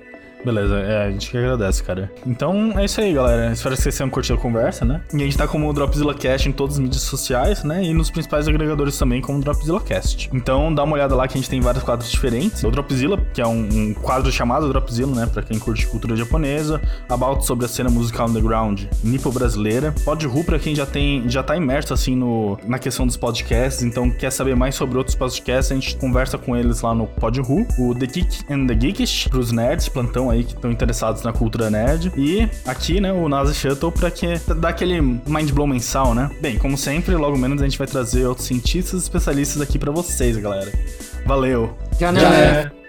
Beleza, 0.46 0.78
é, 0.78 1.06
a 1.06 1.10
gente 1.10 1.28
que 1.28 1.36
agradece, 1.36 1.82
cara. 1.82 2.08
Então 2.24 2.78
é 2.78 2.84
isso 2.84 3.00
aí, 3.00 3.12
galera. 3.12 3.52
Espero 3.52 3.74
que 3.74 3.82
vocês 3.82 3.96
tenham 3.96 4.08
curtido 4.08 4.38
a 4.38 4.40
conversa, 4.40 4.84
né? 4.84 5.00
E 5.12 5.16
a 5.16 5.18
gente 5.18 5.36
tá 5.36 5.48
como 5.48 5.72
Dropzilla 5.72 6.14
Cast 6.14 6.48
em 6.48 6.52
todas 6.52 6.76
as 6.76 6.78
mídias 6.78 7.02
sociais, 7.02 7.64
né? 7.64 7.82
E 7.82 7.92
nos 7.92 8.12
principais 8.12 8.46
agregadores 8.46 8.96
também, 8.96 9.20
como 9.20 9.40
Dropzilla 9.40 9.80
Cast. 9.80 10.30
Então 10.32 10.72
dá 10.72 10.84
uma 10.84 10.94
olhada 10.94 11.16
lá 11.16 11.26
que 11.26 11.36
a 11.36 11.40
gente 11.40 11.50
tem 11.50 11.60
vários 11.60 11.82
quadros 11.82 12.08
diferentes. 12.12 12.62
O 12.62 12.70
Dropzilla, 12.70 13.18
que 13.34 13.40
é 13.40 13.46
um, 13.46 13.68
um 13.72 13.94
quadro 13.94 14.30
chamado 14.30 14.68
Dropzilla, 14.68 15.16
né? 15.16 15.26
Pra 15.26 15.42
quem 15.42 15.58
curte 15.58 15.84
cultura 15.88 16.14
japonesa. 16.14 16.80
About 17.08 17.44
sobre 17.44 17.64
a 17.64 17.68
cena 17.68 17.90
musical 17.90 18.28
underground 18.28 18.84
nipo-brasileira. 19.02 19.92
Podru 20.04 20.44
pra 20.44 20.60
quem 20.60 20.76
já 20.76 20.86
tem, 20.86 21.28
já 21.28 21.42
tá 21.42 21.56
imerso, 21.56 21.92
assim, 21.92 22.14
no, 22.14 22.56
na 22.68 22.78
questão 22.78 23.04
dos 23.04 23.16
podcasts. 23.16 23.82
Então 23.82 24.08
quer 24.10 24.30
saber 24.30 24.54
mais 24.54 24.76
sobre 24.76 24.96
outros 24.96 25.16
podcasts, 25.16 25.72
a 25.72 25.74
gente 25.74 25.96
conversa 25.96 26.38
com 26.38 26.56
eles 26.56 26.82
lá 26.82 26.94
no 26.94 27.08
Podru. 27.08 27.66
O 27.76 27.92
The 27.96 28.06
Geek 28.06 28.44
and 28.48 28.68
the 28.68 28.78
Geekish, 28.78 29.26
pros 29.26 29.50
nerds, 29.50 29.88
plantão 29.88 30.30
aí 30.30 30.35
aí 30.36 30.44
que 30.44 30.54
estão 30.54 30.70
interessados 30.70 31.22
na 31.22 31.32
cultura 31.32 31.70
nerd. 31.70 32.12
E 32.16 32.48
aqui, 32.64 33.00
né, 33.00 33.12
o 33.12 33.28
NASA 33.28 33.52
Shuttle 33.52 33.92
pra 33.92 34.10
que 34.10 34.38
dar 34.56 34.68
aquele 34.70 35.00
mind 35.00 35.50
blow 35.52 35.66
mensal, 35.66 36.14
né? 36.14 36.30
Bem, 36.40 36.58
como 36.58 36.76
sempre, 36.76 37.14
logo 37.16 37.36
menos 37.36 37.60
a 37.60 37.64
gente 37.64 37.78
vai 37.78 37.86
trazer 37.86 38.26
outros 38.26 38.46
cientistas 38.46 39.00
e 39.00 39.02
especialistas 39.02 39.60
aqui 39.60 39.78
pra 39.78 39.90
vocês, 39.90 40.36
galera. 40.36 40.72
Valeu! 41.24 41.76
Já, 41.98 42.12
né? 42.12 42.20
Já 42.20 42.34
é. 42.34 42.85